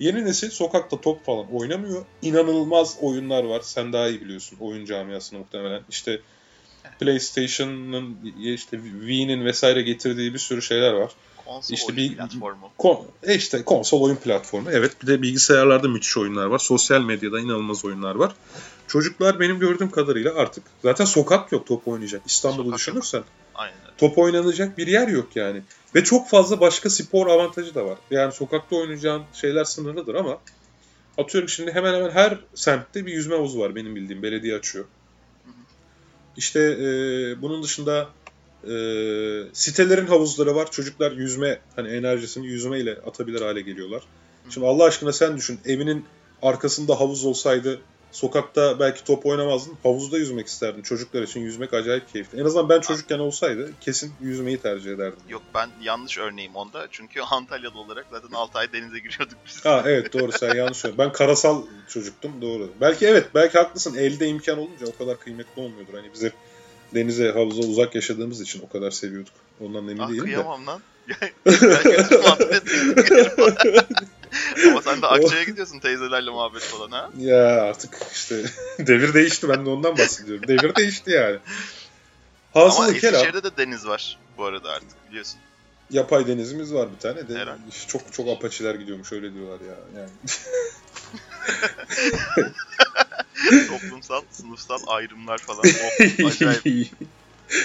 Yeni 0.00 0.24
nesil 0.24 0.50
sokakta 0.50 1.00
top 1.00 1.24
falan 1.24 1.54
oynamıyor. 1.54 2.04
İnanılmaz 2.22 2.96
oyunlar 3.00 3.44
var. 3.44 3.60
Sen 3.60 3.92
daha 3.92 4.08
iyi 4.08 4.20
biliyorsun 4.20 4.56
oyun 4.60 4.84
camiasını 4.84 5.38
muhtemelen. 5.38 5.82
İşte 5.90 6.20
PlayStation'ın 7.00 8.18
işte 8.40 8.80
Wii'nin 9.00 9.44
vesaire 9.44 9.82
getirdiği 9.82 10.34
bir 10.34 10.38
sürü 10.38 10.62
şeyler 10.62 10.92
var. 10.92 11.12
Konsol 11.48 11.74
İşte 11.74 11.92
oyun 11.92 11.96
bir- 11.96 12.16
platformu. 12.16 12.70
Kon, 12.78 13.06
e 13.22 13.34
işte 13.34 13.62
konsol 13.64 14.00
oyun 14.02 14.16
platformu. 14.16 14.70
Evet 14.70 15.02
bir 15.02 15.06
de 15.06 15.22
bilgisayarlarda 15.22 15.88
müthiş 15.88 16.16
oyunlar 16.16 16.46
var. 16.46 16.58
Sosyal 16.58 17.00
medyada 17.00 17.40
inanılmaz 17.40 17.84
oyunlar 17.84 18.14
var. 18.14 18.32
Çocuklar 18.86 19.40
benim 19.40 19.58
gördüğüm 19.58 19.90
kadarıyla 19.90 20.34
artık 20.34 20.64
zaten 20.82 21.04
sokak 21.04 21.52
yok 21.52 21.66
top 21.66 21.88
oynayacak. 21.88 22.22
İstanbul'u 22.26 22.68
yok. 22.68 22.78
düşünürsen 22.78 23.22
Aynen 23.54 23.74
top 23.98 24.18
oynanacak 24.18 24.78
bir 24.78 24.86
yer 24.86 25.08
yok 25.08 25.36
yani. 25.36 25.62
Ve 25.94 26.04
çok 26.04 26.28
fazla 26.28 26.60
başka 26.60 26.90
spor 26.90 27.26
avantajı 27.26 27.74
da 27.74 27.84
var. 27.86 27.98
Yani 28.10 28.32
sokakta 28.32 28.76
oynayacağın 28.76 29.22
şeyler 29.32 29.64
sınırlıdır 29.64 30.14
ama 30.14 30.38
atıyorum 31.18 31.48
şimdi 31.48 31.72
hemen 31.72 31.94
hemen 31.94 32.10
her 32.10 32.38
semtte 32.54 33.06
bir 33.06 33.12
yüzme 33.12 33.36
havuzu 33.36 33.58
var 33.60 33.74
benim 33.74 33.96
bildiğim. 33.96 34.22
Belediye 34.22 34.56
açıyor. 34.56 34.84
İşte 36.36 36.60
e, 36.60 36.86
bunun 37.42 37.62
dışında 37.62 38.08
e, 38.70 38.74
sitelerin 39.52 40.06
havuzları 40.06 40.54
var. 40.54 40.70
Çocuklar 40.70 41.12
yüzme 41.12 41.60
hani 41.76 41.88
enerjisini 41.88 42.46
yüzmeyle 42.46 42.94
atabilir 43.06 43.40
hale 43.40 43.60
geliyorlar. 43.60 44.02
Şimdi 44.50 44.66
Allah 44.66 44.84
aşkına 44.84 45.12
sen 45.12 45.36
düşün. 45.36 45.60
Evinin 45.64 46.04
arkasında 46.42 47.00
havuz 47.00 47.24
olsaydı 47.24 47.80
sokakta 48.12 48.80
belki 48.80 49.04
top 49.04 49.26
oynamazdın. 49.26 49.76
Havuzda 49.82 50.18
yüzmek 50.18 50.46
isterdin. 50.46 50.82
Çocuklar 50.82 51.22
için 51.22 51.40
yüzmek 51.40 51.74
acayip 51.74 52.12
keyifli. 52.12 52.40
En 52.40 52.44
azından 52.44 52.68
ben 52.68 52.80
çocukken 52.80 53.18
olsaydı 53.18 53.70
kesin 53.80 54.12
yüzmeyi 54.20 54.58
tercih 54.58 54.92
ederdim. 54.92 55.18
Yok 55.28 55.42
ben 55.54 55.70
yanlış 55.82 56.18
örneğim 56.18 56.56
onda. 56.56 56.86
Çünkü 56.90 57.20
Antalya'da 57.30 57.78
olarak 57.78 58.06
zaten 58.10 58.28
6 58.32 58.58
ay 58.58 58.72
denize 58.72 58.98
giriyorduk 58.98 59.38
biz. 59.46 59.64
Ha 59.64 59.82
evet 59.86 60.12
doğru 60.12 60.32
sen 60.32 60.54
yanlış 60.54 60.76
söyledin. 60.76 60.98
Ben 61.04 61.12
karasal 61.12 61.62
çocuktum 61.88 62.42
doğru. 62.42 62.70
Belki 62.80 63.06
evet 63.06 63.26
belki 63.34 63.58
haklısın. 63.58 63.94
Elde 63.94 64.26
imkan 64.26 64.58
olunca 64.58 64.86
o 64.86 64.98
kadar 64.98 65.20
kıymetli 65.20 65.62
olmuyordur. 65.62 65.94
Hani 65.94 66.10
biz 66.14 66.22
hep 66.22 66.32
denize 66.94 67.30
havuza 67.32 67.62
uzak 67.62 67.94
yaşadığımız 67.94 68.40
için 68.40 68.62
o 68.62 68.68
kadar 68.68 68.90
seviyorduk. 68.90 69.32
Ondan 69.60 69.88
emin 69.88 69.98
ah 69.98 70.08
değilim 70.08 70.20
de. 70.20 70.24
kıyamam 70.24 70.66
lan. 70.66 70.80
götüm 71.84 72.20
muhabbet 72.20 72.62
Ama 74.70 74.82
sen 74.82 75.02
de 75.02 75.06
Akçay'a 75.06 75.42
gidiyorsun 75.44 75.78
teyzelerle 75.78 76.30
muhabbet 76.30 76.62
falan 76.62 76.90
ha. 76.90 77.10
Ya 77.18 77.62
artık 77.62 77.96
işte 78.12 78.42
devir 78.78 79.14
değişti 79.14 79.48
ben 79.48 79.66
de 79.66 79.70
ondan 79.70 79.98
bahsediyorum. 79.98 80.48
Devir 80.48 80.74
değişti 80.76 81.10
yani. 81.10 81.38
Ama 82.54 82.64
Hasılı 82.64 82.98
kelam 82.98 83.14
Eskişehir'de 83.14 83.42
de 83.42 83.56
deniz 83.56 83.86
var 83.86 84.18
bu 84.38 84.44
arada 84.44 84.70
artık 84.70 85.08
biliyorsun. 85.10 85.40
yapay 85.90 86.26
denizimiz 86.26 86.74
var 86.74 86.88
bir 86.94 87.00
tane 87.00 87.28
de 87.28 87.34
Herhalde. 87.38 87.60
çok 87.88 88.12
çok 88.12 88.28
apaçiler 88.28 88.74
gidiyormuş 88.74 89.12
öyle 89.12 89.34
diyorlar 89.34 89.60
ya. 89.60 89.74
Yani 90.00 90.10
Toplumsal, 93.68 94.22
sınıfsal 94.30 94.78
ayrımlar 94.86 95.38
falan. 95.38 95.64
Oh, 95.84 96.26
acayip. 96.26 96.62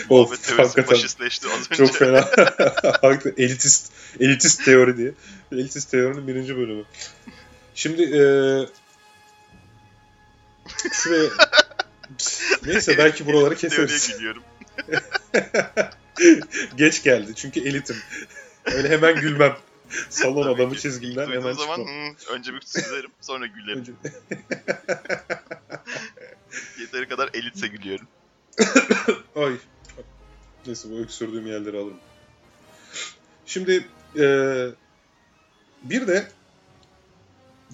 Muhabbet 0.09 0.43
teorisi 0.43 0.83
faşistleşti 0.83 1.47
az 1.47 1.71
önce. 1.71 1.75
çok 1.75 1.95
fena. 1.95 2.29
Elitist 3.37 3.91
elitist 4.19 4.65
teori 4.65 4.97
diye. 4.97 5.11
Elitist 5.51 5.91
teorinin 5.91 6.27
birinci 6.27 6.57
bölümü. 6.57 6.83
Şimdi 7.75 8.01
eee 8.01 8.67
şuraya 10.91 11.29
Neyse 12.65 12.97
belki 12.97 13.25
buraları 13.25 13.55
keseriz. 13.55 14.17
gülüyorum. 14.17 14.43
Geç 16.77 17.03
geldi 17.03 17.35
çünkü 17.35 17.59
elitim. 17.59 17.95
Öyle 18.65 18.89
hemen 18.89 19.15
gülmem. 19.15 19.57
Salon 20.09 20.55
adamı 20.55 20.75
çizgimden 20.77 21.29
hemen 21.29 21.53
zaman 21.53 21.77
çıkmam. 21.77 21.87
"Hmm, 21.87 22.35
önce 22.35 22.53
bir 22.53 22.61
süzerim 22.61 23.11
sonra 23.21 23.47
gülerim. 23.47 23.79
Önce- 23.79 23.91
Yeteri 26.79 27.07
kadar 27.09 27.29
elitse 27.33 27.67
gülüyorum. 27.67 28.07
Ay. 29.35 29.53
Neyse 30.65 30.87
bu 30.91 30.97
öksürdüğüm 30.99 31.47
yerleri 31.47 31.77
alırım. 31.77 31.99
Şimdi 33.45 33.87
eee, 34.15 34.69
bir 35.83 36.07
de 36.07 36.27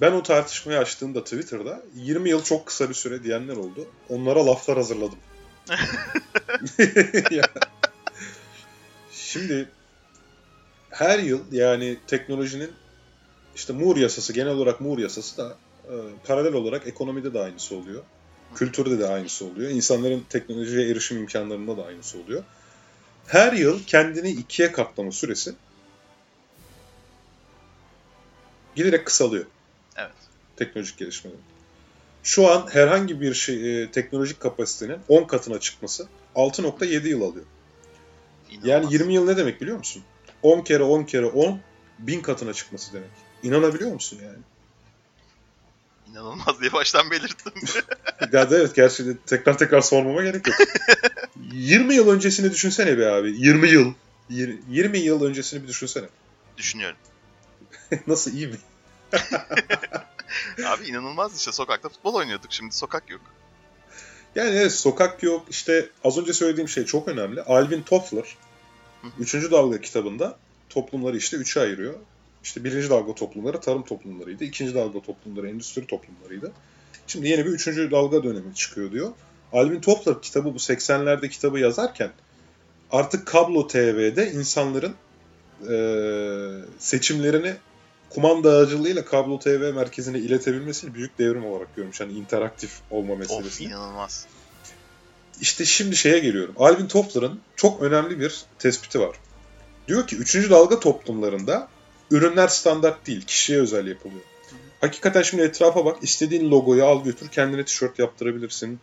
ben 0.02 0.12
o 0.12 0.24
tartışmayı 0.24 0.80
açtığımda 0.80 1.24
Twitter'da 1.24 1.84
20 1.96 2.30
yıl 2.30 2.44
çok 2.44 2.66
kısa 2.66 2.90
bir 2.90 2.94
süre 2.94 3.24
diyenler 3.24 3.56
oldu. 3.56 3.88
Onlara 4.10 4.46
laflar 4.46 4.78
hazırladım. 4.78 5.20
Şimdi 9.12 9.70
her 11.00 11.20
yıl 11.20 11.42
yani 11.52 11.98
teknolojinin 12.08 12.72
işte 13.56 13.74
Moore 13.74 14.00
yasası 14.00 14.34
genel 14.34 14.52
olarak 14.52 14.82
Moore 14.82 15.02
yasası 15.02 15.38
da 15.38 15.58
e, 15.86 15.94
paralel 16.28 16.54
olarak 16.54 16.88
ekonomide 16.88 17.34
de 17.34 17.40
aynısı 17.40 17.76
oluyor. 17.76 18.04
Kültürde 18.56 19.00
de 19.00 19.08
aynısı 19.08 19.46
oluyor. 19.46 19.72
İnsanların 19.72 20.26
teknolojiye 20.30 20.90
erişim 20.90 21.18
imkanlarında 21.18 21.78
da 21.78 21.86
aynısı 21.86 22.20
oluyor. 22.20 22.44
Her 23.28 23.54
yıl 23.54 23.84
kendini 23.84 24.32
ikiye 24.32 24.72
katlama 24.72 25.12
süresi 25.12 25.54
giderek 28.76 29.06
kısalıyor. 29.06 29.46
Evet. 29.98 30.12
Teknolojik 30.56 30.98
gelişmelerin. 30.98 31.42
Şu 32.24 32.48
an 32.48 32.68
herhangi 32.72 33.22
bir 33.22 33.34
şey 33.34 33.84
e, 33.84 33.92
teknolojik 33.92 34.40
kapasitenin 34.40 35.00
10 35.08 35.24
katına 35.24 35.60
çıkması 35.60 36.08
6.7 36.36 37.08
yıl 37.08 37.22
alıyor. 37.22 37.46
Yani 38.52 38.64
İnanılmaz. 38.64 38.94
20 38.94 39.14
yıl 39.14 39.26
ne 39.26 39.38
demek 39.38 39.62
biliyor 39.62 39.78
musun? 39.78 40.04
10 40.44 40.62
kere 40.62 40.84
10 40.84 41.04
kere 41.04 41.26
10 41.26 41.60
bin 42.00 42.22
katına 42.22 42.54
çıkması 42.54 42.94
demek. 42.94 43.10
İnanabiliyor 43.44 43.92
musun 43.92 44.20
yani? 44.24 44.38
İnanılmaz 46.12 46.62
diye 46.62 46.74
baştan 46.74 47.12
belirttim. 47.12 47.54
Ya 48.32 48.48
evet 48.52 48.76
gerçi 48.76 49.18
tekrar 49.26 49.58
tekrar 49.58 49.82
sormama 49.82 50.24
gerek 50.24 50.48
yok. 50.48 50.56
20 51.52 51.94
yıl 51.96 52.10
öncesini 52.10 52.52
düşünsene 52.52 52.98
be 52.98 53.10
abi. 53.12 53.32
20 53.38 53.70
yıl. 53.70 53.94
Yir- 54.30 54.60
20 54.70 54.98
yıl 55.00 55.24
öncesini 55.24 55.64
bir 55.64 55.68
düşünsene. 55.68 56.06
Düşünüyorum. 56.58 56.98
Nasıl 58.08 58.34
iyi 58.34 58.48
mi? 58.48 58.58
Abi 60.66 60.86
inanılmaz 60.86 61.38
işte 61.38 61.52
sokakta 61.52 61.90
futbol 61.90 62.14
oynuyorduk 62.14 62.54
şimdi 62.54 62.76
sokak 62.76 63.10
yok. 63.10 63.22
Yani 64.36 64.50
evet 64.50 64.72
sokak 64.72 65.24
yok. 65.24 65.46
İşte 65.50 65.90
az 66.04 66.18
önce 66.18 66.34
söylediğim 66.34 66.70
şey 66.70 66.86
çok 66.86 67.08
önemli. 67.08 67.42
Alvin 67.42 67.82
Toffler 67.82 68.38
3. 69.20 69.52
dalga 69.52 69.82
kitabında 69.82 70.38
toplumları 70.70 71.18
işte 71.18 71.38
3'e 71.38 71.62
ayırıyor. 71.62 71.94
İşte 72.44 72.64
birinci 72.64 72.90
dalga 72.90 73.16
toplumları 73.16 73.62
tarım 73.62 73.84
toplumlarıydı. 73.84 74.44
ikinci 74.44 74.76
dalga 74.76 75.02
toplumları 75.02 75.50
endüstri 75.50 75.88
toplumlarıydı. 75.88 76.52
Şimdi 77.08 77.28
yeni 77.28 77.46
bir 77.46 77.50
üçüncü 77.52 77.92
dalga 77.92 78.24
dönemi 78.24 78.56
çıkıyor 78.56 78.92
diyor. 78.92 79.12
Alvin 79.54 79.82
Toffler 79.82 80.22
kitabı 80.22 80.54
bu 80.54 80.58
80'lerde 80.58 81.30
kitabı 81.30 81.60
yazarken 81.60 82.12
artık 82.92 83.28
kablo 83.28 83.68
TV'de 83.68 84.32
insanların 84.32 84.94
eee, 85.70 86.66
seçimlerini 86.80 87.54
kumanda 88.10 88.52
aracılığıyla 88.52 89.06
kablo 89.06 89.40
TV 89.40 89.74
merkezine 89.76 90.20
iletebilmesini 90.20 90.94
büyük 90.94 91.18
devrim 91.20 91.46
olarak 91.46 91.76
görmüş. 91.76 92.02
Hani 92.02 92.14
interaktif 92.14 92.72
olma 92.92 93.14
Of 93.14 93.20
meselesini. 93.20 93.68
inanılmaz. 93.68 94.26
İşte 95.42 95.66
şimdi 95.66 95.96
şeye 95.96 96.20
geliyorum. 96.20 96.56
Alvin 96.58 96.88
Toffler'ın 96.88 97.40
çok 97.56 97.82
önemli 97.82 98.20
bir 98.20 98.44
tespiti 98.60 99.00
var. 99.00 99.16
Diyor 99.88 100.08
ki 100.08 100.16
3. 100.16 100.50
dalga 100.50 100.80
toplumlarında 100.80 101.68
ürünler 102.12 102.48
standart 102.48 103.08
değil, 103.08 103.22
kişiye 103.22 103.60
özel 103.60 103.88
yapılıyor. 103.88 104.22
Hakikaten 104.82 105.22
şimdi 105.22 105.44
etrafa 105.44 105.86
bak, 105.86 105.98
istediğin 106.02 106.52
logoyu 106.52 106.86
al 106.86 107.04
götür, 107.04 107.28
kendine 107.28 107.66
tişört 107.66 108.00
yaptırabilirsin. 108.00 108.80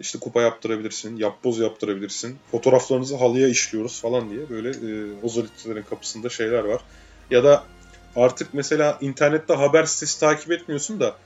İşte 0.00 0.18
kupa 0.18 0.42
yaptırabilirsin, 0.42 1.16
yapboz 1.16 1.58
yaptırabilirsin. 1.58 2.38
Fotoğraflarınızı 2.50 3.16
halıya 3.16 3.48
işliyoruz 3.48 4.00
falan 4.00 4.30
diye 4.30 4.50
böyle 4.50 4.68
e, 4.70 5.20
ozalitlerin 5.22 5.82
kapısında 5.82 6.28
şeyler 6.28 6.64
var. 6.64 6.80
Ya 7.30 7.44
da 7.44 7.64
artık 8.16 8.54
mesela 8.54 8.98
internette 9.00 9.54
haber 9.54 9.84
sitesi 9.84 10.20
takip 10.20 10.52
etmiyorsun 10.52 11.00
da 11.00 11.16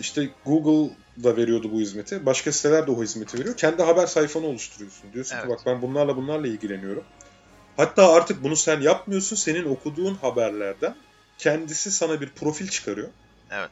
işte 0.00 0.28
Google 0.46 0.94
da 1.24 1.36
veriyordu 1.36 1.72
bu 1.72 1.80
hizmeti. 1.80 2.26
Başka 2.26 2.52
siteler 2.52 2.86
de 2.86 2.90
o 2.90 3.02
hizmeti 3.02 3.38
veriyor. 3.38 3.56
Kendi 3.56 3.82
haber 3.82 4.06
sayfanı 4.06 4.46
oluşturuyorsun. 4.46 5.12
Diyorsun 5.12 5.36
ki 5.36 5.42
Evet. 5.46 5.58
bak 5.58 5.66
ben 5.66 5.82
bunlarla 5.82 6.16
bunlarla 6.16 6.46
ilgileniyorum. 6.46 7.04
Hatta 7.76 8.12
artık 8.12 8.42
bunu 8.42 8.56
sen 8.56 8.80
yapmıyorsun. 8.80 9.36
Senin 9.36 9.64
okuduğun 9.64 10.14
haberlerden 10.14 10.96
kendisi 11.38 11.90
sana 11.90 12.20
bir 12.20 12.28
profil 12.28 12.68
çıkarıyor. 12.68 13.08
Evet. 13.50 13.70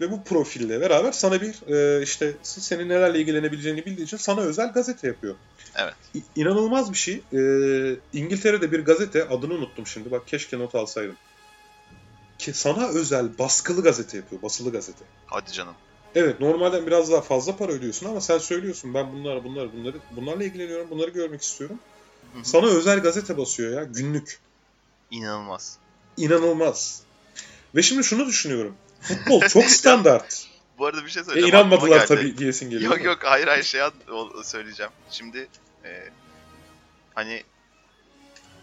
ve 0.00 0.10
bu 0.10 0.24
profille 0.24 0.80
beraber 0.80 1.12
sana 1.12 1.40
bir 1.40 1.68
e, 1.68 2.02
işte 2.02 2.36
senin 2.42 2.88
nelerle 2.88 3.20
ilgilenebileceğini 3.20 3.86
bildiği 3.86 4.02
için 4.02 4.16
sana 4.16 4.40
özel 4.40 4.72
gazete 4.72 5.06
yapıyor. 5.06 5.34
Evet. 5.76 5.94
İ- 6.14 6.40
inanılmaz 6.40 6.92
bir 6.92 6.98
şey. 6.98 7.14
E, 7.14 7.40
İngiltere'de 8.12 8.72
bir 8.72 8.84
gazete 8.84 9.28
adını 9.28 9.54
unuttum 9.54 9.86
şimdi 9.86 10.10
bak 10.10 10.28
keşke 10.28 10.58
not 10.58 10.74
alsaydım. 10.74 11.16
Ki 12.38 12.52
sana 12.52 12.88
özel 12.88 13.38
baskılı 13.38 13.82
gazete 13.82 14.16
yapıyor, 14.16 14.42
basılı 14.42 14.72
gazete. 14.72 15.04
Hadi 15.26 15.52
canım. 15.52 15.74
Evet 16.14 16.40
normalden 16.40 16.86
biraz 16.86 17.12
daha 17.12 17.20
fazla 17.20 17.56
para 17.56 17.72
ödüyorsun 17.72 18.06
ama 18.06 18.20
sen 18.20 18.38
söylüyorsun 18.38 18.94
ben 18.94 19.12
bunları 19.12 19.44
bunları 19.44 19.72
bunları 19.72 19.96
bunlarla 20.16 20.44
ilgileniyorum 20.44 20.90
bunları 20.90 21.10
görmek 21.10 21.42
istiyorum. 21.42 21.78
Hı 22.32 22.38
hı. 22.38 22.44
Sana 22.44 22.66
özel 22.66 23.00
gazete 23.00 23.36
basıyor 23.36 23.72
ya 23.72 23.84
günlük. 23.84 24.38
İnanılmaz. 25.10 25.78
İnanılmaz. 26.16 27.02
Ve 27.74 27.82
şimdi 27.82 28.04
şunu 28.04 28.26
düşünüyorum. 28.26 28.74
Futbol 29.00 29.40
çok 29.40 29.64
standart. 29.70 30.46
Bu 30.78 30.86
arada 30.86 31.04
bir 31.04 31.10
şey 31.10 31.22
e, 31.22 31.24
söyleyeceğim. 31.24 31.56
aklıma 31.56 31.76
inanmadılar 31.76 32.06
tabii 32.06 32.38
diyesin 32.38 32.70
geliyor. 32.70 32.92
Yok 32.92 33.04
yok 33.04 33.18
hayır 33.24 33.46
hayır 33.46 33.62
şey 33.62 33.80
söyleyeceğim. 34.44 34.92
Şimdi 35.10 35.48
e, 35.84 36.08
hani 37.14 37.42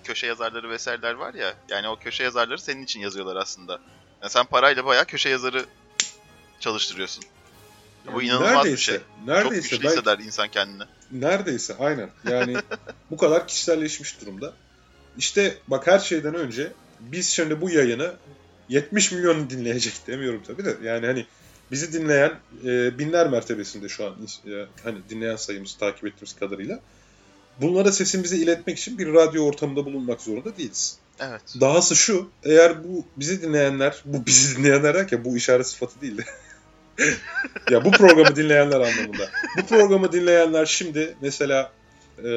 köşe 0.04 0.28
yazarları 0.28 0.70
vesaireler 0.70 1.14
var 1.14 1.34
ya. 1.34 1.54
Yani 1.70 1.88
o 1.88 1.96
köşe 2.00 2.24
yazarları 2.24 2.62
senin 2.62 2.84
için 2.84 3.00
yazıyorlar 3.00 3.36
aslında. 3.36 3.80
Yani 4.22 4.32
sen 4.32 4.46
parayla 4.46 4.86
bayağı 4.86 5.06
köşe 5.06 5.30
yazarı 5.30 5.66
çalıştırıyorsun. 6.60 7.24
Bu 8.14 8.22
inanılmaz 8.22 8.50
bir 8.50 8.56
neredeyse, 8.56 8.84
şey. 8.84 9.00
Neredeyse. 9.26 9.44
Çok 9.44 9.54
güçlü 9.54 9.84
belki- 9.84 9.98
hisseder 9.98 10.20
insan 10.20 10.48
kendini. 10.48 10.84
Neredeyse 11.12 11.76
aynen. 11.80 12.10
Yani 12.32 12.56
bu 13.12 13.18
kadar 13.18 13.48
kişiselleşmiş 13.48 14.22
durumda. 14.22 14.54
İşte 15.18 15.58
bak 15.68 15.88
her 15.88 16.00
şeyden 16.00 16.36
önce 16.36 16.72
biz 17.00 17.30
şimdi 17.30 17.62
bu 17.62 17.70
yayını 17.70 18.14
70 18.70 19.12
milyon 19.12 19.50
dinleyecek 19.50 19.94
demiyorum 20.08 20.42
tabii 20.48 20.66
de. 20.66 20.78
Yani 20.84 21.06
hani 21.06 21.26
bizi 21.72 21.94
dinleyen 21.94 22.34
e, 22.66 23.00
binler 23.00 23.30
mertebesinde 23.30 23.90
şu 23.90 24.06
an 24.06 24.14
e, 24.48 24.66
hani 24.84 24.98
dinleyen 25.10 25.36
sayımız 25.36 25.78
takip 25.78 26.06
ettiğimiz 26.06 26.36
kadarıyla. 26.36 26.80
Bunlara 27.62 27.92
sesimizi 27.92 28.38
iletmek 28.38 28.78
için 28.78 28.98
bir 28.98 29.14
radyo 29.14 29.46
ortamında 29.46 29.86
bulunmak 29.86 30.22
zorunda 30.22 30.58
değiliz. 30.58 30.98
Evet. 31.20 31.42
Dahası 31.62 31.96
şu, 31.96 32.30
eğer 32.44 32.84
bu 32.84 33.06
bizi 33.18 33.42
dinleyenler, 33.42 34.02
bu 34.06 34.26
bizi 34.26 34.58
dinleyenler 34.58 34.94
derken 34.94 35.26
bu 35.26 35.38
işaret 35.38 35.68
sıfatı 35.68 36.02
değil 36.02 36.18
de. 36.18 36.26
ya 37.72 37.86
bu 37.86 37.92
programı 37.92 38.36
dinleyenler 38.36 38.82
anlamında. 38.82 39.30
Bu 39.58 39.66
programı 39.66 40.12
dinleyenler 40.12 40.66
şimdi 40.66 41.16
mesela 41.22 41.72
e, 42.24 42.30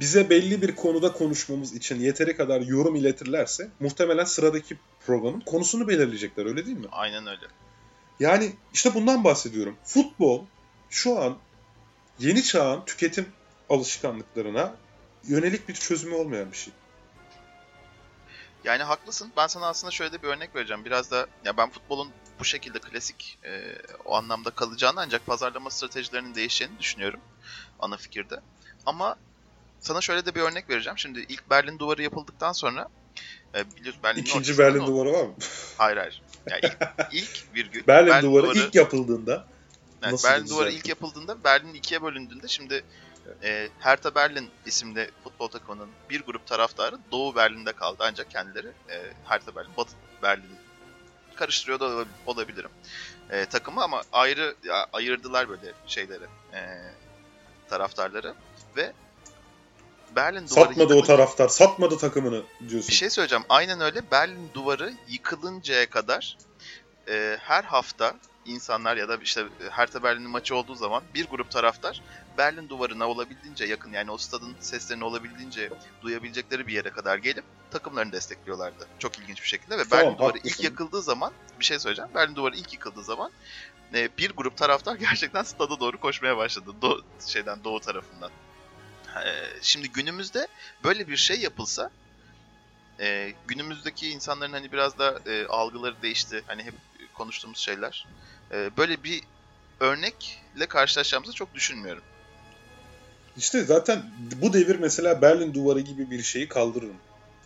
bize 0.00 0.30
belli 0.30 0.62
bir 0.62 0.76
konuda 0.76 1.12
konuşmamız 1.12 1.74
için 1.74 2.00
yeteri 2.00 2.36
kadar 2.36 2.60
yorum 2.60 2.96
iletirlerse 2.96 3.68
muhtemelen 3.80 4.24
sıradaki 4.24 4.76
programın 5.06 5.40
konusunu 5.40 5.88
belirleyecekler 5.88 6.46
öyle 6.46 6.66
değil 6.66 6.78
mi? 6.78 6.86
Aynen 6.92 7.26
öyle. 7.26 7.46
Yani 8.20 8.52
işte 8.74 8.94
bundan 8.94 9.24
bahsediyorum. 9.24 9.76
Futbol 9.84 10.44
şu 10.90 11.18
an 11.18 11.36
yeni 12.18 12.42
çağın 12.42 12.84
tüketim 12.84 13.26
alışkanlıklarına 13.70 14.74
yönelik 15.24 15.68
bir 15.68 15.74
çözümü 15.74 16.14
olmayan 16.14 16.52
bir 16.52 16.56
şey. 16.56 16.72
Yani 18.64 18.82
haklısın. 18.82 19.32
Ben 19.36 19.46
sana 19.46 19.66
aslında 19.66 19.90
şöyle 19.90 20.22
bir 20.22 20.28
örnek 20.28 20.54
vereceğim. 20.54 20.84
Biraz 20.84 21.10
da 21.10 21.26
ya 21.44 21.56
ben 21.56 21.70
futbolun 21.70 22.10
bu 22.40 22.44
şekilde 22.44 22.78
klasik 22.78 23.38
e, 23.44 23.78
o 24.04 24.14
anlamda 24.14 24.50
kalacağını 24.50 25.00
ancak 25.00 25.26
pazarlama 25.26 25.70
stratejilerinin 25.70 26.34
değişeceğini 26.34 26.78
düşünüyorum 26.78 27.20
ana 27.80 27.96
fikirde. 27.96 28.40
Ama 28.86 29.16
sana 29.80 30.00
şöyle 30.00 30.26
de 30.26 30.34
bir 30.34 30.40
örnek 30.40 30.70
vereceğim. 30.70 30.98
Şimdi 30.98 31.20
ilk 31.28 31.50
Berlin 31.50 31.78
Duvarı 31.78 32.02
yapıldıktan 32.02 32.52
sonra 32.52 32.88
e, 33.54 33.70
biliyorsun 33.76 34.02
Berlin'in 34.02 34.24
İkinci 34.24 34.58
Berlin 34.58 34.80
ne- 34.80 34.86
duvarı 34.86 35.12
var 35.12 35.24
mı? 35.24 35.34
Hayır 35.78 35.96
hayır. 35.96 36.22
Yani 36.50 36.60
ilk, 36.64 36.74
ilk 37.12 37.54
virgül. 37.54 37.86
Berlin, 37.88 38.22
duvarı, 38.22 38.58
ilk 38.58 38.74
yapıldığında 38.74 39.46
Evet, 40.02 40.12
Nasıl 40.12 40.28
Berlin 40.28 40.48
Duvarı 40.48 40.70
ilk 40.70 40.88
yapıldığında 40.88 41.44
Berlin 41.44 41.74
ikiye 41.74 42.02
bölündüğünde 42.02 42.48
şimdi 42.48 42.84
e, 43.42 43.68
Hertha 43.78 44.14
Berlin 44.14 44.50
isimli 44.66 45.10
futbol 45.24 45.48
takımının 45.48 45.88
bir 46.10 46.22
grup 46.22 46.46
taraftarı 46.46 46.98
Doğu 47.12 47.36
Berlin'de 47.36 47.72
kaldı 47.72 47.96
ancak 48.00 48.30
kendileri 48.30 48.66
e, 48.66 49.12
Hertha 49.24 49.56
Berlin, 49.56 49.70
Batı 49.76 49.92
Berlin 50.22 50.56
karıştırıyor 51.36 51.80
da 51.80 51.84
olab- 51.84 52.06
olabilirim 52.26 52.70
e, 53.30 53.46
takımı 53.46 53.82
ama 53.82 54.02
ayrı 54.12 54.54
ya, 54.64 54.86
ayırdılar 54.92 55.48
böyle 55.48 55.72
şeyleri 55.86 56.24
e, 56.52 56.60
taraftarları 57.68 58.34
ve 58.76 58.92
Berlin 60.16 60.48
Duvarı 60.48 60.48
satmadı 60.68 60.94
o 60.94 60.96
yıkılınca- 60.96 61.06
taraftar, 61.06 61.48
satmadı 61.48 61.98
takımını 61.98 62.42
diyorsun. 62.68 62.88
bir 62.88 62.94
şey 62.94 63.10
söyleyeceğim. 63.10 63.44
Aynen 63.48 63.80
öyle. 63.80 64.10
Berlin 64.10 64.50
duvarı 64.54 64.92
yıkılıncaya 65.08 65.90
kadar 65.90 66.36
e, 67.08 67.38
her 67.40 67.64
hafta 67.64 68.14
insanlar 68.46 68.96
ya 68.96 69.08
da 69.08 69.16
işte 69.16 69.44
Hertha 69.70 70.02
Berlin'in 70.02 70.30
maçı 70.30 70.56
olduğu 70.56 70.74
zaman 70.74 71.02
bir 71.14 71.26
grup 71.26 71.50
taraftar 71.50 72.02
Berlin 72.38 72.68
duvarına 72.68 73.08
olabildiğince 73.08 73.64
yakın 73.64 73.92
yani 73.92 74.10
o 74.10 74.16
stadın 74.18 74.56
seslerini 74.60 75.04
olabildiğince 75.04 75.70
duyabilecekleri 76.02 76.66
bir 76.66 76.72
yere 76.72 76.90
kadar 76.90 77.18
gelip 77.18 77.44
takımlarını 77.70 78.12
destekliyorlardı. 78.12 78.88
Çok 78.98 79.18
ilginç 79.18 79.42
bir 79.42 79.48
şekilde 79.48 79.78
ve 79.78 79.84
Tamam, 79.84 80.04
Berlin 80.04 80.18
duvarı 80.18 80.36
ilk 80.38 80.44
haklısın. 80.44 80.64
yakıldığı 80.64 81.02
zaman 81.02 81.32
bir 81.60 81.64
şey 81.64 81.78
söyleyeceğim. 81.78 82.10
Berlin 82.14 82.34
duvarı 82.34 82.56
ilk 82.56 82.72
yıkıldığı 82.72 83.04
zaman 83.04 83.30
e, 83.94 84.08
bir 84.18 84.30
grup 84.30 84.56
taraftar 84.56 84.96
gerçekten 85.08 85.42
stada 85.42 85.80
doğru 85.80 86.00
koşmaya 86.00 86.36
başladı. 86.36 86.70
Do 86.82 87.00
şeyden 87.26 87.64
doğu 87.64 87.80
tarafından. 87.80 88.30
E, 89.16 89.30
şimdi 89.62 89.92
günümüzde 89.92 90.48
böyle 90.84 91.08
bir 91.08 91.16
şey 91.16 91.40
yapılsa 91.40 91.90
e, 93.00 93.32
günümüzdeki 93.46 94.08
insanların 94.08 94.52
hani 94.52 94.72
biraz 94.72 94.98
da 94.98 95.20
e, 95.26 95.46
algıları 95.46 96.02
değişti. 96.02 96.44
Hani 96.46 96.62
hep 96.62 96.74
konuştuğumuz 97.14 97.58
şeyler. 97.58 98.06
E, 98.52 98.76
böyle 98.76 99.04
bir 99.04 99.22
örnekle 99.80 100.66
karşılaşacağımızı 100.68 101.32
çok 101.32 101.54
düşünmüyorum. 101.54 102.02
İşte 103.36 103.64
zaten 103.64 104.02
bu 104.18 104.52
devir 104.52 104.78
mesela 104.78 105.22
Berlin 105.22 105.54
duvarı 105.54 105.80
gibi 105.80 106.10
bir 106.10 106.22
şeyi 106.22 106.48
kaldırırım. 106.48 106.96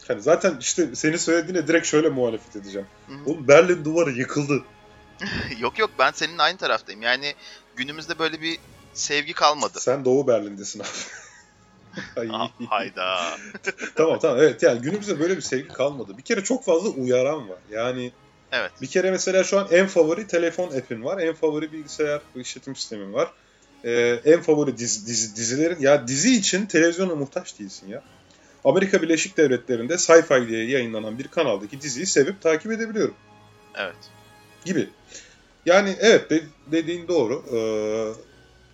Hani 0.09 0.23
zaten 0.23 0.57
işte 0.61 0.95
seni 0.95 1.19
söylediğine 1.19 1.67
direkt 1.67 1.87
şöyle 1.87 2.09
muhalefet 2.09 2.57
edeceğim. 2.57 2.89
Hı 3.07 3.15
hı. 3.15 3.25
Oğlum 3.27 3.49
Berlin 3.49 3.85
duvarı 3.85 4.11
yıkıldı. 4.11 4.63
yok 5.61 5.79
yok 5.79 5.91
ben 5.99 6.11
senin 6.11 6.39
aynı 6.39 6.57
taraftayım. 6.59 7.03
Yani 7.03 7.35
günümüzde 7.77 8.19
böyle 8.19 8.41
bir 8.41 8.59
sevgi 8.95 9.33
kalmadı. 9.33 9.81
Sen 9.81 10.05
Doğu 10.05 10.27
Berlin'desin 10.27 10.81
abi. 10.81 10.89
Ay. 12.17 12.29
Ah, 12.33 12.51
hayda. 12.69 13.37
tamam 13.97 14.19
tamam 14.19 14.39
evet 14.39 14.63
yani 14.63 14.81
günümüzde 14.81 15.21
böyle 15.21 15.37
bir 15.37 15.43
sevgi 15.43 15.69
kalmadı. 15.69 16.19
Bir 16.19 16.23
kere 16.23 16.45
çok 16.45 16.65
fazla 16.65 16.89
uyaran 16.89 17.49
var. 17.49 17.59
Yani 17.71 18.13
Evet. 18.53 18.71
bir 18.83 18.87
kere 18.87 19.11
mesela 19.11 19.45
şu 19.45 19.59
an 19.59 19.69
en 19.71 19.87
favori 19.87 20.27
telefon 20.27 20.67
app'in 20.77 21.05
var. 21.05 21.19
En 21.23 21.35
favori 21.35 21.73
bilgisayar 21.73 22.21
işletim 22.35 22.77
sistemin 22.77 23.13
var. 23.13 23.33
Ee, 23.85 24.21
en 24.25 24.41
favori 24.43 24.79
dizi, 24.79 25.07
dizi- 25.07 25.37
dizilerin 25.37 25.81
ya 25.81 26.09
dizi 26.09 26.37
için 26.37 26.67
televizyona 26.67 27.15
muhtaç 27.15 27.59
değilsin 27.59 27.89
ya. 27.89 28.03
Amerika 28.65 29.03
Birleşik 29.03 29.37
Devletleri'nde 29.37 29.95
Sci-Fi 29.95 30.49
diye 30.49 30.67
yayınlanan 30.71 31.19
bir 31.19 31.29
kanaldaki 31.29 31.81
diziyi 31.81 32.07
sevip 32.07 32.41
takip 32.43 32.73
edebiliyorum 32.73 33.15
Evet. 33.79 33.97
gibi. 34.65 34.89
Yani 35.67 35.97
evet 36.01 36.31
de- 36.31 36.45
dediğin 36.67 37.09
doğru. 37.09 37.45
Ee, 37.53 37.59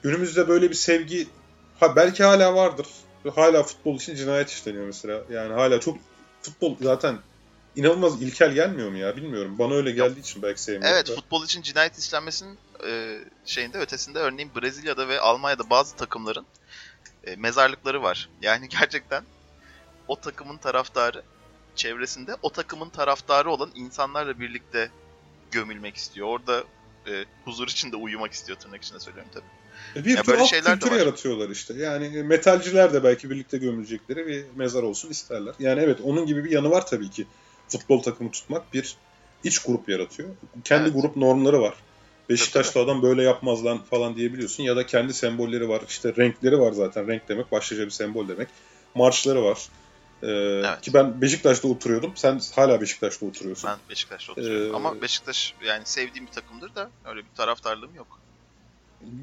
günümüzde 0.03 0.49
böyle 0.49 0.71
bir 0.71 0.75
sevgi 0.75 1.27
ha 1.81 1.97
belki 1.97 2.25
hala 2.25 2.55
vardır. 2.55 2.87
Hala 3.35 3.63
futbol 3.63 3.97
için 3.97 4.15
cinayet 4.15 4.51
işleniyor 4.51 4.87
mesela. 4.87 5.23
Yani 5.31 5.53
hala 5.53 5.81
çok 5.81 5.99
futbol 6.43 6.77
zaten 6.81 7.17
inanılmaz 7.77 8.23
ilkel 8.23 8.53
gelmiyor 8.53 8.91
mu 8.91 8.97
ya 8.99 9.17
bilmiyorum. 9.17 9.59
Bana 9.59 9.75
öyle 9.75 9.91
geldiği 9.91 10.21
için 10.21 10.43
belki 10.43 10.63
sevmiyorum. 10.63 10.95
Evet 10.95 11.09
da. 11.09 11.15
futbol 11.15 11.45
için 11.45 11.63
cinayet 11.63 11.99
işlenmesinin 11.99 12.59
e, 12.87 13.19
şeyinde 13.45 13.79
ötesinde 13.79 14.19
örneğin 14.19 14.51
Brezilya'da 14.55 15.09
ve 15.09 15.21
Almanya'da 15.21 15.71
bazı 15.71 15.97
takımların 15.97 16.47
e, 17.25 17.37
mezarlıkları 17.37 18.03
var. 18.03 18.29
Yani 18.43 18.69
gerçekten 18.81 19.25
o 20.09 20.21
takımın 20.21 20.57
taraftarı 20.57 21.23
çevresinde 21.75 22.37
o 22.43 22.51
takımın 22.51 22.89
taraftarı 22.89 23.51
olan 23.51 23.71
insanlarla 23.75 24.41
birlikte 24.41 24.91
gömülmek 25.51 25.97
istiyor. 25.97 26.27
Orada 26.27 26.65
e, 27.07 27.25
huzur 27.45 27.69
içinde 27.69 27.97
uyumak 27.97 28.33
istiyor 28.33 28.59
tırnak 28.59 28.83
içinde 28.83 29.01
söylüyorum 29.01 29.31
tabii. 29.35 30.01
E, 30.01 30.05
bir 30.05 30.17
Ya 30.17 30.23
tür 30.23 30.33
böyle 30.33 30.47
şeyler 30.47 30.73
de 30.77 30.79
kültür 30.79 30.91
var. 30.91 30.99
yaratıyorlar 31.01 31.51
işte. 31.51 31.75
Yani 31.75 32.23
metalciler 32.23 32.93
de 32.93 33.05
belki 33.05 33.31
birlikte 33.31 33.59
gömülecekleri 33.59 34.27
bir 34.27 34.45
mezar 34.57 34.83
olsun 34.83 35.11
isterler. 35.11 35.55
Yani 35.59 35.81
evet 35.81 35.99
onun 36.05 36.27
gibi 36.27 36.45
bir 36.45 36.51
yanı 36.51 36.71
var 36.71 36.87
tabii 36.87 37.11
ki. 37.11 37.27
Futbol 37.69 38.03
takımı 38.03 38.31
tutmak 38.31 38.75
bir 38.75 38.97
iç 39.45 39.59
grup 39.59 39.89
yaratıyor. 39.89 40.29
Kendi 40.65 40.89
Evet. 40.89 41.03
grup 41.03 41.17
normları 41.17 41.61
var. 41.61 41.75
Beşiktaşlı 42.29 42.81
adam 42.81 43.03
böyle 43.03 43.23
yapmaz 43.23 43.65
lan 43.65 43.85
falan 43.85 44.17
diyebiliyorsun. 44.17 44.63
Ya 44.63 44.77
da 44.77 44.87
kendi 44.87 45.15
sembolleri 45.15 45.69
var. 45.69 45.83
İşte 45.89 46.15
renkleri 46.17 46.59
var 46.59 46.73
zaten. 46.73 47.09
Renk 47.09 47.29
demek 47.29 47.53
başlıca 47.53 47.85
bir 47.85 47.91
sembol 47.91 48.29
demek. 48.29 48.49
Marşları 48.95 49.45
var. 49.45 49.69
Ee, 50.23 50.81
Ki 50.83 50.95
ben 50.95 51.21
Beşiktaş'ta 51.23 51.69
oturuyordum. 51.69 52.13
Sen 52.17 52.41
hala 52.55 52.81
Beşiktaş'ta 52.81 53.27
oturuyorsun. 53.27 53.71
Ben 53.71 53.79
Beşiktaş'ta 53.91 54.33
oturuyorum. 54.33 54.73
Ee, 54.73 54.77
Ama 54.77 55.01
Beşiktaş 55.03 55.55
yani 55.67 55.87
sevdiğim 55.87 56.27
bir 56.27 56.33
takımdır 56.33 56.75
da 56.75 56.91
öyle 57.05 57.21
bir 57.21 57.31
taraftarlığım 57.35 57.95
yok. 57.95 58.21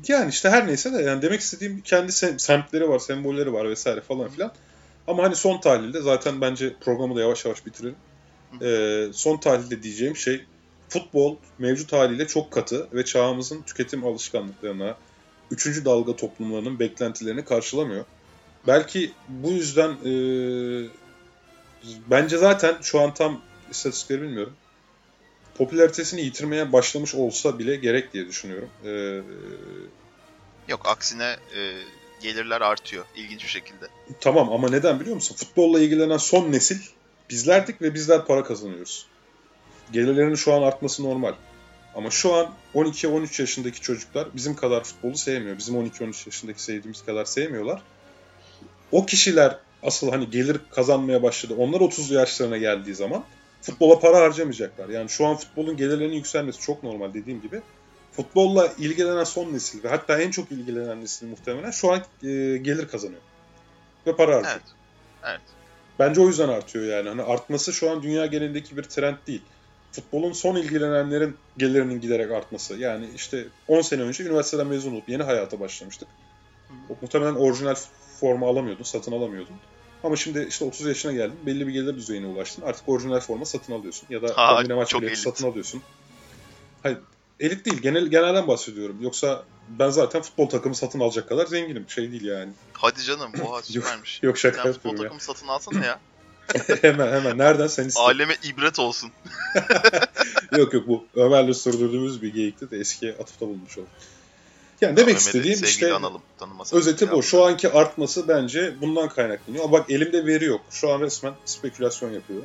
Yani 0.08 0.30
işte 0.30 0.50
her 0.50 0.68
neyse 0.68 0.94
de 0.94 1.02
yani 1.02 1.22
demek 1.22 1.40
istediğim 1.42 1.82
kendi 1.82 2.12
sem- 2.12 2.40
semtleri 2.40 2.90
var, 2.90 3.00
sembolleri 3.00 3.54
var 3.54 3.70
vesaire 3.70 4.02
falan 4.02 4.30
filan. 4.30 4.54
Ama 5.08 5.24
hani 5.24 5.36
son 5.36 5.62
tahlilde 5.62 6.02
zaten 6.02 6.42
bence 6.42 6.76
programı 6.82 7.16
da 7.16 7.22
yavaş 7.22 7.46
yavaş 7.46 7.66
bitirelim. 7.66 7.96
Ee, 8.62 9.08
son 9.14 9.38
tahlilde 9.38 9.84
diyeceğim 9.84 10.16
şey 10.16 10.46
futbol 10.90 11.36
mevcut 11.60 11.94
haliyle 11.94 12.28
çok 12.28 12.52
katı 12.52 12.88
ve 12.94 13.06
çağımızın 13.06 13.62
tüketim 13.62 14.06
alışkanlıklarına, 14.06 14.98
üçüncü 15.52 15.86
dalga 15.86 16.16
toplumlarının 16.16 16.80
beklentilerini 16.80 17.46
karşılamıyor. 17.46 18.06
Belki 18.68 19.12
bu 19.30 19.52
yüzden 19.52 19.90
e, 19.92 20.14
bence 22.08 22.38
zaten 22.38 22.78
şu 22.82 23.02
an 23.02 23.14
tam 23.14 23.42
istatistikleri 23.72 24.22
bilmiyorum. 24.22 24.54
Popülaritesini 25.58 26.22
yitirmeye 26.22 26.74
başlamış 26.74 27.16
olsa 27.16 27.60
bile 27.60 27.76
gerek 27.76 28.14
diye 28.14 28.28
düşünüyorum. 28.28 28.70
E, 28.86 29.22
Yok 30.68 30.82
aksine 30.86 31.38
e, 31.56 31.74
gelirler 32.22 32.62
artıyor 32.62 33.06
ilginç 33.16 33.44
bir 33.44 33.50
şekilde. 33.50 33.86
tamam 34.22 34.54
ama 34.54 34.70
neden 34.70 35.00
biliyor 35.00 35.16
musun? 35.16 35.36
Futbolla 35.36 35.80
ilgilenen 35.80 36.18
son 36.18 36.52
nesil 36.52 36.78
bizlerdik 37.34 37.82
ve 37.82 37.94
bizler 37.94 38.26
para 38.26 38.44
kazanıyoruz. 38.44 39.06
Gelirlerinin 39.92 40.36
şu 40.36 40.54
an 40.54 40.62
artması 40.62 41.04
normal. 41.04 41.34
Ama 41.96 42.10
şu 42.10 42.34
an 42.34 42.50
12-13 42.76 43.42
yaşındaki 43.42 43.82
çocuklar 43.82 44.28
bizim 44.36 44.56
kadar 44.56 44.84
futbolu 44.84 45.18
sevmiyor. 45.18 45.58
Bizim 45.58 45.76
12-13 45.76 46.28
yaşındaki 46.28 46.64
sevdiğimiz 46.64 47.06
kadar 47.06 47.26
sevmiyorlar. 47.26 47.82
O 48.92 49.06
kişiler 49.06 49.58
asıl 49.84 50.12
hani 50.12 50.30
gelir 50.30 50.58
kazanmaya 50.72 51.24
başladı. 51.24 51.56
Onlar 51.58 51.80
30 51.80 52.12
yaşlarına 52.12 52.58
geldiği 52.58 52.96
zaman 52.96 53.24
futbola 53.62 54.00
para 54.00 54.20
harcamayacaklar. 54.20 54.90
Yani 54.90 55.10
şu 55.10 55.26
an 55.26 55.36
futbolun 55.36 55.78
gelirlerinin 55.78 56.16
yükselmesi 56.16 56.60
çok 56.60 56.84
normal 56.84 57.14
dediğim 57.14 57.42
gibi. 57.42 57.62
Futbolla 58.12 58.74
ilgilenen 58.78 59.24
son 59.24 59.54
nesil 59.54 59.84
ve 59.84 59.90
hatta 59.90 60.22
en 60.22 60.32
çok 60.32 60.52
ilgilenen 60.52 61.02
nesil 61.02 61.28
muhtemelen 61.28 61.72
şu 61.72 61.92
an 61.92 61.98
e, 62.00 62.58
gelir 62.58 62.88
kazanıyor. 62.88 63.22
Ve 64.08 64.16
para 64.16 64.36
harcıyor. 64.36 64.54
Evet. 64.54 64.64
Evet. 65.24 65.42
Bence 66.04 66.22
o 66.22 66.28
yüzden 66.28 66.50
artıyor 66.50 66.86
yani. 66.86 67.10
Hani 67.10 67.22
artması 67.22 67.74
şu 67.74 67.92
an 67.92 68.04
dünya 68.04 68.26
genelindeki 68.26 68.78
bir 68.78 68.84
trend 68.84 69.16
değil. 69.28 69.42
Futbolun 69.92 70.32
son 70.32 70.56
ilgilenenlerin 70.56 71.36
gelirinin 71.58 72.02
giderek 72.02 72.32
artması. 72.32 72.76
Yani 72.76 73.10
işte 73.16 73.46
10 73.68 73.82
sene 73.82 74.02
önce 74.02 74.24
üniversiteden 74.24 74.68
mezun 74.68 74.94
olup 74.94 75.10
yeni 75.10 75.24
hayata 75.24 75.60
başlamıştık. 75.60 76.08
O, 76.90 76.98
muhtemelen 77.02 77.36
orijinal 77.36 77.76
forma 78.20 78.48
alamıyordun, 78.48 78.84
satın 78.84 79.12
alamıyordun. 79.12 79.56
Ama 80.04 80.16
şimdi 80.16 80.46
işte 80.50 80.66
30 80.66 80.86
yaşına 80.88 81.12
geldin, 81.12 81.38
belli 81.46 81.68
bir 81.68 81.74
gelir 81.74 81.96
düzeyine 81.96 82.26
ulaştın. 82.28 82.62
Artık 82.62 82.90
orijinal 82.90 83.20
forma 83.20 83.46
satın 83.46 83.74
alıyorsun. 83.74 84.08
Ya 84.10 84.22
da 84.22 84.34
Ha, 84.36 84.56
kombine 84.56 84.74
maç 84.74 84.94
bileti 84.96 85.08
elit. 85.08 85.18
satın 85.18 85.48
alıyorsun. 85.48 85.82
Hayır, 86.84 86.98
elit 87.40 87.66
değil, 87.66 87.78
genel 87.82 88.08
genelden 88.08 88.48
bahsediyorum. 88.48 88.98
Yoksa 89.02 89.44
ben 89.70 89.90
zaten 89.90 90.22
futbol 90.22 90.50
takımı 90.50 90.76
satın 90.76 91.00
alacak 91.00 91.30
kadar 91.30 91.46
zenginim. 91.46 91.86
Şey 91.90 92.12
değil 92.12 92.26
yani. 92.26 92.52
Hadi 92.74 93.04
canım 93.04 93.32
oha 93.44 93.62
süpermiş. 93.62 94.20
Yok 94.24 94.38
şaka 94.38 94.64
Sen 94.64 94.74
futbol 94.74 94.90
yapıyorum 94.90 95.16
ya. 95.16 95.20
takımı 95.20 95.36
satın 95.36 95.48
alsana 95.48 95.86
ya. 95.86 96.00
hemen 96.82 97.12
hemen. 97.12 97.38
Nereden 97.38 97.68
sen 97.68 97.88
iste? 97.88 98.02
Aleme 98.02 98.36
ibret 98.44 98.80
olsun. 98.80 99.12
yok 100.58 100.74
yok 100.74 100.88
bu 100.88 101.06
Ömer'le 101.16 101.54
sürdürdüğümüz 101.54 102.22
bir 102.22 102.34
geyikti 102.34 102.72
de 102.72 102.78
eskiye 102.78 103.14
atıfta 103.14 103.48
bulmuş 103.48 103.78
oldum. 103.78 103.90
Yani 104.82 104.98
demek 104.98 105.08
Mehmet'i 105.16 105.28
istediğim 105.28 105.64
işte 105.64 105.94
analım, 105.94 106.22
özeti 106.74 107.12
bu. 107.12 107.24
Şu 107.24 107.44
anki 107.44 107.72
artması 107.72 108.28
bence 108.28 108.82
bundan 108.82 109.10
kaynaklanıyor. 109.10 109.64
Ama 109.64 109.72
bak 109.72 109.92
elimde 109.92 110.26
veri 110.26 110.46
yok. 110.46 110.62
Şu 110.72 110.92
an 110.94 111.02
resmen 111.02 111.34
spekülasyon 111.46 112.12
yapıyor. 112.12 112.42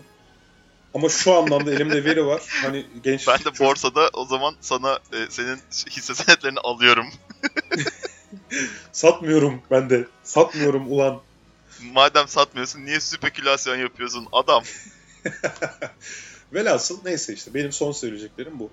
Ama 0.94 1.08
şu 1.08 1.34
anlamda 1.34 1.72
elimde 1.72 2.04
veri 2.04 2.26
var. 2.26 2.42
Hani 2.62 2.86
genç 3.04 3.28
Ben 3.28 3.38
de 3.38 3.42
çocuk- 3.42 3.60
borsada 3.60 4.10
o 4.12 4.24
zaman 4.24 4.56
sana 4.60 4.98
e, 5.12 5.26
senin 5.30 5.60
hisse 5.90 6.14
senetlerini 6.14 6.58
alıyorum. 6.60 7.06
satmıyorum 8.92 9.62
ben 9.70 9.90
de. 9.90 10.08
Satmıyorum 10.24 10.92
ulan. 10.92 11.20
Madem 11.92 12.28
satmıyorsun 12.28 12.84
niye 12.84 13.00
spekülasyon 13.00 13.76
yapıyorsun 13.76 14.26
adam? 14.32 14.62
Velhasıl 16.52 16.98
neyse 17.04 17.32
işte 17.34 17.54
benim 17.54 17.72
son 17.72 17.92
söyleyeceklerim 17.92 18.58
bu. 18.58 18.70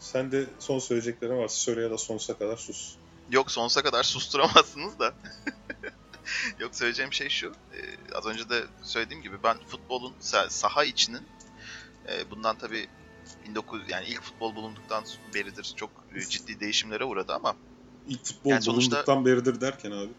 Sen 0.00 0.32
de 0.32 0.44
son 0.58 0.78
söyleyeceklerin 0.78 1.38
varsa 1.38 1.56
söyle 1.56 1.82
ya 1.82 1.90
da 1.90 1.98
sonsuza 1.98 2.38
kadar 2.38 2.56
sus. 2.56 2.94
Yok 3.30 3.50
sonsuza 3.50 3.82
kadar 3.82 4.02
susturamazsınız 4.02 4.98
da. 4.98 5.14
Yok 6.60 6.74
söyleyeceğim 6.74 7.12
şey 7.12 7.28
şu. 7.28 7.46
e, 7.46 7.78
az 8.14 8.26
önce 8.26 8.48
de 8.48 8.64
söylediğim 8.82 9.22
gibi 9.22 9.36
ben 9.44 9.56
futbolun 9.70 10.12
sa- 10.22 10.50
saha 10.50 10.84
içinin 10.84 11.22
e, 12.08 12.30
bundan 12.30 12.56
tabii 12.56 12.86
19 13.48 13.90
yani 13.90 14.06
ilk 14.06 14.22
futbol 14.22 14.54
bulunduktan 14.56 15.04
beridir 15.34 15.72
çok 15.76 15.90
e, 16.14 16.20
ciddi 16.20 16.60
değişimlere 16.60 17.04
uğradı 17.04 17.32
ama 17.34 17.54
İlk 18.06 18.24
futbol 18.24 18.50
Yani 18.50 18.62
sonuçta- 18.62 18.90
bulunduktan 18.90 19.24
beridir 19.24 19.60
derken 19.60 19.90
abi. 19.90 20.12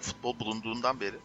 futbol 0.00 0.40
bulunduğundan 0.40 1.00
beri 1.00 1.16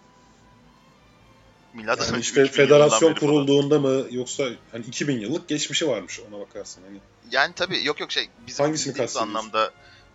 Milattan 1.74 2.06
Yani 2.06 2.22
işte 2.22 2.42
3000 2.42 2.64
yılından 2.64 2.80
federasyon 2.80 3.12
beri 3.12 3.20
falan. 3.20 3.34
kurulduğunda 3.34 3.80
mı 3.80 4.06
yoksa 4.12 4.50
hani 4.72 4.86
2000 4.86 5.20
yıllık 5.20 5.50
geçmişi 5.50 5.88
varmış 5.88 6.20
ona 6.20 6.40
bakarsan 6.40 6.82
hani. 6.84 7.00
Yani 7.30 7.54
tabii 7.54 7.86
yok 7.86 8.00
yok 8.00 8.12
şey 8.12 8.30
bizim 8.48 8.66
Hangisini 8.66 9.08
anlamda 9.20 9.72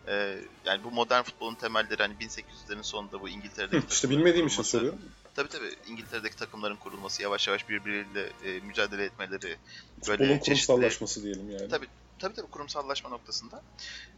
e, 0.09 0.39
yani 0.64 0.85
bu 0.85 0.91
modern 0.91 1.22
futbolun 1.22 1.55
temelleri 1.55 2.03
hani 2.03 2.14
1800'lerin 2.14 2.83
sonunda 2.83 3.20
bu 3.20 3.29
İngiltere'deki 3.29 3.87
Hı, 3.87 3.91
işte 3.91 4.11
bilmediğim 4.11 4.47
için 4.47 4.62
soruyorum. 4.62 4.99
Tabii 5.37 5.49
tabii 5.49 5.76
İngiltere'deki 5.87 6.37
takımların 6.37 6.76
kurulması, 6.76 7.22
yavaş 7.22 7.49
yavaş 7.49 7.68
birbirleriyle 7.68 8.32
e, 8.45 8.61
mücadele 8.61 9.05
etmeleri, 9.05 9.57
Futbolun 9.95 10.18
böyle 10.18 10.41
çeşitli... 10.41 10.45
kurumsallaşması 10.66 11.22
diyelim 11.22 11.51
yani. 11.51 11.68
Tabii 11.68 11.87
tabii 12.18 12.34
tabii 12.34 12.47
kurumsallaşma 12.47 13.11
noktasında. 13.11 13.62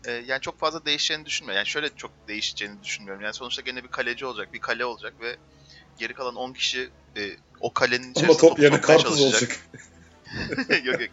E, 0.04 0.12
yani 0.12 0.40
çok 0.40 0.58
fazla 0.58 0.84
değişeceğini 0.84 1.26
düşünmüyorum. 1.26 1.56
Yani 1.58 1.66
şöyle 1.66 1.88
çok 1.96 2.10
değişeceğini 2.28 2.82
düşünmüyorum. 2.82 3.22
Yani 3.24 3.34
sonuçta 3.34 3.62
gene 3.62 3.84
bir 3.84 3.88
kaleci 3.88 4.26
olacak, 4.26 4.52
bir 4.52 4.58
kale 4.58 4.84
olacak 4.84 5.14
ve 5.20 5.36
geri 5.98 6.14
kalan 6.14 6.36
10 6.36 6.52
kişi 6.52 6.90
e, 7.16 7.36
o 7.60 7.72
kalenin 7.72 8.10
içerisinde 8.10 8.26
Ama 8.32 8.40
top 8.40 8.50
topu 8.50 8.62
yerine 8.62 8.80
karpuz 8.80 9.20
olacak. 9.20 9.60
yok 10.84 11.00
yok. 11.00 11.10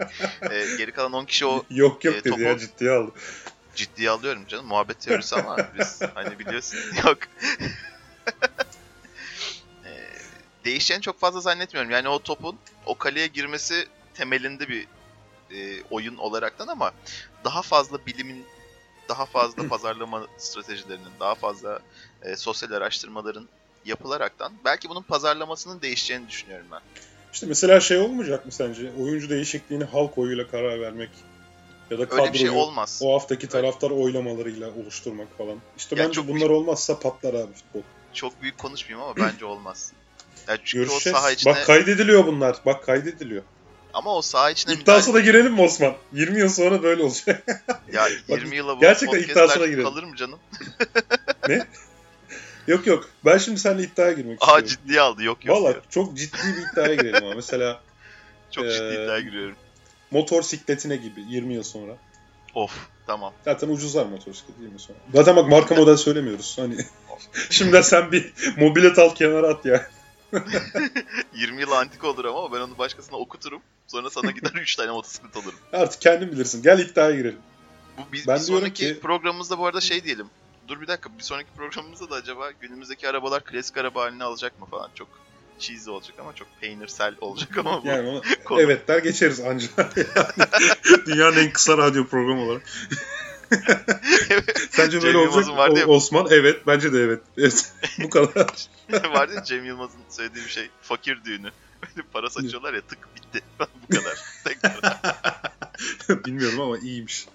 E, 0.51 0.65
geri 0.77 0.91
kalan 0.91 1.13
10 1.13 1.25
kişi 1.25 1.45
o 1.45 1.65
yok 1.69 2.05
yok 2.05 2.15
E, 2.15 2.17
dedi 2.23 2.29
topu- 2.29 2.41
ya 2.41 2.57
ciddiye 2.59 2.91
aldı. 2.91 3.11
ciddiye 3.75 4.09
alıyorum 4.09 4.45
canım. 4.47 4.65
Muhabbet 4.65 4.99
teorisi 4.99 5.35
ama 5.35 5.57
biz 5.79 6.01
hani 6.13 6.39
biliyorsun. 6.39 6.79
Yok. 7.05 7.17
Değişeceğini 10.65 11.01
çok 11.01 11.19
fazla 11.19 11.39
zannetmiyorum. 11.39 11.91
Yani 11.91 12.09
o 12.09 12.19
topun 12.19 12.59
o 12.85 12.97
kaleye 12.97 13.27
girmesi 13.27 13.87
temelinde 14.13 14.69
bir 14.69 14.87
e, 15.51 15.83
oyun 15.89 16.17
olaraktan 16.17 16.67
ama 16.67 16.91
daha 17.43 17.61
fazla 17.61 18.05
bilimin 18.05 18.45
daha 19.09 19.25
fazla 19.25 19.67
pazarlama 19.69 20.27
stratejilerinin, 20.37 21.11
daha 21.19 21.35
fazla 21.35 21.79
e, 22.21 22.35
sosyal 22.35 22.71
araştırmaların 22.71 23.49
yapılaraktan 23.85 24.53
belki 24.65 24.89
bunun 24.89 25.03
pazarlamasının 25.03 25.81
değişeceğini 25.81 26.27
düşünüyorum 26.27 26.67
ben. 26.71 26.81
İşte 27.33 27.47
mesela 27.47 27.79
şey 27.79 27.97
olmayacak 27.97 28.45
mı 28.45 28.51
sence? 28.51 28.93
Oyuncu 28.99 29.29
değişikliğini 29.29 29.83
halk 29.83 30.17
oyuyla 30.17 30.47
karar 30.47 30.81
vermek 30.81 31.09
ya 31.91 31.97
da 31.97 32.01
Öyle 32.01 32.09
bir 32.11 32.17
kadroyu 32.17 32.37
şey 32.37 32.49
olmaz. 32.49 32.99
o 33.03 33.13
haftaki 33.13 33.47
taraftar 33.47 33.91
oylamalarıyla 33.91 34.71
oluşturmak 34.71 35.37
falan. 35.37 35.57
İşte 35.77 35.95
Ya 35.95 36.05
bence 36.05 36.27
bunlar 36.27 36.49
olmazsa 36.49 36.99
patlar 36.99 37.33
abi 37.33 37.53
futbol. 37.53 37.81
Çok 38.13 38.41
büyük 38.41 38.57
konuşmayayım 38.57 39.09
ama 39.09 39.27
bence 39.27 39.45
olmaz. 39.45 39.93
Yani 40.47 40.59
çünkü 40.65 40.85
o 40.85 40.87
Görüşeceğiz. 40.89 41.17
saha 41.17 41.31
içine 41.31 41.53
Bak 41.53 41.65
kaydediliyor 41.65 42.25
bunlar. 42.27 42.55
Bak 42.65 42.83
kaydediliyor. 42.85 43.43
ama 43.93 44.15
o 44.15 44.21
saha 44.21 44.51
içine 44.51 44.73
İddiasına 44.73 45.13
da 45.13 45.19
girelim 45.19 45.53
mi 45.53 45.61
Osman? 45.61 45.93
20 46.13 46.39
yıl 46.39 46.49
sonra 46.49 46.83
böyle 46.83 47.03
olacak. 47.03 47.63
Ya 47.93 48.07
20 48.27 48.55
yıla 48.55 48.75
bu 48.77 48.79
gerçekten 48.81 49.19
iddiasına 49.19 49.65
girelim. 49.65 49.83
kalır 49.83 50.03
mı 50.03 50.15
canım? 50.15 50.39
yok 52.67 52.87
yok. 52.87 53.09
Ben 53.25 53.37
şimdi 53.37 53.59
seninle 53.59 53.83
iddiaya 53.83 54.11
girmek 54.11 54.37
Aa 54.41 54.45
istiyorum. 54.45 54.67
ciddiye 54.67 55.01
aldı 55.01 55.23
yok 55.23 55.45
yok. 55.45 55.57
Valla 55.57 55.73
çok 55.89 56.17
ciddi 56.17 56.37
bir 56.37 56.71
iddiaya 56.73 56.95
girelim 56.95 57.23
ama. 57.23 57.35
Mesela 57.35 57.81
Çok 58.51 58.63
ciddi 58.71 58.83
Ee, 58.83 59.03
iddiaya 59.03 59.19
giriyorum. 59.19 59.55
motor 60.11 60.41
sikletine 60.41 60.95
gibi 60.95 61.21
20 61.29 61.53
yıl 61.53 61.63
sonra. 61.63 61.91
Of 62.55 62.71
tamam. 63.07 63.33
Zaten 63.45 63.69
ucuzlar 63.69 64.05
motosiklet 64.05 64.57
20 64.59 64.71
yıl 64.71 64.79
sonra. 64.79 64.97
Zaten 65.13 65.35
bak 65.35 65.49
marka 65.49 65.75
model 65.75 65.97
söylemiyoruz. 65.97 66.57
Hani 66.59 66.75
şimdiden 67.49 67.81
sen 67.81 68.11
bir 68.11 68.33
mobilet 68.57 68.99
al 68.99 69.15
kenara 69.15 69.47
at 69.47 69.65
ya. 69.65 69.87
20 71.35 71.61
yıl 71.61 71.71
antik 71.71 72.03
olur 72.03 72.25
ama 72.25 72.51
ben 72.53 72.59
onu 72.59 72.77
başkasına 72.77 73.17
okuturum. 73.17 73.61
Sonra 73.87 74.09
sana 74.09 74.31
gider 74.31 74.51
3 74.55 74.75
tane 74.75 74.91
motosiklet 74.91 75.37
alırım. 75.37 75.59
Artık 75.73 76.01
kendin 76.01 76.31
bilirsin. 76.31 76.63
Gel 76.63 76.79
iddiaya 76.79 77.15
girelim. 77.15 77.39
Bu 77.97 78.01
biz 78.11 78.27
Ben 78.27 78.35
bir 78.35 78.41
sonraki 78.41 78.73
ki- 78.93 78.99
programımızda 78.99 79.57
bu 79.59 79.65
arada 79.65 79.81
şey 79.81 80.03
diyelim. 80.03 80.29
Dur 80.67 80.81
bir 80.81 80.87
dakika 80.87 81.09
bir 81.17 81.23
sonraki 81.23 81.49
programımızda 81.57 82.09
da 82.09 82.15
acaba 82.15 82.51
günümüzdeki 82.51 83.09
arabalar 83.09 83.43
klasik 83.43 83.77
araba 83.77 84.01
haline 84.03 84.23
alacak 84.23 84.59
mı 84.59 84.65
falan 84.65 84.89
çok 84.95 85.07
cheesy 85.59 85.89
olacak 85.89 86.15
ama 86.19 86.35
çok 86.35 86.47
peynirsel 86.61 87.15
olacak 87.21 87.57
ama 87.57 87.83
bu 87.83 87.87
Yani 87.87 88.07
ona 88.09 88.21
konu. 88.45 88.61
evet 88.61 88.87
der 88.87 88.97
geçeriz 88.99 89.39
anca. 89.39 89.67
Dünyanın 91.05 91.37
en 91.37 91.51
kısa 91.53 91.77
radyo 91.77 92.07
programı 92.07 92.41
olarak. 92.41 92.61
Sence 94.69 95.01
böyle 95.01 95.11
Cem 95.19 95.29
olacak 95.29 95.47
mı? 95.47 95.57
vardı 95.57 95.79
ya- 95.79 95.87
Osman 95.87 96.27
evet 96.31 96.67
bence 96.67 96.93
de 96.93 96.99
evet. 96.99 97.21
Evet. 97.37 97.73
Bu 98.03 98.09
kadar. 98.09 98.47
Vardı 99.13 99.33
ya 99.35 99.43
Cem 99.43 99.65
Yılmaz'ın 99.65 99.99
söylediği 100.09 100.45
bir 100.45 100.49
şey. 100.49 100.69
Fakir 100.81 101.23
düğünü. 101.23 101.51
Böyle 101.95 102.07
para 102.13 102.29
saçıyorlar 102.29 102.73
ya 102.73 102.81
tık 102.81 103.15
bitti. 103.15 103.41
bu 103.59 103.95
kadar. 103.95 104.17
Tekrar. 104.43 106.25
Bilmiyorum 106.25 106.61
ama 106.61 106.77
iyiymiş. 106.77 107.25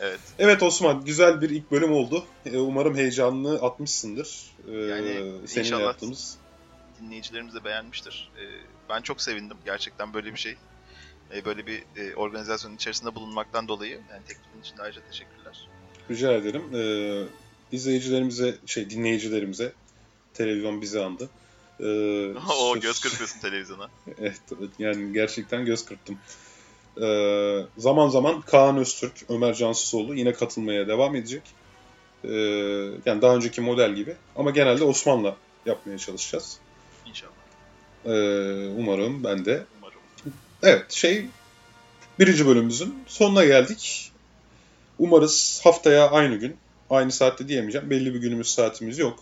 evet. 0.00 0.20
Evet 0.38 0.62
Osman 0.62 1.04
güzel 1.04 1.40
bir 1.40 1.50
ilk 1.50 1.70
bölüm 1.70 1.92
oldu. 1.92 2.24
Ee, 2.46 2.58
Umarım 2.58 2.96
heyecanını 2.96 3.62
atmışsındır. 3.62 4.54
Ee, 4.68 4.72
Yani 4.72 5.32
seninle 5.46 5.66
inşallah. 5.68 5.82
yaptığımız. 5.82 6.36
dinleyicilerimiz 7.00 7.54
de 7.54 7.64
beğenmiştir. 7.64 8.30
Ee, 8.40 8.42
ben 8.88 9.00
çok 9.00 9.22
sevindim 9.22 9.56
gerçekten 9.64 10.14
böyle 10.14 10.32
bir 10.32 10.38
şey. 10.38 10.56
e, 11.34 11.44
böyle 11.44 11.66
bir 11.66 11.82
e, 11.96 12.14
organizasyonun 12.14 12.76
içerisinde 12.76 13.14
bulunmaktan 13.14 13.68
dolayı. 13.68 14.00
Yani 14.10 14.22
teklifin 14.28 14.60
için 14.60 14.76
ayrıca 14.78 15.00
teşekkürler. 15.10 15.35
Rica 16.10 16.32
ederim. 16.32 16.62
Ee, 16.74 17.24
izleyicilerimize, 17.72 18.54
şey 18.66 18.90
dinleyicilerimize 18.90 19.72
televizyon 20.34 20.82
bizi 20.82 21.00
andı. 21.00 21.28
Ee, 21.80 21.84
o 22.60 22.74
göz 22.80 23.00
kırpıyorsun 23.00 23.40
televizyona. 23.40 23.88
Evet, 24.18 24.40
evet, 24.58 24.70
yani 24.78 25.12
gerçekten 25.12 25.64
göz 25.64 25.84
kırptım. 25.84 26.18
Ee, 27.02 27.62
zaman 27.78 28.08
zaman 28.08 28.40
Kaan 28.40 28.76
Öztürk, 28.76 29.12
Ömer 29.28 29.54
Cansızoğlu 29.54 30.14
yine 30.14 30.32
katılmaya 30.32 30.88
devam 30.88 31.16
edecek. 31.16 31.42
Ee, 32.24 32.28
yani 33.06 33.22
daha 33.22 33.36
önceki 33.36 33.60
model 33.60 33.94
gibi. 33.94 34.16
Ama 34.36 34.50
genelde 34.50 34.84
Osman'la 34.84 35.36
yapmaya 35.66 35.98
çalışacağız. 35.98 36.58
İnşallah. 37.06 37.32
Ee, 38.04 38.68
umarım 38.76 39.24
ben 39.24 39.44
de. 39.44 39.64
Umarım. 39.78 40.00
Evet, 40.62 40.92
şey 40.92 41.26
birinci 42.18 42.46
bölümümüzün 42.46 42.94
sonuna 43.06 43.44
geldik. 43.44 44.05
Umarız 44.98 45.60
haftaya 45.64 46.10
aynı 46.10 46.36
gün, 46.36 46.56
aynı 46.90 47.12
saatte 47.12 47.48
diyemeyeceğim. 47.48 47.90
Belli 47.90 48.14
bir 48.14 48.18
günümüz 48.18 48.54
saatimiz 48.54 48.98
yok. 48.98 49.18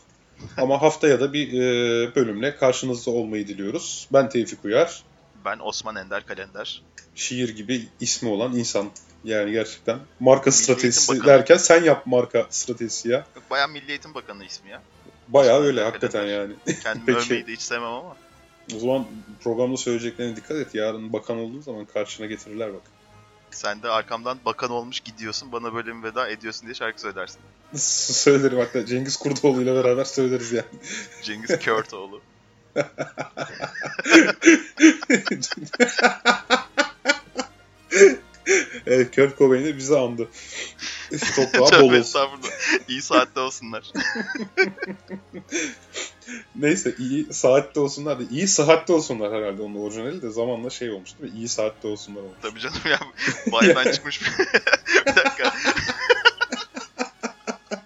Ama 0.57 0.83
haftaya 0.83 1.21
da 1.21 1.33
bir 1.33 1.53
e, 1.53 2.15
bölümle 2.15 2.57
karşınızda 2.57 3.11
olmayı 3.11 3.49
diliyoruz. 3.49 4.09
Ben 4.13 4.29
Tevfik 4.29 4.65
Uyar. 4.65 5.03
Ben 5.45 5.59
Osman 5.59 5.97
Ender 5.97 6.27
Kalender. 6.27 6.83
şiir 7.15 7.49
gibi 7.49 7.89
ismi 8.01 8.29
olan 8.29 8.57
insan. 8.57 8.91
Yani 9.25 9.53
gerçekten 9.53 9.99
marka 10.21 10.51
Milli 10.51 10.63
stratejisi 10.63 11.25
derken 11.25 11.57
sen 11.57 11.85
yap 11.85 12.07
marka 12.07 12.47
stratejisi 12.51 13.09
ya. 13.09 13.27
Yok, 13.37 13.51
Bayağı 13.51 13.69
Milli 13.69 13.91
Eğitim 13.91 14.15
Bakanı 14.15 14.45
ismi 14.45 14.71
ya. 14.71 14.83
Bayağı 15.29 15.61
öyle 15.61 15.85
hakikaten 15.85 16.27
yani. 16.27 16.53
Kendimi 16.83 17.07
Peki. 17.07 17.19
övmeyi 17.19 17.47
de 17.47 17.53
hiç 17.53 17.61
sevmem 17.61 17.93
ama. 17.93 18.17
O 18.77 18.79
zaman 18.79 19.07
programda 19.45 19.77
söyleyeceklerine 19.77 20.37
dikkat 20.37 20.57
et. 20.57 20.75
Yarın 20.75 21.13
bakan 21.13 21.39
olduğu 21.39 21.63
zaman 21.63 21.85
karşına 21.85 22.27
getirirler 22.27 22.75
bak. 22.75 22.83
Sen 23.55 23.83
de 23.83 23.91
arkamdan 23.91 24.39
bakan 24.45 24.71
olmuş 24.71 25.01
gidiyorsun 25.01 25.53
bana 25.53 25.75
böyle 25.75 25.93
mi 25.93 26.03
veda 26.03 26.29
ediyorsun 26.29 26.67
diye 26.67 26.75
şarkı 26.75 27.01
söylersin. 27.01 27.41
Söylerim 28.13 28.59
hatta 28.59 28.87
Cengiz 28.87 29.17
Kurtoğlu 29.17 29.63
ile 29.63 29.75
beraber 29.75 30.05
söyleriz 30.05 30.53
yani. 30.53 30.67
Cengiz 31.23 31.59
Körtoğlu. 31.59 32.21
evet 38.87 39.17
Kurt 39.17 39.39
Cobain 39.39 39.65
de 39.65 39.77
bizi 39.77 39.99
andı. 39.99 40.29
Toprağı 41.37 41.83
bol 41.83 41.93
olsun. 41.93 42.31
İyi 42.89 43.03
saatte 43.03 43.41
olsunlar. 43.41 43.85
Neyse 46.57 46.95
iyi 46.99 47.27
saatte 47.31 47.81
olsunlar 47.81 48.21
da 48.21 48.23
iyi 48.31 48.49
saatte 48.49 48.93
olsunlar 48.93 49.33
herhalde 49.33 49.63
onun 49.63 49.75
orijinali 49.75 50.23
de 50.23 50.31
zamanla 50.31 50.71
şey 50.71 50.91
olmuş 50.91 51.11
değil 51.19 51.33
mi? 51.33 51.39
İyi 51.39 51.49
saatte 51.49 51.89
olsunlar 51.89 52.21
olmuş. 52.21 52.39
Tabii 52.43 52.61
canım 52.61 52.81
ya. 52.85 52.99
Baydan 53.53 53.93
çıkmış 53.93 54.23
bir... 54.23 54.27
bir 55.07 55.17
dakika. 55.17 55.55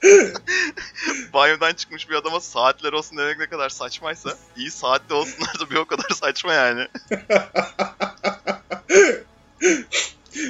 Banyodan 1.32 1.72
çıkmış 1.72 2.10
bir 2.10 2.14
adama 2.14 2.40
saatler 2.40 2.92
olsun 2.92 3.18
demek 3.18 3.38
ne 3.38 3.46
kadar 3.46 3.68
saçmaysa 3.68 4.36
iyi 4.56 4.70
saatte 4.70 5.14
olsunlar 5.14 5.60
da 5.60 5.70
bir 5.70 5.76
o 5.76 5.84
kadar 5.84 6.08
saçma 6.14 6.52
yani. 6.52 6.88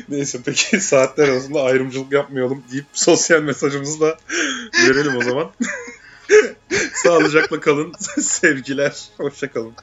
Neyse 0.09 0.39
peki 0.45 0.80
saatler 0.80 1.28
arasında 1.28 1.62
ayrımcılık 1.62 2.12
yapmayalım 2.12 2.64
deyip 2.72 2.86
sosyal 2.93 3.43
mesajımızı 3.43 4.01
da 4.01 4.18
verelim 4.86 5.16
o 5.16 5.22
zaman. 5.22 5.51
Sağlıcakla 6.95 7.61
kalın. 7.61 7.93
Sevgiler. 8.20 9.09
Hoşça 9.16 9.51
kalın. 9.51 9.74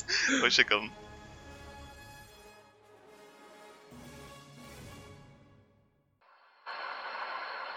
Hoşçakalın. 0.41 0.89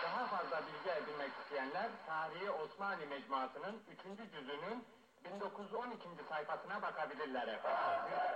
Daha 0.05 0.27
fazla 0.27 0.63
bilgi 0.67 0.91
edinmek 1.03 1.31
isteyenler 1.43 1.91
Tarihi 2.07 2.51
Osmanlı 2.51 3.07
Mecmuası'nın 3.11 3.77
3. 3.93 4.33
cüzünün 4.33 4.85
1912. 5.25 6.05
sayfasına 6.29 6.83
bakabilirler 6.83 7.49
efendim. 7.49 8.28